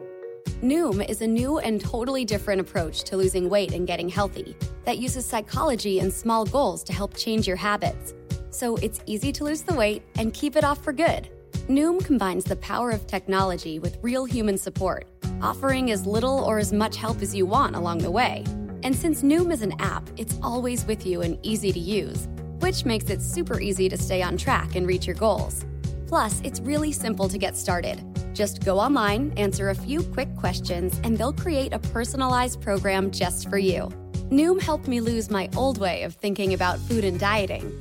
Noom 0.64 1.08
is 1.10 1.22
a 1.22 1.28
new 1.28 1.58
and 1.60 1.82
totally 1.82 2.24
different 2.24 2.62
approach 2.62 3.04
to 3.04 3.18
losing 3.18 3.50
weight 3.50 3.74
and 3.74 3.86
getting 3.86 4.10
healthy 4.10 4.56
that 4.86 4.98
uses 4.98 5.26
psychology 5.26 6.00
and 6.00 6.14
small 6.14 6.46
goals 6.46 6.84
to 6.84 6.94
help 6.94 7.16
change 7.16 7.48
your 7.48 7.56
habits. 7.56 8.14
So 8.50 8.76
it's 8.78 9.02
easy 9.06 9.32
to 9.34 9.44
lose 9.44 9.64
the 9.64 9.74
weight 9.74 10.04
and 10.16 10.34
keep 10.34 10.56
it 10.56 10.64
off 10.64 10.84
for 10.84 10.94
good. 10.94 11.30
Noom 11.72 12.04
combines 12.04 12.44
the 12.44 12.58
power 12.58 12.92
of 12.92 13.08
technology 13.08 13.80
with 13.80 13.98
real 14.02 14.26
human 14.26 14.58
support, 14.58 15.08
offering 15.42 15.90
as 15.90 16.06
little 16.06 16.40
or 16.40 16.60
as 16.60 16.74
much 16.74 16.98
help 16.98 17.22
as 17.22 17.34
you 17.34 17.46
want 17.46 17.78
along 17.78 18.00
the 18.00 18.12
way. 18.12 18.44
And 18.84 18.94
since 18.94 19.22
Noom 19.22 19.54
is 19.54 19.62
an 19.62 19.80
app, 19.80 20.04
it's 20.18 20.38
always 20.44 20.84
with 20.86 21.06
you 21.06 21.22
and 21.22 21.40
easy 21.44 21.72
to 21.72 21.80
use, 21.80 22.28
which 22.60 22.84
makes 22.84 23.10
it 23.10 23.22
super 23.22 23.62
easy 23.62 23.88
to 23.88 23.98
stay 23.98 24.22
on 24.22 24.36
track 24.36 24.76
and 24.76 24.86
reach 24.86 25.08
your 25.08 25.16
goals. 25.16 25.66
Plus, 26.08 26.42
it's 26.44 26.60
really 26.60 26.92
simple 26.92 27.30
to 27.30 27.38
get 27.38 27.56
started. 27.56 28.04
Just 28.36 28.66
go 28.66 28.78
online, 28.78 29.32
answer 29.38 29.70
a 29.70 29.76
few 29.76 30.04
quick 30.04 30.36
questions, 30.36 31.00
and 31.06 31.18
they'll 31.18 31.32
create 31.32 31.72
a 31.72 31.80
personalized 31.80 32.60
program 32.60 33.12
just 33.12 33.50
for 33.50 33.58
you. 33.58 33.88
Noom 34.30 34.62
helped 34.62 34.90
me 34.90 35.00
lose 35.00 35.30
my 35.30 35.50
old 35.56 35.78
way 35.78 36.04
of 36.04 36.16
thinking 36.16 36.54
about 36.54 36.80
food 36.80 37.06
and 37.06 37.18
dieting. 37.18 37.72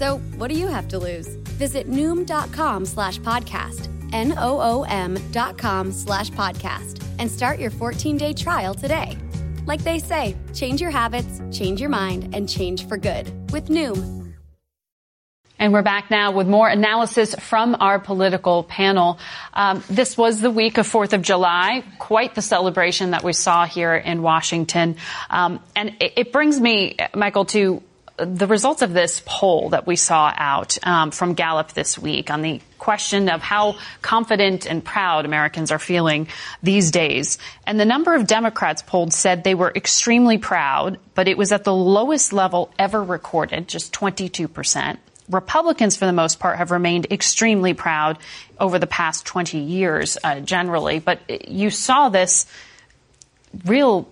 So, 0.00 0.16
what 0.38 0.48
do 0.48 0.58
you 0.58 0.66
have 0.66 0.88
to 0.88 0.98
lose? 0.98 1.28
Visit 1.58 1.86
Noom.com 1.86 2.86
slash 2.86 3.20
podcast, 3.20 3.86
N 4.14 4.32
O 4.38 4.58
O 4.58 4.82
M 4.84 5.18
dot 5.30 5.58
com 5.58 5.92
slash 5.92 6.30
podcast, 6.30 7.04
and 7.18 7.30
start 7.30 7.60
your 7.60 7.70
14 7.70 8.16
day 8.16 8.32
trial 8.32 8.72
today. 8.72 9.18
Like 9.66 9.82
they 9.82 9.98
say, 9.98 10.38
change 10.54 10.80
your 10.80 10.90
habits, 10.90 11.42
change 11.52 11.82
your 11.82 11.90
mind, 11.90 12.34
and 12.34 12.48
change 12.48 12.88
for 12.88 12.96
good 12.96 13.30
with 13.52 13.68
Noom. 13.68 14.20
And 15.58 15.74
we're 15.74 15.82
back 15.82 16.10
now 16.10 16.32
with 16.32 16.48
more 16.48 16.66
analysis 16.66 17.34
from 17.34 17.76
our 17.78 17.98
political 17.98 18.64
panel. 18.64 19.18
Um, 19.52 19.84
this 19.90 20.16
was 20.16 20.40
the 20.40 20.50
week 20.50 20.78
of 20.78 20.90
4th 20.90 21.12
of 21.12 21.20
July, 21.20 21.84
quite 21.98 22.34
the 22.34 22.40
celebration 22.40 23.10
that 23.10 23.22
we 23.22 23.34
saw 23.34 23.66
here 23.66 23.94
in 23.94 24.22
Washington. 24.22 24.96
Um, 25.28 25.60
and 25.76 25.90
it, 26.00 26.14
it, 26.16 26.32
brings 26.32 26.58
me, 26.58 26.96
Michael, 27.14 27.44
to 27.44 27.82
the 28.24 28.46
results 28.46 28.82
of 28.82 28.92
this 28.92 29.22
poll 29.24 29.70
that 29.70 29.86
we 29.86 29.96
saw 29.96 30.32
out 30.36 30.78
um, 30.86 31.10
from 31.10 31.34
Gallup 31.34 31.72
this 31.72 31.98
week 31.98 32.30
on 32.30 32.42
the 32.42 32.60
question 32.78 33.28
of 33.28 33.40
how 33.40 33.76
confident 34.02 34.66
and 34.66 34.84
proud 34.84 35.24
Americans 35.24 35.70
are 35.70 35.78
feeling 35.78 36.28
these 36.62 36.90
days. 36.90 37.38
And 37.66 37.78
the 37.78 37.84
number 37.84 38.14
of 38.14 38.26
Democrats 38.26 38.82
polled 38.82 39.12
said 39.12 39.44
they 39.44 39.54
were 39.54 39.72
extremely 39.74 40.38
proud, 40.38 40.98
but 41.14 41.28
it 41.28 41.36
was 41.36 41.52
at 41.52 41.64
the 41.64 41.74
lowest 41.74 42.32
level 42.32 42.72
ever 42.78 43.02
recorded, 43.02 43.68
just 43.68 43.92
22 43.92 44.48
percent. 44.48 44.98
Republicans, 45.30 45.96
for 45.96 46.06
the 46.06 46.12
most 46.12 46.40
part, 46.40 46.58
have 46.58 46.70
remained 46.70 47.06
extremely 47.10 47.72
proud 47.72 48.18
over 48.58 48.78
the 48.78 48.86
past 48.86 49.24
20 49.26 49.58
years, 49.58 50.18
uh, 50.24 50.40
generally. 50.40 50.98
But 50.98 51.48
you 51.48 51.70
saw 51.70 52.08
this 52.08 52.46
real 53.64 54.08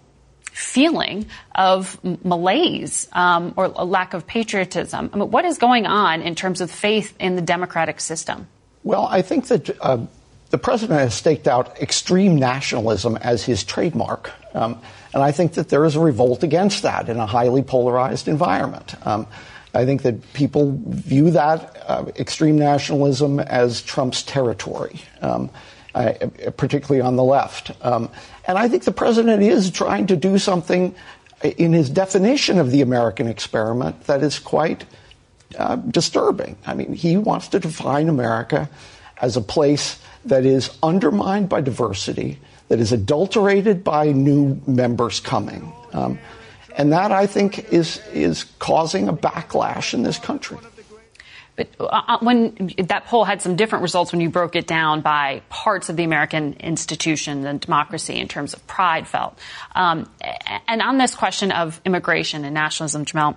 feeling 0.59 1.27
of 1.55 2.03
malaise 2.25 3.09
um, 3.13 3.55
or 3.57 3.67
a 3.67 3.85
lack 3.85 4.13
of 4.13 4.27
patriotism. 4.27 5.09
I 5.13 5.17
mean, 5.17 5.31
what 5.31 5.45
is 5.45 5.57
going 5.57 5.87
on 5.87 6.21
in 6.21 6.35
terms 6.35 6.61
of 6.61 6.71
faith 6.71 7.15
in 7.21 7.37
the 7.37 7.43
democratic 7.43 8.01
system? 8.01 8.49
Well, 8.83 9.07
I 9.07 9.23
think 9.23 9.47
that 9.49 9.71
uh, 9.81 10.07
the 10.51 10.59
president 10.59 10.99
has 10.99 11.15
staked 11.15 11.47
out 11.47 11.81
extreme 11.81 12.37
nationalism 12.37 13.17
as 13.17 13.45
his 13.45 13.63
trademark. 13.63 14.33
Um, 14.55 14.81
and 15.15 15.23
I 15.23 15.31
think 15.31 15.53
that 15.55 15.69
there 15.69 15.85
is 15.85 15.95
a 15.95 16.01
revolt 16.01 16.43
against 16.43 16.83
that 16.83 17.09
in 17.09 17.19
a 17.19 17.27
highly 17.27 17.63
polarized 17.63 18.27
environment. 18.27 18.95
Um, 19.07 19.27
I 19.75 19.85
think 19.85 20.03
that 20.03 20.33
people 20.33 20.77
view 20.87 21.31
that 21.33 21.85
uh, 21.87 22.07
extreme 22.17 22.59
nationalism 22.59 23.39
as 23.39 23.81
Trump's 23.83 24.23
territory, 24.25 25.03
um, 25.21 25.51
I, 25.95 26.13
particularly 26.57 27.01
on 27.01 27.17
the 27.17 27.25
left. 27.25 27.71
Um, 27.85 28.11
and 28.49 28.59
I 28.59 28.66
think 28.68 28.84
the 28.84 28.92
president 28.92 29.42
is 29.42 29.70
trying 29.70 30.07
to 30.07 30.16
do 30.16 30.38
something 30.38 30.94
in 31.42 31.72
his 31.74 31.90
definition 31.90 32.59
of 32.59 32.70
the 32.70 32.80
American 32.80 33.28
experiment 33.28 34.05
that 34.05 34.22
is 34.22 34.38
quite 34.38 34.86
uh, 35.59 35.76
disturbing. 35.76 36.57
I 36.66 36.74
mean, 36.74 36.94
he 36.94 37.18
wants 37.18 37.49
to 37.49 37.61
define 37.61 38.09
America 38.09 38.68
as 39.20 39.36
a 39.36 39.42
place 39.42 40.01
that 40.24 40.44
is 40.44 40.76
undermined 40.82 41.49
by 41.49 41.61
diversity, 41.61 42.38
that 42.68 42.80
is 42.80 42.90
adulterated 42.90 43.84
by 43.84 44.12
new 44.12 44.61
members 44.66 45.20
coming. 45.20 45.72
Um, 45.92 46.18
and 46.76 46.92
that, 46.92 47.12
I 47.12 47.26
think, 47.26 47.72
is, 47.72 48.01
is 48.12 48.44
causing 48.59 49.09
a 49.09 49.12
backlash 49.12 49.92
in 49.92 50.03
this 50.03 50.18
country. 50.18 50.59
But 51.59 51.69
uh, 51.81 51.85
uh, 51.87 52.19
when 52.21 52.73
that 52.85 53.07
poll 53.07 53.25
had 53.25 53.43
some 53.43 53.57
different 53.57 53.83
results 53.83 54.13
when 54.13 54.21
you 54.21 54.31
broke 54.31 54.55
it 54.55 54.69
down 54.69 55.01
by 55.01 55.43
parts 55.49 55.89
of 55.89 55.97
the 55.97 56.05
American 56.05 56.55
institution 56.55 57.45
and 57.45 57.61
democracy 57.61 58.15
in 58.15 58.29
terms 58.29 58.55
of 58.55 58.65
pride 58.69 59.09
felt. 59.09 59.37
Um, 59.75 60.09
and 60.69 60.81
on 60.81 60.99
this 60.99 61.17
question 61.17 61.51
of 61.51 61.81
immigration 61.85 62.45
and 62.45 62.55
nationalism, 62.55 63.05
Jamelle, 63.05 63.37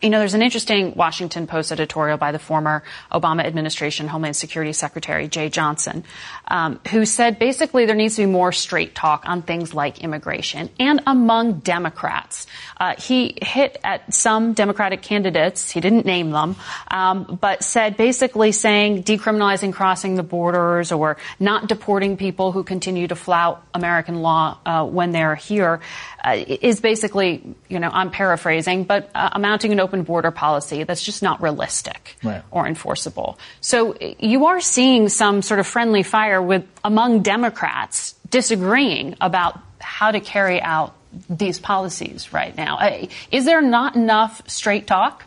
you 0.00 0.10
know, 0.10 0.20
there's 0.20 0.34
an 0.34 0.42
interesting 0.42 0.94
Washington 0.94 1.46
Post 1.46 1.72
editorial 1.72 2.18
by 2.18 2.30
the 2.30 2.38
former 2.38 2.84
Obama 3.10 3.44
administration 3.44 4.06
Homeland 4.06 4.36
Security 4.36 4.72
Secretary 4.72 5.28
Jeh 5.28 5.50
Johnson, 5.50 6.04
um, 6.46 6.78
who 6.90 7.04
said 7.04 7.38
basically 7.38 7.86
there 7.86 7.96
needs 7.96 8.14
to 8.16 8.22
be 8.22 8.26
more 8.26 8.52
straight 8.52 8.94
talk 8.94 9.24
on 9.26 9.42
things 9.42 9.74
like 9.74 10.04
immigration 10.04 10.70
and 10.78 11.02
among 11.06 11.60
Democrats. 11.60 12.46
Uh, 12.78 12.94
he 12.96 13.36
hit 13.42 13.76
at 13.82 14.14
some 14.14 14.52
Democratic 14.52 15.02
candidates, 15.02 15.70
he 15.70 15.80
didn't 15.80 16.06
name 16.06 16.30
them, 16.30 16.54
um, 16.90 17.38
but 17.40 17.64
said 17.64 17.96
basically 17.96 18.52
saying 18.52 19.02
decriminalizing 19.02 19.72
crossing 19.72 20.14
the 20.14 20.22
borders 20.22 20.92
or 20.92 21.16
not 21.40 21.68
deporting 21.68 22.16
people 22.16 22.52
who 22.52 22.62
continue 22.62 23.08
to 23.08 23.16
flout 23.16 23.66
American 23.74 24.22
law 24.22 24.58
uh, 24.64 24.84
when 24.84 25.10
they're 25.10 25.34
here 25.34 25.80
uh, 26.24 26.36
is 26.46 26.80
basically, 26.80 27.42
you 27.68 27.78
know, 27.78 27.90
I'm 27.92 28.10
paraphrasing, 28.10 28.84
but 28.84 29.10
uh, 29.14 29.30
amounting 29.32 29.72
an 29.72 29.80
open 29.80 30.02
border 30.02 30.30
policy 30.30 30.84
that's 30.84 31.02
just 31.02 31.22
not 31.22 31.40
realistic 31.40 32.16
right. 32.22 32.42
or 32.50 32.66
enforceable. 32.66 33.38
So 33.60 33.96
you 34.18 34.46
are 34.46 34.60
seeing 34.60 35.08
some 35.08 35.42
sort 35.42 35.60
of 35.60 35.66
friendly 35.66 36.02
fire 36.02 36.42
with 36.42 36.66
among 36.82 37.22
Democrats 37.22 38.14
disagreeing 38.30 39.16
about 39.20 39.60
how 39.80 40.10
to 40.10 40.20
carry 40.20 40.60
out 40.60 40.94
these 41.30 41.58
policies 41.58 42.32
right 42.32 42.56
now. 42.56 42.78
Uh, 42.78 43.06
is 43.30 43.44
there 43.44 43.62
not 43.62 43.96
enough 43.96 44.42
straight 44.48 44.86
talk, 44.86 45.24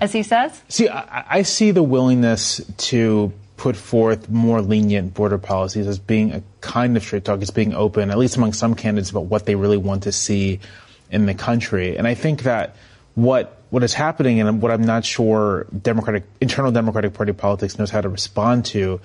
as 0.00 0.12
he 0.12 0.22
says? 0.22 0.62
See, 0.68 0.88
I, 0.88 1.24
I 1.38 1.42
see 1.42 1.70
the 1.70 1.82
willingness 1.82 2.60
to 2.88 3.32
put 3.60 3.76
forth 3.76 4.30
more 4.30 4.62
lenient 4.62 5.12
border 5.12 5.36
policies 5.36 5.86
as 5.86 5.98
being 5.98 6.32
a 6.32 6.42
kind 6.62 6.96
of 6.96 7.02
straight 7.02 7.26
talk, 7.26 7.42
as 7.42 7.50
being 7.50 7.74
open, 7.74 8.10
at 8.10 8.16
least 8.16 8.38
among 8.38 8.54
some 8.54 8.74
candidates, 8.74 9.10
about 9.10 9.26
what 9.26 9.44
they 9.44 9.54
really 9.54 9.76
want 9.76 10.04
to 10.04 10.12
see 10.12 10.60
in 11.10 11.26
the 11.26 11.34
country. 11.34 11.98
And 11.98 12.08
I 12.08 12.14
think 12.14 12.44
that 12.44 12.76
what 13.16 13.58
what 13.68 13.84
is 13.84 13.92
happening 13.92 14.40
and 14.40 14.62
what 14.62 14.70
I'm 14.70 14.84
not 14.84 15.04
sure 15.04 15.66
Democratic 15.78 16.24
internal 16.40 16.72
Democratic 16.72 17.12
Party 17.12 17.34
politics 17.34 17.78
knows 17.78 17.90
how 17.90 18.00
to 18.00 18.08
respond 18.08 18.64
to 18.66 18.98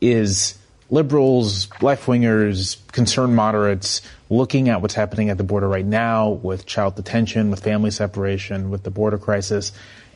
is 0.00 0.56
liberals, 0.88 1.68
left 1.82 2.06
wingers, 2.06 2.78
concerned 2.92 3.36
moderates 3.36 4.00
looking 4.30 4.70
at 4.70 4.80
what's 4.80 4.94
happening 4.94 5.28
at 5.28 5.36
the 5.36 5.44
border 5.44 5.68
right 5.68 5.84
now 5.84 6.30
with 6.30 6.64
child 6.64 6.96
detention, 6.96 7.50
with 7.50 7.62
family 7.62 7.90
separation, 7.90 8.70
with 8.70 8.84
the 8.84 8.90
border 8.90 9.18
crisis, 9.18 9.70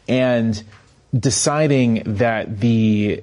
and 0.09 0.63
deciding 1.15 2.03
that 2.07 2.59
the 2.59 3.23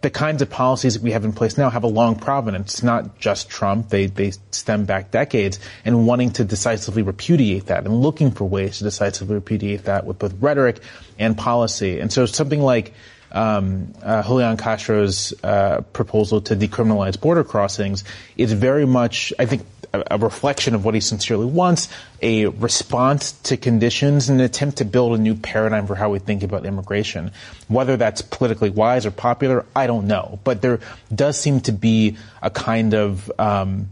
the 0.00 0.10
kinds 0.10 0.40
of 0.40 0.50
policies 0.50 0.94
that 0.94 1.02
we 1.02 1.12
have 1.12 1.24
in 1.24 1.32
place 1.32 1.58
now 1.58 1.68
have 1.68 1.82
a 1.82 1.88
long 1.88 2.16
provenance. 2.16 2.74
It's 2.74 2.82
not 2.82 3.18
just 3.18 3.48
Trump. 3.48 3.88
They, 3.88 4.06
they 4.06 4.32
stem 4.50 4.84
back 4.84 5.10
decades 5.10 5.58
and 5.84 6.06
wanting 6.06 6.30
to 6.32 6.44
decisively 6.44 7.02
repudiate 7.02 7.66
that 7.66 7.84
and 7.84 8.00
looking 8.00 8.30
for 8.30 8.44
ways 8.44 8.78
to 8.78 8.84
decisively 8.84 9.34
repudiate 9.34 9.84
that 9.84 10.06
with 10.06 10.18
both 10.18 10.34
rhetoric 10.40 10.80
and 11.18 11.36
policy. 11.36 11.98
And 11.98 12.12
so 12.12 12.26
something 12.26 12.60
like 12.60 12.94
um, 13.32 13.92
uh, 14.00 14.22
Julian 14.22 14.56
Castro's 14.56 15.34
uh, 15.42 15.80
proposal 15.92 16.40
to 16.42 16.54
decriminalize 16.54 17.20
border 17.20 17.42
crossings 17.42 18.04
is 18.36 18.52
very 18.52 18.86
much, 18.86 19.32
I 19.40 19.46
think, 19.46 19.66
a, 20.10 20.18
reflection 20.18 20.74
of 20.74 20.84
what 20.84 20.94
he 20.94 21.00
sincerely 21.00 21.46
wants, 21.46 21.88
a 22.22 22.46
response 22.46 23.32
to 23.32 23.56
conditions, 23.56 24.28
and 24.28 24.40
an 24.40 24.44
attempt 24.44 24.78
to 24.78 24.84
build 24.84 25.18
a 25.18 25.18
new 25.18 25.34
paradigm 25.34 25.86
for 25.86 25.94
how 25.94 26.10
we 26.10 26.18
think 26.18 26.42
about 26.42 26.66
immigration. 26.66 27.30
Whether 27.68 27.96
that's 27.96 28.22
politically 28.22 28.70
wise 28.70 29.06
or 29.06 29.10
popular, 29.10 29.66
I 29.74 29.86
don't 29.86 30.06
know. 30.06 30.38
But 30.44 30.62
there 30.62 30.80
does 31.14 31.38
seem 31.38 31.60
to 31.62 31.72
be 31.72 32.16
a 32.42 32.50
kind 32.50 32.94
of 32.94 33.30
um, 33.38 33.88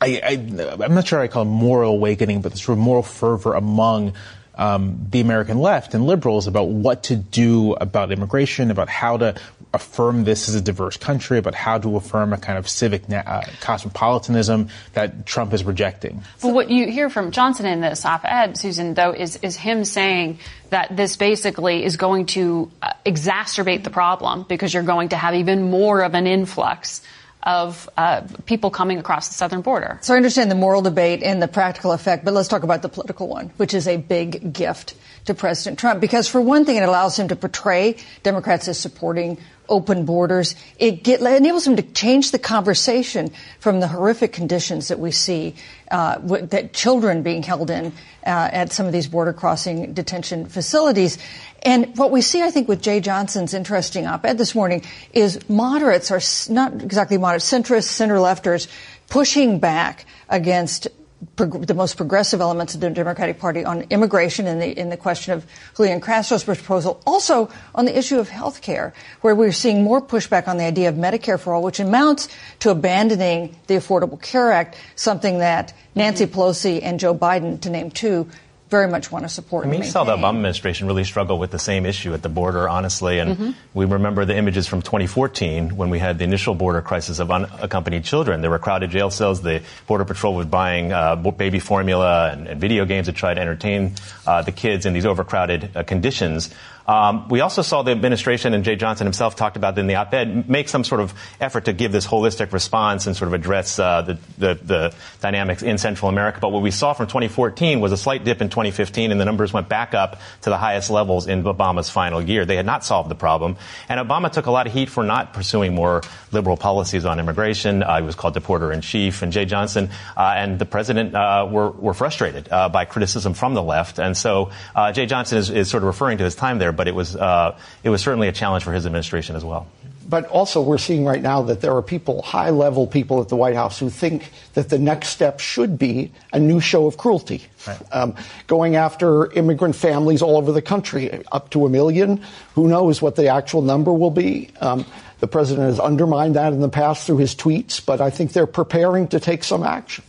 I, 0.00 0.38
am 0.82 0.94
not 0.94 1.06
sure 1.06 1.20
I 1.20 1.28
call 1.28 1.42
it 1.42 1.46
moral 1.46 1.92
awakening, 1.92 2.40
but 2.40 2.52
this 2.52 2.62
sort 2.62 2.78
of 2.78 2.82
moral 2.82 3.02
fervor 3.02 3.52
among 3.52 4.14
um, 4.54 5.06
the 5.10 5.20
American 5.20 5.58
left 5.58 5.94
and 5.94 6.06
liberals 6.06 6.46
about 6.46 6.68
what 6.68 7.04
to 7.04 7.16
do 7.16 7.74
about 7.74 8.10
immigration, 8.10 8.70
about 8.70 8.88
how 8.88 9.18
to 9.18 9.34
affirm 9.72 10.24
this 10.24 10.48
as 10.48 10.54
a 10.54 10.60
diverse 10.60 10.96
country, 10.96 11.38
about 11.38 11.54
how 11.54 11.78
to 11.78 11.96
affirm 11.96 12.32
a 12.32 12.36
kind 12.38 12.58
of 12.58 12.68
civic 12.68 13.02
uh, 13.10 13.42
cosmopolitanism 13.60 14.68
that 14.94 15.26
Trump 15.26 15.52
is 15.52 15.64
rejecting. 15.64 16.22
But 16.42 16.54
what 16.54 16.70
you 16.70 16.90
hear 16.90 17.08
from 17.08 17.30
Johnson 17.30 17.66
in 17.66 17.80
this 17.80 18.04
op-ed, 18.04 18.56
Susan, 18.56 18.94
though, 18.94 19.12
is 19.12 19.36
is 19.36 19.56
him 19.56 19.84
saying 19.84 20.38
that 20.70 20.96
this 20.96 21.16
basically 21.16 21.84
is 21.84 21.96
going 21.96 22.26
to 22.26 22.70
uh, 22.82 22.92
exacerbate 23.06 23.84
the 23.84 23.90
problem 23.90 24.44
because 24.48 24.74
you're 24.74 24.82
going 24.82 25.10
to 25.10 25.16
have 25.16 25.34
even 25.34 25.70
more 25.70 26.02
of 26.02 26.14
an 26.14 26.26
influx 26.26 27.02
of 27.42 27.88
uh, 27.96 28.22
people 28.46 28.70
coming 28.70 28.98
across 28.98 29.28
the 29.28 29.34
southern 29.34 29.62
border. 29.62 29.98
So 30.02 30.14
I 30.14 30.16
understand 30.16 30.50
the 30.50 30.56
moral 30.56 30.82
debate 30.82 31.22
and 31.22 31.40
the 31.40 31.48
practical 31.48 31.92
effect, 31.92 32.24
but 32.24 32.34
let's 32.34 32.48
talk 32.48 32.62
about 32.64 32.82
the 32.82 32.88
political 32.88 33.28
one, 33.28 33.50
which 33.56 33.72
is 33.72 33.88
a 33.88 33.96
big 33.96 34.52
gift 34.52 34.94
to 35.26 35.34
President 35.34 35.78
Trump. 35.78 36.00
Because 36.00 36.28
for 36.28 36.40
one 36.40 36.64
thing, 36.64 36.76
it 36.76 36.82
allows 36.82 37.18
him 37.18 37.28
to 37.28 37.36
portray 37.36 37.96
Democrats 38.22 38.68
as 38.68 38.78
supporting 38.78 39.38
open 39.68 40.04
borders. 40.04 40.56
It 40.78 41.04
get, 41.04 41.20
enables 41.20 41.66
him 41.66 41.76
to 41.76 41.82
change 41.82 42.32
the 42.32 42.38
conversation 42.38 43.30
from 43.60 43.80
the 43.80 43.86
horrific 43.86 44.32
conditions 44.32 44.88
that 44.88 44.98
we 44.98 45.12
see, 45.12 45.54
uh, 45.90 46.18
that 46.18 46.72
children 46.72 47.22
being 47.22 47.44
held 47.44 47.70
in 47.70 47.86
uh, 48.26 48.50
at 48.52 48.72
some 48.72 48.86
of 48.86 48.92
these 48.92 49.06
border 49.06 49.32
crossing 49.32 49.94
detention 49.94 50.46
facilities. 50.46 51.18
And 51.62 51.96
what 51.96 52.10
we 52.10 52.20
see, 52.20 52.42
I 52.42 52.50
think, 52.50 52.68
with 52.68 52.82
Jeh 52.82 53.00
Johnson's 53.00 53.54
interesting 53.54 54.06
op-ed 54.06 54.38
this 54.38 54.54
morning 54.54 54.82
is 55.12 55.48
moderates 55.48 56.10
are 56.10 56.52
not 56.52 56.82
exactly 56.82 57.16
moderate, 57.16 57.42
centrists, 57.42 57.84
center-lefters 57.84 58.66
pushing 59.08 59.60
back 59.60 60.04
against 60.28 60.88
the 61.36 61.74
most 61.74 61.96
progressive 61.96 62.40
elements 62.40 62.74
of 62.74 62.80
the 62.80 62.88
Democratic 62.90 63.38
Party 63.38 63.64
on 63.64 63.82
immigration 63.90 64.46
and 64.46 64.60
the, 64.60 64.78
in 64.78 64.88
the 64.88 64.96
question 64.96 65.34
of 65.34 65.46
Julian 65.76 66.00
Castro's 66.00 66.44
proposal. 66.44 67.00
Also 67.06 67.50
on 67.74 67.84
the 67.84 67.96
issue 67.96 68.18
of 68.18 68.28
health 68.28 68.62
care, 68.62 68.94
where 69.20 69.34
we're 69.34 69.52
seeing 69.52 69.84
more 69.84 70.00
pushback 70.00 70.48
on 70.48 70.56
the 70.56 70.64
idea 70.64 70.88
of 70.88 70.94
Medicare 70.94 71.38
for 71.38 71.52
all, 71.52 71.62
which 71.62 71.80
amounts 71.80 72.28
to 72.60 72.70
abandoning 72.70 73.54
the 73.66 73.74
Affordable 73.74 74.20
Care 74.20 74.50
Act, 74.52 74.76
something 74.96 75.38
that 75.38 75.74
Nancy 75.94 76.26
Pelosi 76.26 76.80
and 76.82 76.98
Joe 76.98 77.14
Biden, 77.14 77.60
to 77.60 77.70
name 77.70 77.90
two, 77.90 78.28
very 78.70 78.86
much 78.86 79.10
want 79.10 79.24
to 79.24 79.28
support. 79.28 79.66
I 79.66 79.68
mean, 79.68 79.80
we 79.80 79.86
saw 79.86 80.04
the 80.04 80.16
Obama 80.16 80.36
administration 80.36 80.86
really 80.86 81.02
struggle 81.02 81.38
with 81.38 81.50
the 81.50 81.58
same 81.58 81.84
issue 81.84 82.14
at 82.14 82.22
the 82.22 82.28
border, 82.28 82.68
honestly. 82.68 83.18
And 83.18 83.36
mm-hmm. 83.36 83.50
we 83.74 83.84
remember 83.84 84.24
the 84.24 84.36
images 84.36 84.68
from 84.68 84.80
2014 84.80 85.76
when 85.76 85.90
we 85.90 85.98
had 85.98 86.18
the 86.18 86.24
initial 86.24 86.54
border 86.54 86.80
crisis 86.80 87.18
of 87.18 87.30
unaccompanied 87.30 88.04
children. 88.04 88.40
There 88.40 88.50
were 88.50 88.60
crowded 88.60 88.90
jail 88.90 89.10
cells. 89.10 89.42
The 89.42 89.62
Border 89.88 90.04
Patrol 90.04 90.36
was 90.36 90.46
buying 90.46 90.92
uh, 90.92 91.16
baby 91.16 91.58
formula 91.58 92.30
and, 92.30 92.46
and, 92.46 92.60
video 92.60 92.84
games 92.84 93.06
to 93.06 93.12
try 93.12 93.34
to 93.34 93.40
entertain 93.40 93.94
uh, 94.26 94.42
the 94.42 94.52
kids 94.52 94.86
in 94.86 94.92
these 94.92 95.06
overcrowded 95.06 95.76
uh, 95.76 95.82
conditions. 95.82 96.54
Um, 96.90 97.28
we 97.28 97.40
also 97.40 97.62
saw 97.62 97.82
the 97.82 97.92
administration 97.92 98.52
and 98.52 98.64
Jeh 98.64 98.76
Johnson 98.76 99.06
himself 99.06 99.36
talked 99.36 99.56
about 99.56 99.78
in 99.78 99.86
the 99.86 99.94
op-ed 99.94 100.48
make 100.48 100.68
some 100.68 100.82
sort 100.82 101.00
of 101.00 101.14
effort 101.40 101.66
to 101.66 101.72
give 101.72 101.92
this 101.92 102.04
holistic 102.04 102.52
response 102.52 103.06
and 103.06 103.16
sort 103.16 103.28
of 103.28 103.34
address 103.34 103.78
uh, 103.78 104.02
the, 104.02 104.18
the, 104.38 104.54
the, 104.54 104.94
dynamics 105.20 105.62
in 105.62 105.78
Central 105.78 106.08
America. 106.08 106.40
But 106.40 106.50
what 106.50 106.62
we 106.62 106.72
saw 106.72 106.92
from 106.92 107.06
2014 107.06 107.78
was 107.78 107.92
a 107.92 107.96
slight 107.96 108.24
dip 108.24 108.40
in 108.40 108.48
2015, 108.48 109.12
and 109.12 109.20
the 109.20 109.24
numbers 109.24 109.52
went 109.52 109.68
back 109.68 109.94
up 109.94 110.20
to 110.40 110.50
the 110.50 110.56
highest 110.56 110.90
levels 110.90 111.28
in 111.28 111.44
Obama's 111.44 111.90
final 111.90 112.20
year. 112.20 112.44
They 112.44 112.56
had 112.56 112.66
not 112.66 112.84
solved 112.84 113.08
the 113.08 113.14
problem, 113.14 113.56
and 113.88 114.00
Obama 114.00 114.32
took 114.32 114.46
a 114.46 114.50
lot 114.50 114.66
of 114.66 114.72
heat 114.72 114.88
for 114.88 115.04
not 115.04 115.32
pursuing 115.32 115.76
more 115.76 116.02
liberal 116.32 116.56
policies 116.56 117.04
on 117.04 117.20
immigration. 117.20 117.84
Uh, 117.84 117.98
he 117.98 118.02
was 118.02 118.16
called 118.16 118.34
deporter 118.34 118.74
in 118.74 118.80
chief, 118.80 119.22
and 119.22 119.32
Jeh 119.32 119.46
Johnson 119.46 119.90
uh, 120.16 120.34
and 120.36 120.58
the 120.58 120.66
president 120.66 121.14
uh, 121.14 121.46
were, 121.48 121.70
were 121.70 121.94
frustrated 121.94 122.48
uh, 122.50 122.68
by 122.68 122.84
criticism 122.84 123.34
from 123.34 123.54
the 123.54 123.62
left, 123.62 124.00
and 124.00 124.16
so 124.16 124.50
uh, 124.74 124.90
Jeh 124.92 125.06
Johnson 125.06 125.38
is, 125.38 125.50
is 125.50 125.70
sort 125.70 125.84
of 125.84 125.86
referring 125.86 126.18
to 126.18 126.24
his 126.24 126.34
time 126.34 126.58
there 126.58 126.72
but 126.80 126.88
it 126.88 126.94
was, 126.94 127.14
uh, 127.14 127.58
it 127.84 127.90
was 127.90 128.00
certainly 128.00 128.26
a 128.26 128.32
challenge 128.32 128.64
for 128.64 128.72
his 128.72 128.86
administration 128.86 129.36
as 129.36 129.44
well. 129.44 129.66
But 130.08 130.24
also, 130.28 130.62
we're 130.62 130.78
seeing 130.78 131.04
right 131.04 131.20
now 131.20 131.42
that 131.42 131.60
there 131.60 131.76
are 131.76 131.82
people, 131.82 132.22
high 132.22 132.48
level 132.48 132.86
people 132.86 133.20
at 133.20 133.28
the 133.28 133.36
White 133.36 133.54
House, 133.54 133.78
who 133.78 133.90
think 133.90 134.30
that 134.54 134.70
the 134.70 134.78
next 134.78 135.10
step 135.10 135.40
should 135.40 135.78
be 135.78 136.10
a 136.32 136.40
new 136.40 136.58
show 136.58 136.86
of 136.86 136.96
cruelty. 136.96 137.44
Right. 137.66 137.82
Um, 137.92 138.14
going 138.46 138.76
after 138.76 139.30
immigrant 139.32 139.76
families 139.76 140.22
all 140.22 140.38
over 140.38 140.52
the 140.52 140.62
country, 140.62 141.22
up 141.30 141.50
to 141.50 141.66
a 141.66 141.68
million. 141.68 142.22
Who 142.54 142.66
knows 142.66 143.02
what 143.02 143.14
the 143.14 143.28
actual 143.28 143.60
number 143.60 143.92
will 143.92 144.10
be? 144.10 144.48
Um, 144.62 144.86
the 145.18 145.28
president 145.28 145.66
has 145.68 145.78
undermined 145.78 146.36
that 146.36 146.54
in 146.54 146.60
the 146.60 146.70
past 146.70 147.06
through 147.06 147.18
his 147.18 147.34
tweets, 147.34 147.84
but 147.84 148.00
I 148.00 148.08
think 148.08 148.32
they're 148.32 148.46
preparing 148.46 149.06
to 149.08 149.20
take 149.20 149.44
some 149.44 149.62
action. 149.62 150.02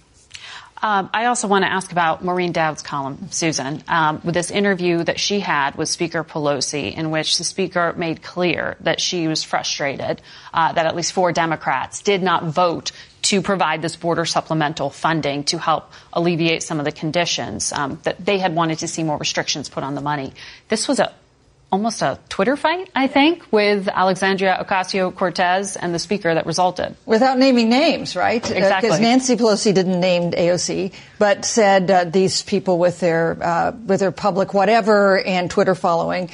Um, 0.84 1.11
I 1.13 1.25
also 1.25 1.47
want 1.47 1.63
to 1.63 1.71
ask 1.71 1.91
about 1.91 2.23
Maureen 2.23 2.53
Dowd's 2.53 2.82
column, 2.82 3.27
Susan, 3.29 3.84
um, 3.88 4.19
with 4.23 4.34
this 4.34 4.49
interview 4.49 5.03
that 5.03 5.19
she 5.19 5.39
had 5.39 5.75
with 5.75 5.89
Speaker 5.89 6.23
Pelosi, 6.23 6.95
in 6.95 7.11
which 7.11 7.38
the 7.38 7.43
Speaker 7.43 7.93
made 7.95 8.23
clear 8.23 8.77
that 8.82 8.99
she 8.99 9.27
was 9.27 9.43
frustrated 9.43 10.21
uh, 10.53 10.73
that 10.73 10.88
at 10.88 10.95
least 10.95 11.13
four 11.13 11.32
Democrats 11.32 12.01
did 12.01 12.23
not 12.23 12.45
vote 12.45 12.91
to 13.23 13.43
provide 13.43 13.84
this 13.84 13.95
border 13.95 14.25
supplemental 14.25 14.89
funding 14.89 15.43
to 15.43 15.59
help 15.59 15.91
alleviate 16.11 16.63
some 16.63 16.79
of 16.79 16.86
the 16.86 16.91
conditions 16.91 17.71
um, 17.71 17.99
that 18.01 18.23
they 18.25 18.39
had 18.39 18.55
wanted 18.55 18.79
to 18.79 18.88
see 18.88 19.03
more 19.03 19.17
restrictions 19.17 19.69
put 19.69 19.84
on 19.84 19.93
the 19.93 20.01
money. 20.01 20.34
This 20.67 20.88
was 20.88 20.99
a 20.99 21.13
almost 21.72 22.01
a 22.01 22.19
Twitter 22.28 22.57
fight, 22.57 22.89
I 22.93 23.07
think, 23.07 23.49
with 23.51 23.88
Alexandria 23.88 24.65
Ocasio 24.67 25.13
Cortez 25.15 25.78
and 25.78 25.93
the 25.93 25.99
speaker 25.99 26.34
that 26.34 26.45
resulted. 26.45 26.95
Without 27.05 27.39
naming 27.39 27.69
names, 27.69 28.15
right? 28.15 28.38
Exactly. 28.38 28.89
Because 28.89 28.99
uh, 28.99 29.01
Nancy 29.01 29.36
Pelosi 29.38 29.74
didn't 29.74 29.99
name 29.99 30.32
AOC, 30.32 30.93
but 31.17 31.45
said 31.45 31.89
uh, 31.89 32.03
these 32.03 32.41
people 32.43 32.78
with 32.78 32.99
their 32.99 33.38
uh, 33.41 33.72
with 33.72 34.01
their 34.01 34.11
public 34.11 34.53
whatever 34.53 35.19
and 35.19 35.49
Twitter 35.49 35.76
following. 35.76 36.30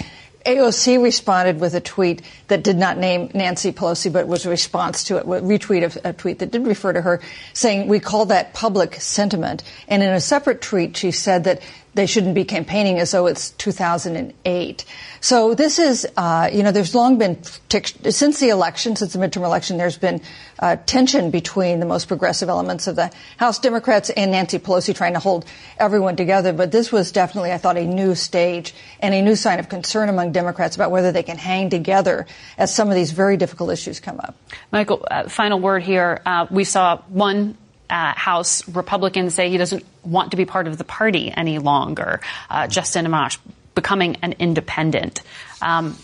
AOC 0.46 1.04
responded 1.04 1.60
with 1.60 1.76
a 1.76 1.82
tweet 1.82 2.22
that 2.48 2.64
did 2.64 2.78
not 2.78 2.98
name 2.98 3.30
Nancy 3.34 3.74
Pelosi, 3.74 4.12
but 4.12 4.30
was 4.30 4.46
a 4.46 4.50
response 4.50 5.04
to 5.06 5.18
it, 5.18 5.24
a 5.24 5.26
retweet 5.26 5.84
of 5.84 5.98
a 6.06 6.14
tweet 6.14 6.40
that 6.40 6.52
did 6.52 6.66
refer 6.66 6.94
to 6.94 7.02
her, 7.02 7.20
saying, 7.52 7.90
We 7.90 8.00
call 8.00 8.28
that 8.28 8.54
public 8.54 8.96
sentiment. 8.96 9.64
And 9.90 10.02
in 10.02 10.10
a 10.10 10.22
separate 10.22 10.62
tweet, 10.62 10.96
she 10.96 11.12
said 11.12 11.44
that 11.44 11.62
they 11.98 12.06
shouldn't 12.06 12.36
be 12.36 12.46
campaigning 12.46 13.00
as 13.00 13.12
though 13.12 13.26
it's 13.26 13.50
2008. 13.50 14.86
So 15.20 15.56
this 15.56 15.80
is, 15.80 16.08
uh, 16.16 16.50
you 16.54 16.62
know, 16.62 16.72
there's 16.72 16.94
long 16.94 17.18
been, 17.18 17.44
since 17.44 18.40
the 18.40 18.50
election, 18.50 18.96
since 18.96 19.14
the 19.14 19.20
midterm 19.20 19.44
election, 19.44 19.78
there's 19.78 19.98
been 19.98 20.22
uh, 20.60 20.78
tension 20.86 21.32
between 21.32 21.80
the 21.80 21.88
most 21.88 22.08
progressive 22.08 22.50
elements 22.50 22.86
of 22.86 22.96
the 22.96 23.12
House 23.38 23.58
Democrats 23.58 24.12
and 24.12 24.32
Nancy 24.32 24.60
Pelosi 24.60 24.96
trying 24.96 25.14
to 25.14 25.20
hold 25.20 25.44
everyone 25.80 26.16
together. 26.16 26.54
But 26.54 26.72
this 26.72 26.92
was 26.92 27.12
definitely, 27.12 27.52
I 27.52 27.58
thought, 27.58 27.78
a 27.78 27.86
new 27.86 28.14
stage 28.14 28.76
and 29.00 29.16
a 29.16 29.22
new 29.24 29.36
sign 29.36 29.58
of 29.58 29.68
concern 29.68 30.08
among 30.08 30.32
Democrats 30.32 30.76
about 30.76 30.92
whether 30.92 31.12
they 31.12 31.24
can 31.24 31.38
hang 31.38 31.72
together 31.72 32.28
as 32.60 32.74
some 32.74 32.90
of 32.90 32.96
these 32.96 33.10
very 33.10 33.38
difficult 33.38 33.72
issues 33.72 34.00
come 34.00 34.20
up. 34.20 34.36
Michael, 34.72 35.06
uh, 35.10 35.28
final 35.28 35.60
word 35.60 35.82
here. 35.82 36.22
Uh, 36.26 36.46
we 36.52 36.64
saw 36.64 36.98
one 37.08 37.58
uh, 37.90 38.14
House 38.14 38.68
Republicans 38.68 39.34
say 39.34 39.50
he 39.50 39.58
doesn't 39.58 39.86
want 40.04 40.32
to 40.32 40.38
be 40.38 40.46
part 40.46 40.68
of 40.68 40.78
the 40.78 40.84
party 40.84 41.32
any 41.36 41.60
longer. 41.60 42.22
Uh, 42.50 42.68
Justin 42.68 43.06
Amash 43.06 43.38
becoming 43.76 44.18
an 44.22 44.34
independent. 44.40 45.22
Um, 45.62 45.98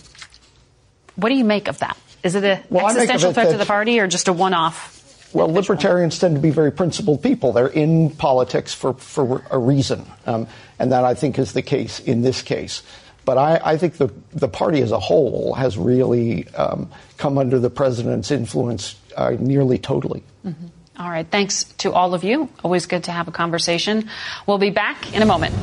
what 1.16 1.30
do 1.30 1.36
you 1.36 1.44
make 1.44 1.68
of 1.68 1.80
that? 1.80 1.98
Is 2.24 2.36
it 2.36 2.44
an 2.44 2.64
well, 2.70 2.88
existential 2.88 3.34
threat 3.34 3.52
to 3.52 3.58
the 3.58 3.66
party 3.66 4.00
or 4.00 4.08
just 4.08 4.28
a 4.28 4.34
one-off? 4.34 4.92
Well, 5.34 5.52
libertarians 5.52 6.20
tend 6.20 6.36
to 6.36 6.42
be 6.42 6.52
very 6.52 6.72
principled 6.72 7.24
people. 7.24 7.52
They're 7.52 7.68
in 7.68 8.12
politics 8.12 8.74
for, 8.74 8.94
for 8.94 9.44
a 9.50 9.58
reason. 9.58 10.06
Um, 10.26 10.48
and 10.78 10.92
that, 10.92 11.04
I 11.04 11.16
think, 11.16 11.40
is 11.40 11.54
the 11.54 11.64
case 11.64 12.00
in 12.00 12.22
this 12.22 12.44
case. 12.44 12.84
But 13.26 13.38
I, 13.38 13.60
I 13.64 13.78
think 13.78 13.98
the, 13.98 14.14
the 14.32 14.48
party 14.48 14.82
as 14.82 14.92
a 14.92 15.00
whole 15.00 15.54
has 15.56 15.78
really 15.78 16.48
um, 16.50 16.92
come 17.18 17.38
under 17.38 17.58
the 17.58 17.70
president's 17.70 18.32
influence 18.32 18.96
uh, 19.18 19.36
nearly 19.40 19.78
totally. 19.78 20.24
Mm-hmm. 20.46 20.68
All 20.98 21.10
right. 21.10 21.28
Thanks 21.30 21.64
to 21.80 21.92
all 21.92 22.14
of 22.14 22.24
you. 22.24 22.50
Always 22.64 22.86
good 22.86 23.06
to 23.06 23.12
have 23.12 23.28
a 23.28 23.32
conversation. 23.32 24.10
We'll 24.46 24.60
be 24.60 24.70
back 24.70 25.14
in 25.14 25.22
a 25.22 25.26
moment. 25.26 25.56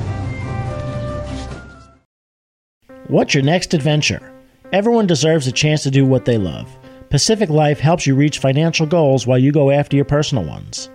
What's 3.07 3.35
your 3.35 3.43
next 3.43 3.75
adventure? 3.75 4.33
Everyone 4.73 5.07
deserves 5.07 5.47
a 5.47 5.53
chance 5.53 5.83
to 5.83 5.91
do 5.91 6.07
what 6.07 6.25
they 6.25 6.39
love. 6.39 6.71
Pacific 7.11 7.51
Life 7.51 7.81
helps 7.81 8.07
you 8.07 8.15
reach 8.15 8.39
financial 8.39 8.87
goals 8.87 9.27
while 9.27 9.39
you 9.39 9.51
go 9.51 9.73
after 9.73 9.97
your 9.97 10.05
personal 10.05 10.45
ones. 10.45 10.89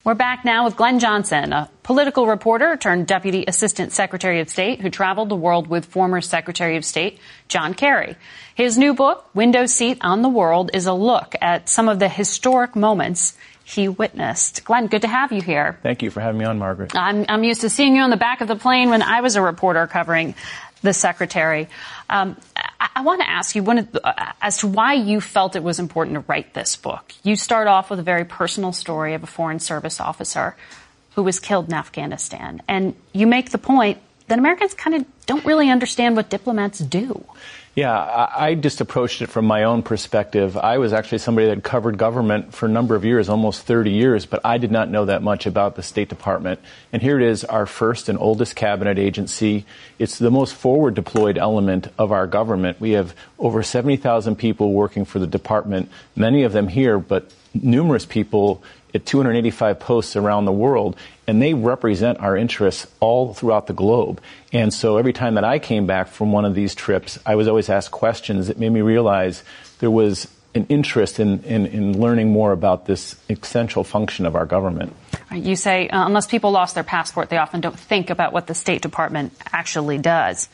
We're 0.02 0.14
back 0.14 0.44
now 0.44 0.64
with 0.64 0.74
Glenn 0.76 0.98
Johnson, 0.98 1.52
a 1.52 1.70
political 1.84 2.26
reporter 2.26 2.76
turned 2.76 3.06
Deputy 3.06 3.44
Assistant 3.46 3.92
Secretary 3.92 4.40
of 4.40 4.48
State 4.48 4.80
who 4.80 4.90
traveled 4.90 5.28
the 5.28 5.36
world 5.36 5.68
with 5.68 5.84
former 5.84 6.20
Secretary 6.20 6.76
of 6.76 6.84
State 6.84 7.20
John 7.46 7.74
Kerry. 7.74 8.16
His 8.56 8.76
new 8.76 8.92
book, 8.92 9.30
Window 9.34 9.66
Seat 9.66 9.98
on 10.00 10.22
the 10.22 10.28
World, 10.28 10.72
is 10.74 10.86
a 10.86 10.92
look 10.92 11.36
at 11.40 11.68
some 11.68 11.88
of 11.88 12.00
the 12.00 12.08
historic 12.08 12.74
moments 12.74 13.36
he 13.68 13.88
witnessed. 13.88 14.64
Glenn, 14.64 14.86
good 14.86 15.02
to 15.02 15.08
have 15.08 15.32
you 15.32 15.42
here. 15.42 15.76
Thank 15.82 16.00
you 16.00 16.10
for 16.12 16.20
having 16.20 16.38
me 16.38 16.44
on, 16.44 16.56
Margaret. 16.56 16.94
I'm, 16.94 17.24
I'm 17.28 17.42
used 17.42 17.62
to 17.62 17.68
seeing 17.68 17.96
you 17.96 18.02
on 18.02 18.10
the 18.10 18.16
back 18.16 18.40
of 18.40 18.46
the 18.46 18.54
plane 18.54 18.90
when 18.90 19.02
I 19.02 19.22
was 19.22 19.34
a 19.34 19.42
reporter 19.42 19.88
covering 19.88 20.36
the 20.82 20.92
secretary. 20.92 21.68
Um, 22.08 22.36
I, 22.54 22.90
I 22.96 23.02
want 23.02 23.22
to 23.22 23.28
ask 23.28 23.56
you 23.56 23.62
the, 23.62 24.00
uh, 24.04 24.32
as 24.40 24.58
to 24.58 24.68
why 24.68 24.92
you 24.92 25.20
felt 25.20 25.56
it 25.56 25.64
was 25.64 25.80
important 25.80 26.14
to 26.14 26.20
write 26.28 26.54
this 26.54 26.76
book. 26.76 27.12
You 27.24 27.34
start 27.34 27.66
off 27.66 27.90
with 27.90 27.98
a 27.98 28.04
very 28.04 28.24
personal 28.24 28.72
story 28.72 29.14
of 29.14 29.24
a 29.24 29.26
Foreign 29.26 29.58
Service 29.58 29.98
officer 29.98 30.54
who 31.16 31.24
was 31.24 31.40
killed 31.40 31.66
in 31.66 31.74
Afghanistan. 31.74 32.62
And 32.68 32.94
you 33.12 33.26
make 33.26 33.50
the 33.50 33.58
point 33.58 33.98
that 34.28 34.38
Americans 34.38 34.74
kind 34.74 34.94
of 34.94 35.04
don't 35.26 35.44
really 35.44 35.70
understand 35.70 36.14
what 36.14 36.30
diplomats 36.30 36.78
do. 36.78 37.24
Yeah, 37.76 37.92
I, 38.34 38.54
just 38.54 38.80
approached 38.80 39.20
it 39.20 39.26
from 39.26 39.44
my 39.44 39.64
own 39.64 39.82
perspective. 39.82 40.56
I 40.56 40.78
was 40.78 40.94
actually 40.94 41.18
somebody 41.18 41.48
that 41.48 41.62
covered 41.62 41.98
government 41.98 42.54
for 42.54 42.64
a 42.64 42.70
number 42.70 42.94
of 42.94 43.04
years, 43.04 43.28
almost 43.28 43.64
30 43.64 43.90
years, 43.90 44.24
but 44.24 44.40
I 44.46 44.56
did 44.56 44.70
not 44.70 44.88
know 44.88 45.04
that 45.04 45.22
much 45.22 45.44
about 45.44 45.76
the 45.76 45.82
State 45.82 46.08
Department. 46.08 46.58
And 46.90 47.02
here 47.02 47.20
it 47.20 47.28
is, 47.28 47.44
our 47.44 47.66
first 47.66 48.08
and 48.08 48.18
oldest 48.18 48.56
cabinet 48.56 48.98
agency. 48.98 49.66
It's 49.98 50.18
the 50.18 50.30
most 50.30 50.54
forward 50.54 50.94
deployed 50.94 51.36
element 51.36 51.88
of 51.98 52.12
our 52.12 52.26
government. 52.26 52.80
We 52.80 52.92
have 52.92 53.14
over 53.38 53.62
70,000 53.62 54.36
people 54.36 54.72
working 54.72 55.04
for 55.04 55.18
the 55.18 55.26
department, 55.26 55.90
many 56.16 56.44
of 56.44 56.54
them 56.54 56.68
here, 56.68 56.98
but 56.98 57.30
numerous 57.52 58.06
people 58.06 58.62
at 58.94 59.04
285 59.04 59.78
posts 59.80 60.16
around 60.16 60.46
the 60.46 60.52
world, 60.52 60.96
and 61.26 61.42
they 61.42 61.54
represent 61.54 62.20
our 62.20 62.36
interests 62.36 62.86
all 63.00 63.34
throughout 63.34 63.66
the 63.66 63.72
globe. 63.72 64.20
And 64.52 64.72
so 64.72 64.96
every 64.96 65.12
time 65.12 65.34
that 65.34 65.44
I 65.44 65.58
came 65.58 65.86
back 65.86 66.08
from 66.08 66.32
one 66.32 66.44
of 66.44 66.54
these 66.54 66.74
trips, 66.74 67.18
I 67.26 67.34
was 67.34 67.48
always 67.48 67.68
asked 67.68 67.90
questions 67.90 68.46
that 68.46 68.58
made 68.58 68.70
me 68.70 68.80
realize 68.80 69.42
there 69.80 69.90
was 69.90 70.28
an 70.54 70.66
interest 70.68 71.20
in, 71.20 71.42
in, 71.44 71.66
in 71.66 72.00
learning 72.00 72.30
more 72.30 72.52
about 72.52 72.86
this 72.86 73.16
essential 73.28 73.84
function 73.84 74.24
of 74.24 74.34
our 74.34 74.46
government. 74.46 74.94
You 75.30 75.54
say, 75.54 75.88
uh, 75.88 76.06
unless 76.06 76.26
people 76.26 76.50
lost 76.50 76.74
their 76.74 76.84
passport, 76.84 77.28
they 77.28 77.36
often 77.36 77.60
don't 77.60 77.78
think 77.78 78.08
about 78.08 78.32
what 78.32 78.46
the 78.46 78.54
State 78.54 78.80
Department 78.80 79.34
actually 79.52 79.98
does. 79.98 80.48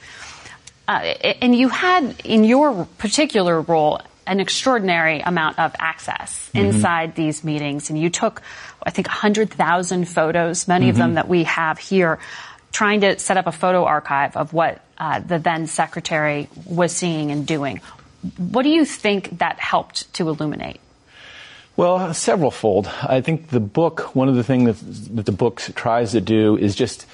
Uh, 0.89 1.15
and 1.41 1.55
you 1.55 1.69
had, 1.69 2.21
in 2.25 2.43
your 2.43 2.87
particular 2.99 3.61
role, 3.61 4.01
an 4.27 4.41
extraordinary 4.41 5.21
amount 5.21 5.59
of 5.59 5.75
access 5.79 6.49
mm-hmm. 6.49 6.67
inside 6.67 7.15
these 7.15 7.45
meetings. 7.45 7.91
And 7.91 7.99
you 7.99 8.11
took, 8.11 8.43
I 8.83 8.91
think, 8.91 9.09
100,000 9.09 10.09
photos, 10.09 10.69
many 10.69 10.85
mm-hmm. 10.85 10.91
of 10.91 10.97
them 10.97 11.09
mm-hmm. 11.09 11.15
that 11.17 11.29
we 11.29 11.45
have 11.45 11.79
here, 11.79 12.19
trying 12.73 13.03
to 13.03 13.19
set 13.19 13.37
up 13.37 13.47
a 13.47 13.53
photo 13.53 13.85
archive 13.85 14.37
of 14.37 14.53
what 14.53 14.81
uh, 14.99 15.21
the 15.21 15.39
then 15.39 15.67
secretary 15.67 16.49
was 16.65 16.93
seeing 16.93 17.31
and 17.31 17.47
doing. 17.47 17.81
What 18.39 18.63
do 18.63 18.69
you 18.69 18.85
think 18.85 19.39
that 19.39 19.59
helped 19.59 20.13
to 20.15 20.29
illuminate? 20.29 20.81
Well, 21.77 22.13
several 22.13 22.51
fold. 22.51 22.87
I 22.87 23.23
think 23.23 23.49
the 23.49 23.61
book, 23.61 24.15
one 24.15 24.29
of 24.29 24.37
the 24.37 24.45
things 24.45 24.81
that, 24.81 25.17
that 25.17 25.27
the 25.27 25.33
book 25.33 25.61
tries 25.75 26.13
to 26.13 26.21
do 26.21 26.57
is 26.57 26.75
just 26.75 27.07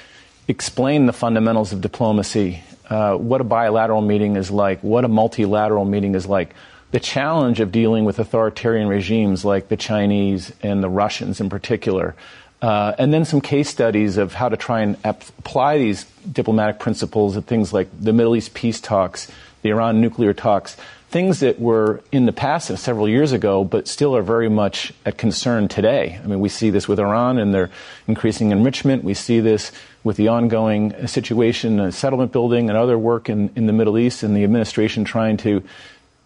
explain 0.48 1.06
the 1.06 1.12
fundamentals 1.12 1.72
of 1.72 1.80
diplomacy. 1.80 2.62
Uh, 2.88 3.14
what 3.14 3.40
a 3.40 3.44
bilateral 3.44 4.00
meeting 4.00 4.36
is 4.36 4.50
like, 4.50 4.82
what 4.82 5.04
a 5.04 5.08
multilateral 5.08 5.84
meeting 5.84 6.14
is 6.14 6.26
like, 6.26 6.54
the 6.90 7.00
challenge 7.00 7.60
of 7.60 7.70
dealing 7.70 8.04
with 8.04 8.18
authoritarian 8.18 8.88
regimes 8.88 9.44
like 9.44 9.68
the 9.68 9.76
Chinese 9.76 10.52
and 10.62 10.82
the 10.82 10.88
Russians 10.88 11.40
in 11.40 11.48
particular. 11.48 12.14
Uh, 12.60 12.94
and 12.98 13.12
then 13.12 13.24
some 13.24 13.40
case 13.40 13.68
studies 13.68 14.16
of 14.16 14.34
how 14.34 14.48
to 14.48 14.56
try 14.56 14.80
and 14.80 14.96
ap- 15.04 15.28
apply 15.38 15.78
these 15.78 16.04
diplomatic 16.30 16.80
principles 16.80 17.36
at 17.36 17.44
things 17.44 17.72
like 17.72 17.88
the 18.00 18.12
Middle 18.12 18.34
East 18.34 18.54
peace 18.54 18.80
talks, 18.80 19.30
the 19.62 19.68
Iran 19.68 20.00
nuclear 20.00 20.32
talks, 20.32 20.76
things 21.08 21.40
that 21.40 21.60
were 21.60 22.02
in 22.10 22.26
the 22.26 22.32
past 22.32 22.76
several 22.78 23.08
years 23.08 23.32
ago, 23.32 23.64
but 23.64 23.86
still 23.86 24.16
are 24.16 24.22
very 24.22 24.48
much 24.48 24.92
at 25.06 25.16
concern 25.16 25.68
today. 25.68 26.18
I 26.22 26.26
mean, 26.26 26.40
we 26.40 26.48
see 26.48 26.70
this 26.70 26.88
with 26.88 26.98
Iran 26.98 27.38
and 27.38 27.54
their 27.54 27.70
increasing 28.08 28.50
enrichment. 28.50 29.04
We 29.04 29.14
see 29.14 29.40
this 29.40 29.72
with 30.02 30.16
the 30.16 30.28
ongoing 30.28 31.06
situation, 31.06 31.80
uh, 31.80 31.90
settlement 31.92 32.32
building, 32.32 32.68
and 32.68 32.76
other 32.76 32.98
work 32.98 33.28
in, 33.28 33.50
in 33.56 33.66
the 33.66 33.72
Middle 33.72 33.98
East, 33.98 34.22
and 34.22 34.36
the 34.36 34.44
administration 34.44 35.04
trying 35.04 35.36
to 35.38 35.62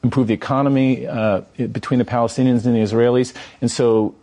improve 0.03 0.27
the 0.27 0.35
economy 0.35 1.07
uh, 1.07 1.43
between 1.57 1.99
the 1.99 2.05
Palestinians 2.05 2.67
and 2.67 2.75
the 2.75 2.81
Israelis. 2.81 3.35
And 3.61 3.71
so 3.71 4.15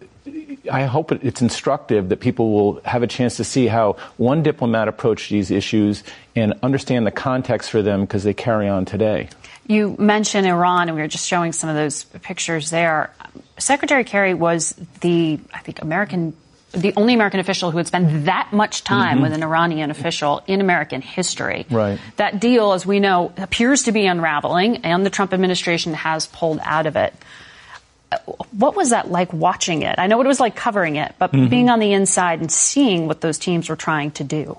I 0.72 0.84
hope 0.84 1.12
it's 1.12 1.42
instructive 1.42 2.10
that 2.10 2.20
people 2.20 2.52
will 2.52 2.82
have 2.86 3.04
a 3.04 3.08
chance 3.08 3.38
to 3.38 3.44
see 3.44 3.68
how 3.68 3.94
one 4.18 4.44
diplomat 4.44 4.88
approached 4.88 5.30
these 5.30 5.52
issues 5.52 6.04
and 6.36 6.54
understand 6.62 7.08
the 7.08 7.12
context 7.12 7.70
for 7.70 7.82
them 7.82 8.02
because 8.02 8.24
they 8.24 8.34
carry 8.34 8.68
on 8.68 8.86
today. 8.86 9.30
You 9.68 9.96
mentioned 10.00 10.48
Iran, 10.48 10.90
and 10.90 10.96
we 10.96 11.02
were 11.02 11.08
just 11.08 11.28
showing 11.28 11.54
some 11.54 11.70
of 11.70 11.76
those 11.76 12.04
pictures 12.04 12.72
there. 12.72 13.14
Secretary 13.58 14.04
Kerry 14.04 14.34
was 14.34 14.76
the, 15.02 15.40
I 15.54 15.60
think, 15.60 15.82
American 15.82 16.34
the 16.72 16.94
only 16.96 17.14
American 17.14 17.40
official 17.40 17.72
who 17.72 17.78
had 17.78 17.88
spent 17.88 18.26
that 18.26 18.50
much 18.52 18.84
time 18.84 19.16
mm-hmm. 19.16 19.24
with 19.24 19.34
an 19.34 19.44
Iranian 19.44 19.92
official 19.92 20.44
in 20.48 20.62
American 20.62 21.02
history. 21.02 21.66
Right. 21.70 22.00
That 22.18 22.40
deal, 22.40 22.74
as 22.74 22.86
we 22.86 23.00
know, 23.00 23.34
appears 23.38 23.84
to 23.84 23.92
be 23.92 24.06
unraveling, 24.06 24.78
and 24.78 25.06
the 25.06 25.10
Trump 25.10 25.34
administration 25.34 25.94
has 25.94 26.28
pulled 26.28 26.60
out 26.64 26.86
of 26.86 26.96
it. 26.96 27.14
What 28.52 28.76
was 28.76 28.90
that 28.90 29.12
like 29.12 29.34
watching 29.34 29.84
it? 29.84 29.96
I 29.98 30.08
know 30.08 30.18
what 30.18 30.26
it 30.26 30.30
was 30.30 30.40
like 30.40 30.56
covering 30.56 30.96
it, 30.96 31.14
but 31.20 31.32
mm-hmm. 31.32 31.48
being 31.48 31.70
on 31.70 31.80
the 31.80 31.94
inside 31.94 32.40
and 32.40 32.52
seeing 32.52 33.08
what 33.08 33.22
those 33.22 33.38
teams 33.38 33.70
were 33.70 33.76
trying 33.76 34.12
to 34.12 34.24
do. 34.24 34.58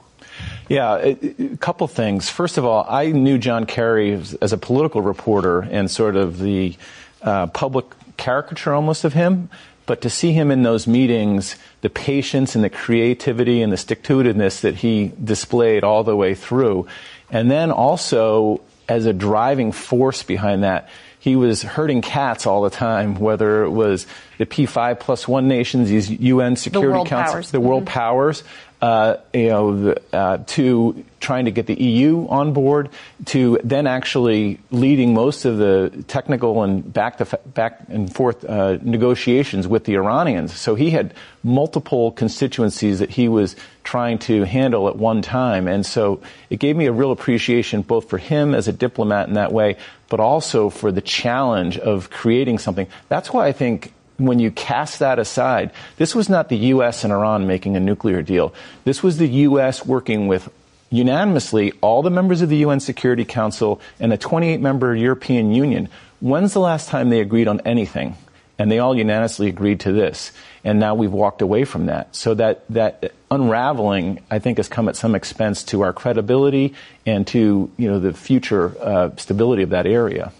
Yeah, 0.68 0.98
a, 1.02 1.56
couple 1.56 1.86
things. 1.88 2.28
First 2.28 2.58
of 2.58 2.64
all, 2.64 2.86
I 2.88 3.06
knew 3.10 3.38
John 3.38 3.66
Kerry 3.66 4.12
as, 4.12 4.34
as 4.34 4.52
a 4.52 4.58
political 4.58 5.02
reporter 5.02 5.62
and 5.62 5.90
sort 5.90 6.14
of 6.14 6.38
the 6.38 6.76
uh, 7.22 7.48
public 7.48 7.86
caricature 8.16 8.72
almost 8.72 9.04
of 9.04 9.12
him. 9.12 9.50
But 9.90 10.02
to 10.02 10.08
see 10.08 10.30
him 10.30 10.52
in 10.52 10.62
those 10.62 10.86
meetings, 10.86 11.56
the 11.80 11.90
patience 11.90 12.54
and 12.54 12.62
the 12.62 12.70
creativity 12.70 13.60
and 13.60 13.72
the 13.72 13.76
stick 13.76 14.04
to 14.04 14.18
itiveness 14.18 14.60
that 14.60 14.76
he 14.76 15.10
displayed 15.20 15.82
all 15.82 16.04
the 16.04 16.14
way 16.14 16.36
through, 16.36 16.86
and 17.28 17.50
then 17.50 17.72
also 17.72 18.60
as 18.88 19.06
a 19.06 19.12
driving 19.12 19.72
force 19.72 20.22
behind 20.22 20.62
that, 20.62 20.88
he 21.18 21.34
was 21.34 21.62
herding 21.64 22.02
cats 22.02 22.46
all 22.46 22.62
the 22.62 22.70
time, 22.70 23.16
whether 23.16 23.64
it 23.64 23.70
was 23.70 24.06
the 24.38 24.46
P5 24.46 25.00
plus 25.00 25.26
one 25.26 25.48
nations, 25.48 25.88
these 25.88 26.08
UN 26.08 26.54
Security 26.54 27.02
the 27.02 27.08
Council, 27.08 27.42
the 27.50 27.58
world 27.58 27.82
mm-hmm. 27.86 27.92
powers, 27.92 28.44
uh, 28.80 29.16
you 29.34 29.48
know, 29.48 29.94
uh, 30.12 30.38
to 30.46 31.04
trying 31.20 31.44
to 31.44 31.50
get 31.50 31.66
the 31.66 31.80
EU 31.80 32.26
on 32.28 32.52
board, 32.52 32.88
to 33.26 33.58
then 33.62 33.86
actually 33.86 34.58
leading 34.70 35.14
most 35.14 35.44
of 35.44 35.58
the 35.58 36.04
technical 36.08 36.62
and 36.62 36.92
back 36.92 37.18
to 37.18 37.38
back 37.54 37.82
and 37.88 38.12
forth 38.12 38.44
uh, 38.44 38.78
negotiations 38.82 39.68
with 39.68 39.84
the 39.84 39.94
Iranians. 39.94 40.52
So 40.54 40.74
he 40.74 40.90
had 40.90 41.14
multiple 41.44 42.12
constituencies 42.12 42.98
that 42.98 43.10
he 43.10 43.28
was 43.28 43.54
trying 43.84 44.18
to 44.18 44.44
handle 44.44 44.88
at 44.88 44.96
one 44.96 45.22
time, 45.22 45.68
and 45.68 45.84
so 45.84 46.20
it 46.48 46.58
gave 46.58 46.76
me 46.76 46.86
a 46.86 46.92
real 46.92 47.12
appreciation 47.12 47.82
both 47.82 48.08
for 48.08 48.18
him 48.18 48.54
as 48.54 48.66
a 48.66 48.72
diplomat 48.72 49.28
in 49.28 49.34
that 49.34 49.52
way, 49.52 49.76
but 50.08 50.20
also 50.20 50.70
for 50.70 50.90
the 50.90 51.00
challenge 51.00 51.78
of 51.78 52.10
creating 52.10 52.58
something. 52.58 52.86
That's 53.08 53.32
why 53.32 53.46
I 53.46 53.52
think 53.52 53.92
when 54.20 54.38
you 54.38 54.50
cast 54.50 54.98
that 54.98 55.18
aside, 55.18 55.70
this 55.96 56.14
was 56.14 56.28
not 56.28 56.48
the 56.48 56.56
U.S. 56.74 57.04
and 57.04 57.12
Iran 57.12 57.46
making 57.46 57.76
a 57.76 57.80
nuclear 57.80 58.22
deal. 58.22 58.54
This 58.84 59.02
was 59.02 59.16
the 59.16 59.28
U.S. 59.28 59.84
working 59.84 60.28
with 60.28 60.48
unanimously 60.90 61.72
all 61.80 62.02
the 62.02 62.10
members 62.10 62.42
of 62.42 62.48
the 62.48 62.58
UN 62.58 62.80
Security 62.80 63.24
Council 63.24 63.80
and 63.98 64.12
the 64.12 64.18
28 64.18 64.60
member 64.60 64.94
European 64.94 65.52
Union. 65.52 65.88
When's 66.20 66.52
the 66.52 66.60
last 66.60 66.88
time 66.88 67.08
they 67.08 67.20
agreed 67.20 67.48
on 67.48 67.60
anything? 67.60 68.16
And 68.58 68.70
they 68.70 68.78
all 68.78 68.94
unanimously 68.94 69.48
agreed 69.48 69.80
to 69.80 69.92
this. 69.92 70.32
And 70.64 70.78
now 70.78 70.94
we've 70.94 71.12
walked 71.12 71.40
away 71.40 71.64
from 71.64 71.86
that. 71.86 72.14
So 72.14 72.34
that, 72.34 72.64
that 72.68 73.14
unraveling, 73.30 74.20
I 74.30 74.38
think, 74.38 74.58
has 74.58 74.68
come 74.68 74.90
at 74.90 74.96
some 74.96 75.14
expense 75.14 75.64
to 75.64 75.80
our 75.80 75.94
credibility 75.94 76.74
and 77.06 77.26
to, 77.28 77.70
you 77.78 77.90
know, 77.90 77.98
the 77.98 78.12
future 78.12 78.76
uh, 78.78 79.16
stability 79.16 79.62
of 79.62 79.70
that 79.70 79.86
area. 79.86 80.32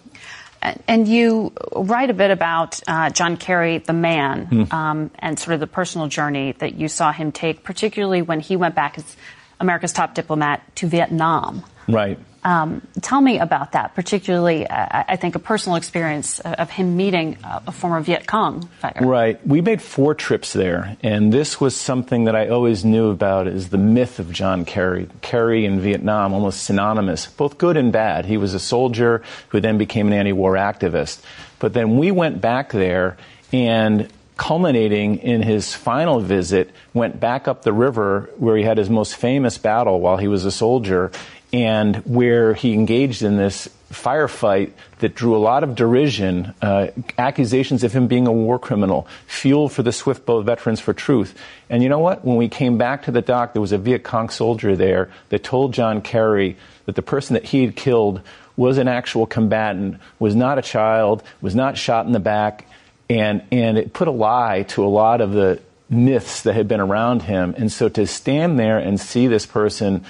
And 0.87 1.09
you 1.09 1.55
write 1.75 2.11
a 2.11 2.15
bit 2.15 2.31
about 2.31 2.81
uh, 2.87 3.09
John 3.09 3.39
Kerry, 3.39 3.79
the 3.79 3.95
man, 3.95 4.47
mm. 4.47 4.73
um, 4.73 5.11
and 5.19 5.39
sort 5.39 5.55
of 5.55 5.61
the 5.61 5.67
personal 5.67 6.07
journey 6.07 6.53
that 6.59 6.75
you 6.75 6.89
saw 6.89 7.13
him 7.13 7.33
take, 7.33 7.65
particularly 7.65 8.21
when 8.21 8.41
he 8.41 8.57
went 8.57 8.75
back 8.75 8.99
as 8.99 9.17
America's 9.61 9.93
top 9.93 10.15
diplomat 10.15 10.63
to 10.77 10.89
Vietnam. 10.89 11.63
Right. 11.87 12.19
Um, 12.43 12.81
tell 13.03 13.21
me 13.21 13.39
about 13.39 13.73
that, 13.73 13.95
particularly, 13.95 14.67
uh, 14.67 15.05
I 15.09 15.17
think, 15.17 15.35
a 15.35 15.39
personal 15.39 15.77
experience 15.77 16.41
of 16.41 16.71
him 16.71 16.97
meeting 16.97 17.37
a 17.45 17.71
former 17.71 18.01
Viet 18.01 18.27
Cong 18.27 18.67
fighter. 18.81 19.05
Right. 19.05 19.47
We 19.47 19.61
made 19.61 19.83
four 19.83 20.15
trips 20.15 20.55
there, 20.55 20.97
and 21.03 21.31
this 21.31 21.61
was 21.61 21.77
something 21.77 22.25
that 22.25 22.35
I 22.35 22.49
always 22.49 22.83
knew 22.83 23.11
about 23.11 23.47
is 23.47 23.69
the 23.69 23.77
myth 23.77 24.19
of 24.19 24.33
John 24.33 24.65
Kerry. 24.65 25.09
Kerry 25.21 25.67
in 25.67 25.81
Vietnam, 25.81 26.33
almost 26.33 26.65
synonymous, 26.65 27.27
both 27.27 27.59
good 27.59 27.77
and 27.77 27.93
bad. 27.93 28.25
He 28.25 28.39
was 28.39 28.55
a 28.55 28.61
soldier 28.61 29.23
who 29.49 29.61
then 29.61 29.77
became 29.77 30.07
an 30.07 30.15
anti-war 30.15 30.55
activist. 30.55 31.21
But 31.59 31.75
then 31.75 31.99
we 31.99 32.11
went 32.11 32.41
back 32.41 32.73
there 32.73 33.19
and 33.53 34.09
culminating 34.41 35.19
in 35.19 35.43
his 35.43 35.75
final 35.75 36.19
visit, 36.19 36.71
went 36.95 37.21
back 37.21 37.47
up 37.47 37.61
the 37.61 37.75
river 37.75 38.31
where 38.39 38.57
he 38.57 38.63
had 38.63 38.79
his 38.79 38.89
most 38.89 39.15
famous 39.15 39.59
battle 39.59 40.01
while 40.01 40.17
he 40.17 40.29
was 40.29 40.47
a 40.47 40.51
soldier 40.51 41.13
and 41.53 41.97
where 42.07 42.55
he 42.55 42.73
engaged 42.73 43.23
in 43.23 43.37
this 43.37 43.69
firefight 43.93 44.73
that 45.01 45.15
drew 45.15 45.37
a 45.37 45.39
lot 45.39 45.63
of 45.63 45.75
derision, 45.75 46.55
uh, 46.63 46.87
accusations 47.19 47.85
of 47.85 47.93
him 47.93 48.07
being 48.07 48.27
a 48.27 48.33
war 48.33 48.59
criminal, 48.59 49.07
fuel 49.27 49.69
for 49.69 49.83
the 49.83 49.93
Swift 49.93 50.25
Boat 50.25 50.47
Veterans 50.47 50.81
for 50.81 50.95
Truth. 50.95 51.37
And 51.69 51.83
you 51.83 51.91
know 51.91 51.99
what? 51.99 52.25
When 52.25 52.37
we 52.37 52.49
came 52.49 52.79
back 52.79 53.03
to 53.03 53.11
the 53.11 53.21
dock, 53.21 53.53
there 53.53 53.61
was 53.61 53.73
a 53.73 53.79
Viet 53.79 54.05
Cong 54.05 54.31
soldier 54.31 54.75
there 54.75 55.11
that 55.29 55.45
told 55.45 55.75
John 55.75 56.01
Kerry 56.01 56.57
that 56.87 56.95
the 56.95 57.03
person 57.03 57.35
that 57.35 57.45
he 57.45 57.63
had 57.63 57.77
killed 57.77 58.23
was 58.57 58.79
an 58.79 58.89
actual 58.89 59.27
combatant, 59.27 60.01
was 60.19 60.35
not 60.35 60.59
a 60.59 60.63
child, 60.63 61.23
was 61.43 61.55
not 61.55 61.77
shot 61.77 62.07
in 62.07 62.13
the 62.13 62.21
back, 62.21 62.65
and, 63.11 63.43
and 63.51 63.77
it 63.77 63.93
put 63.93 64.09
a 64.09 64.13
lie 64.13 64.63
to 64.69 64.85
a 64.85 64.89
lot 64.89 65.21
of 65.21 65.33
the 65.33 65.61
myths 65.91 66.43
that 66.43 66.55
had 66.55 66.69
been 66.69 66.81
around 66.81 67.23
him. 67.23 67.55
And 67.59 67.71
so 67.71 67.89
to 67.89 68.07
stand 68.07 68.59
there 68.59 68.79
and 68.79 68.99
see 68.99 69.27
this 69.27 69.45
person 69.45 70.05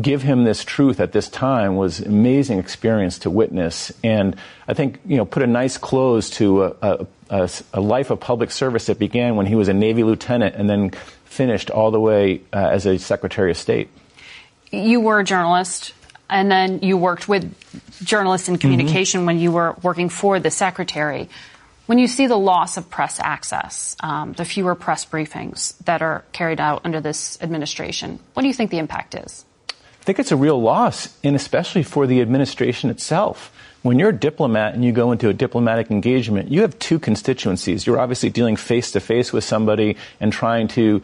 give 0.00 0.22
him 0.22 0.44
this 0.44 0.64
truth 0.64 1.00
at 1.00 1.12
this 1.12 1.28
time 1.28 1.76
was 1.76 2.00
an 2.00 2.06
amazing 2.06 2.58
experience 2.58 3.18
to 3.20 3.30
witness. 3.30 3.92
And 4.04 4.36
I 4.66 4.74
think, 4.74 5.00
you 5.04 5.16
know, 5.16 5.24
put 5.24 5.42
a 5.42 5.46
nice 5.46 5.76
close 5.76 6.30
to 6.30 6.64
a, 6.64 6.74
a, 6.82 7.06
a, 7.30 7.50
a 7.74 7.80
life 7.80 8.10
of 8.10 8.20
public 8.20 8.50
service 8.50 8.86
that 8.86 8.98
began 8.98 9.36
when 9.36 9.46
he 9.46 9.56
was 9.56 9.68
a 9.68 9.74
Navy 9.74 10.04
lieutenant 10.04 10.54
and 10.54 10.70
then 10.70 10.90
finished 11.24 11.70
all 11.70 11.90
the 11.90 12.00
way 12.00 12.42
uh, 12.52 12.56
as 12.56 12.86
a 12.86 12.98
Secretary 12.98 13.50
of 13.50 13.56
State. 13.56 13.88
You 14.70 15.00
were 15.00 15.20
a 15.20 15.24
journalist, 15.24 15.94
and 16.28 16.50
then 16.50 16.80
you 16.80 16.96
worked 16.96 17.28
with 17.28 17.54
journalists 18.04 18.48
in 18.48 18.54
mm-hmm. 18.54 18.60
communication 18.60 19.20
mm-hmm. 19.20 19.26
when 19.26 19.38
you 19.38 19.52
were 19.52 19.76
working 19.82 20.08
for 20.08 20.38
the 20.38 20.50
Secretary. 20.50 21.28
When 21.88 21.98
you 21.98 22.06
see 22.06 22.26
the 22.26 22.36
loss 22.36 22.76
of 22.76 22.90
press 22.90 23.18
access, 23.18 23.96
um, 24.00 24.34
the 24.34 24.44
fewer 24.44 24.74
press 24.74 25.06
briefings 25.06 25.74
that 25.86 26.02
are 26.02 26.22
carried 26.32 26.60
out 26.60 26.82
under 26.84 27.00
this 27.00 27.38
administration, 27.40 28.18
what 28.34 28.42
do 28.42 28.46
you 28.46 28.52
think 28.52 28.70
the 28.70 28.76
impact 28.76 29.14
is? 29.14 29.46
I 29.70 30.04
think 30.04 30.18
it's 30.18 30.30
a 30.30 30.36
real 30.36 30.60
loss, 30.60 31.16
and 31.24 31.34
especially 31.34 31.82
for 31.82 32.06
the 32.06 32.20
administration 32.20 32.90
itself. 32.90 33.50
When 33.80 33.98
you're 33.98 34.10
a 34.10 34.14
diplomat 34.14 34.74
and 34.74 34.84
you 34.84 34.92
go 34.92 35.12
into 35.12 35.30
a 35.30 35.32
diplomatic 35.32 35.90
engagement, 35.90 36.50
you 36.50 36.60
have 36.60 36.78
two 36.78 36.98
constituencies. 36.98 37.86
You're 37.86 37.98
obviously 37.98 38.28
dealing 38.28 38.56
face 38.56 38.90
to 38.90 39.00
face 39.00 39.32
with 39.32 39.44
somebody 39.44 39.96
and 40.20 40.30
trying 40.30 40.68
to 40.68 41.00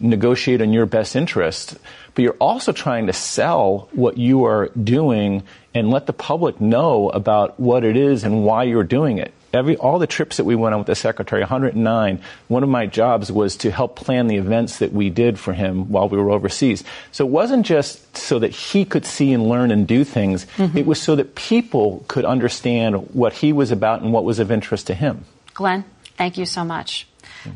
negotiate 0.00 0.60
in 0.60 0.74
your 0.74 0.84
best 0.84 1.16
interest, 1.16 1.78
but 2.14 2.20
you're 2.20 2.36
also 2.42 2.72
trying 2.72 3.06
to 3.06 3.14
sell 3.14 3.88
what 3.92 4.18
you 4.18 4.44
are 4.44 4.68
doing 4.68 5.44
and 5.74 5.90
let 5.90 6.04
the 6.04 6.12
public 6.12 6.60
know 6.60 7.08
about 7.08 7.58
what 7.58 7.84
it 7.84 7.96
is 7.96 8.22
and 8.22 8.44
why 8.44 8.64
you're 8.64 8.84
doing 8.84 9.16
it 9.16 9.32
every 9.52 9.76
all 9.76 9.98
the 9.98 10.06
trips 10.06 10.36
that 10.36 10.44
we 10.44 10.54
went 10.54 10.74
on 10.74 10.80
with 10.80 10.86
the 10.86 10.94
secretary 10.94 11.40
109 11.42 12.20
one 12.48 12.62
of 12.62 12.68
my 12.68 12.86
jobs 12.86 13.30
was 13.30 13.56
to 13.56 13.70
help 13.70 13.96
plan 13.96 14.26
the 14.26 14.36
events 14.36 14.78
that 14.78 14.92
we 14.92 15.10
did 15.10 15.38
for 15.38 15.52
him 15.52 15.90
while 15.90 16.08
we 16.08 16.18
were 16.18 16.30
overseas 16.30 16.84
so 17.12 17.26
it 17.26 17.30
wasn't 17.30 17.64
just 17.64 18.16
so 18.16 18.38
that 18.38 18.50
he 18.50 18.84
could 18.84 19.04
see 19.04 19.32
and 19.32 19.48
learn 19.48 19.70
and 19.70 19.86
do 19.86 20.04
things 20.04 20.46
mm-hmm. 20.56 20.76
it 20.76 20.86
was 20.86 21.00
so 21.00 21.16
that 21.16 21.34
people 21.34 22.04
could 22.08 22.24
understand 22.24 22.96
what 23.14 23.32
he 23.32 23.52
was 23.52 23.70
about 23.70 24.02
and 24.02 24.12
what 24.12 24.24
was 24.24 24.38
of 24.38 24.50
interest 24.50 24.86
to 24.86 24.94
him 24.94 25.24
glenn 25.54 25.84
thank 26.16 26.38
you 26.38 26.46
so 26.46 26.64
much 26.64 27.06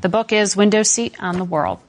the 0.01 0.09
book 0.09 0.33
is 0.33 0.57
window 0.57 0.83
seat 0.83 1.15
on 1.21 1.39
the 1.39 1.45
world 1.45 1.81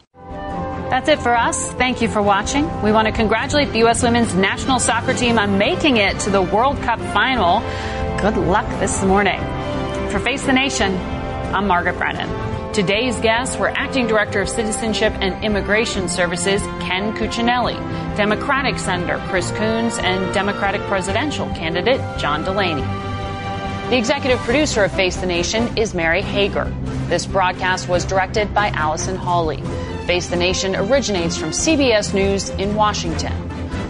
that's 0.89 1.09
it 1.09 1.19
for 1.19 1.35
us. 1.35 1.71
Thank 1.73 2.03
you 2.03 2.07
for 2.07 2.21
watching. 2.21 2.63
We 2.83 2.91
want 2.91 3.07
to 3.07 3.11
congratulate 3.11 3.71
the 3.71 3.79
U.S. 3.79 4.03
women's 4.03 4.35
national 4.35 4.79
soccer 4.79 5.15
team 5.15 5.39
on 5.39 5.57
making 5.57 5.97
it 5.97 6.19
to 6.21 6.29
the 6.29 6.43
World 6.43 6.77
Cup 6.83 6.99
final. 7.11 7.59
Good 8.21 8.37
luck 8.37 8.67
this 8.79 9.03
morning. 9.03 9.41
For 10.15 10.21
Face 10.21 10.45
the 10.45 10.53
Nation, 10.53 10.95
I'm 11.53 11.67
Margaret 11.67 11.97
Brennan. 11.97 12.71
Today's 12.71 13.19
guests 13.19 13.57
were 13.57 13.67
Acting 13.67 14.07
Director 14.07 14.39
of 14.39 14.47
Citizenship 14.47 15.11
and 15.19 15.43
Immigration 15.43 16.07
Services 16.07 16.61
Ken 16.79 17.13
Cuccinelli, 17.17 17.75
Democratic 18.15 18.79
Senator 18.79 19.21
Chris 19.27 19.51
Coons, 19.51 19.97
and 19.97 20.33
Democratic 20.33 20.79
presidential 20.83 21.47
candidate 21.47 21.99
John 22.17 22.45
Delaney. 22.45 22.83
The 23.89 23.97
executive 23.97 24.39
producer 24.39 24.85
of 24.85 24.93
Face 24.93 25.17
the 25.17 25.25
Nation 25.25 25.77
is 25.77 25.93
Mary 25.93 26.21
Hager. 26.21 26.73
This 27.09 27.25
broadcast 27.25 27.89
was 27.89 28.05
directed 28.05 28.53
by 28.53 28.69
Allison 28.69 29.17
Hawley. 29.17 29.61
Face 30.05 30.29
the 30.29 30.37
Nation 30.37 30.77
originates 30.77 31.35
from 31.35 31.49
CBS 31.49 32.13
News 32.13 32.51
in 32.51 32.73
Washington. 32.75 33.33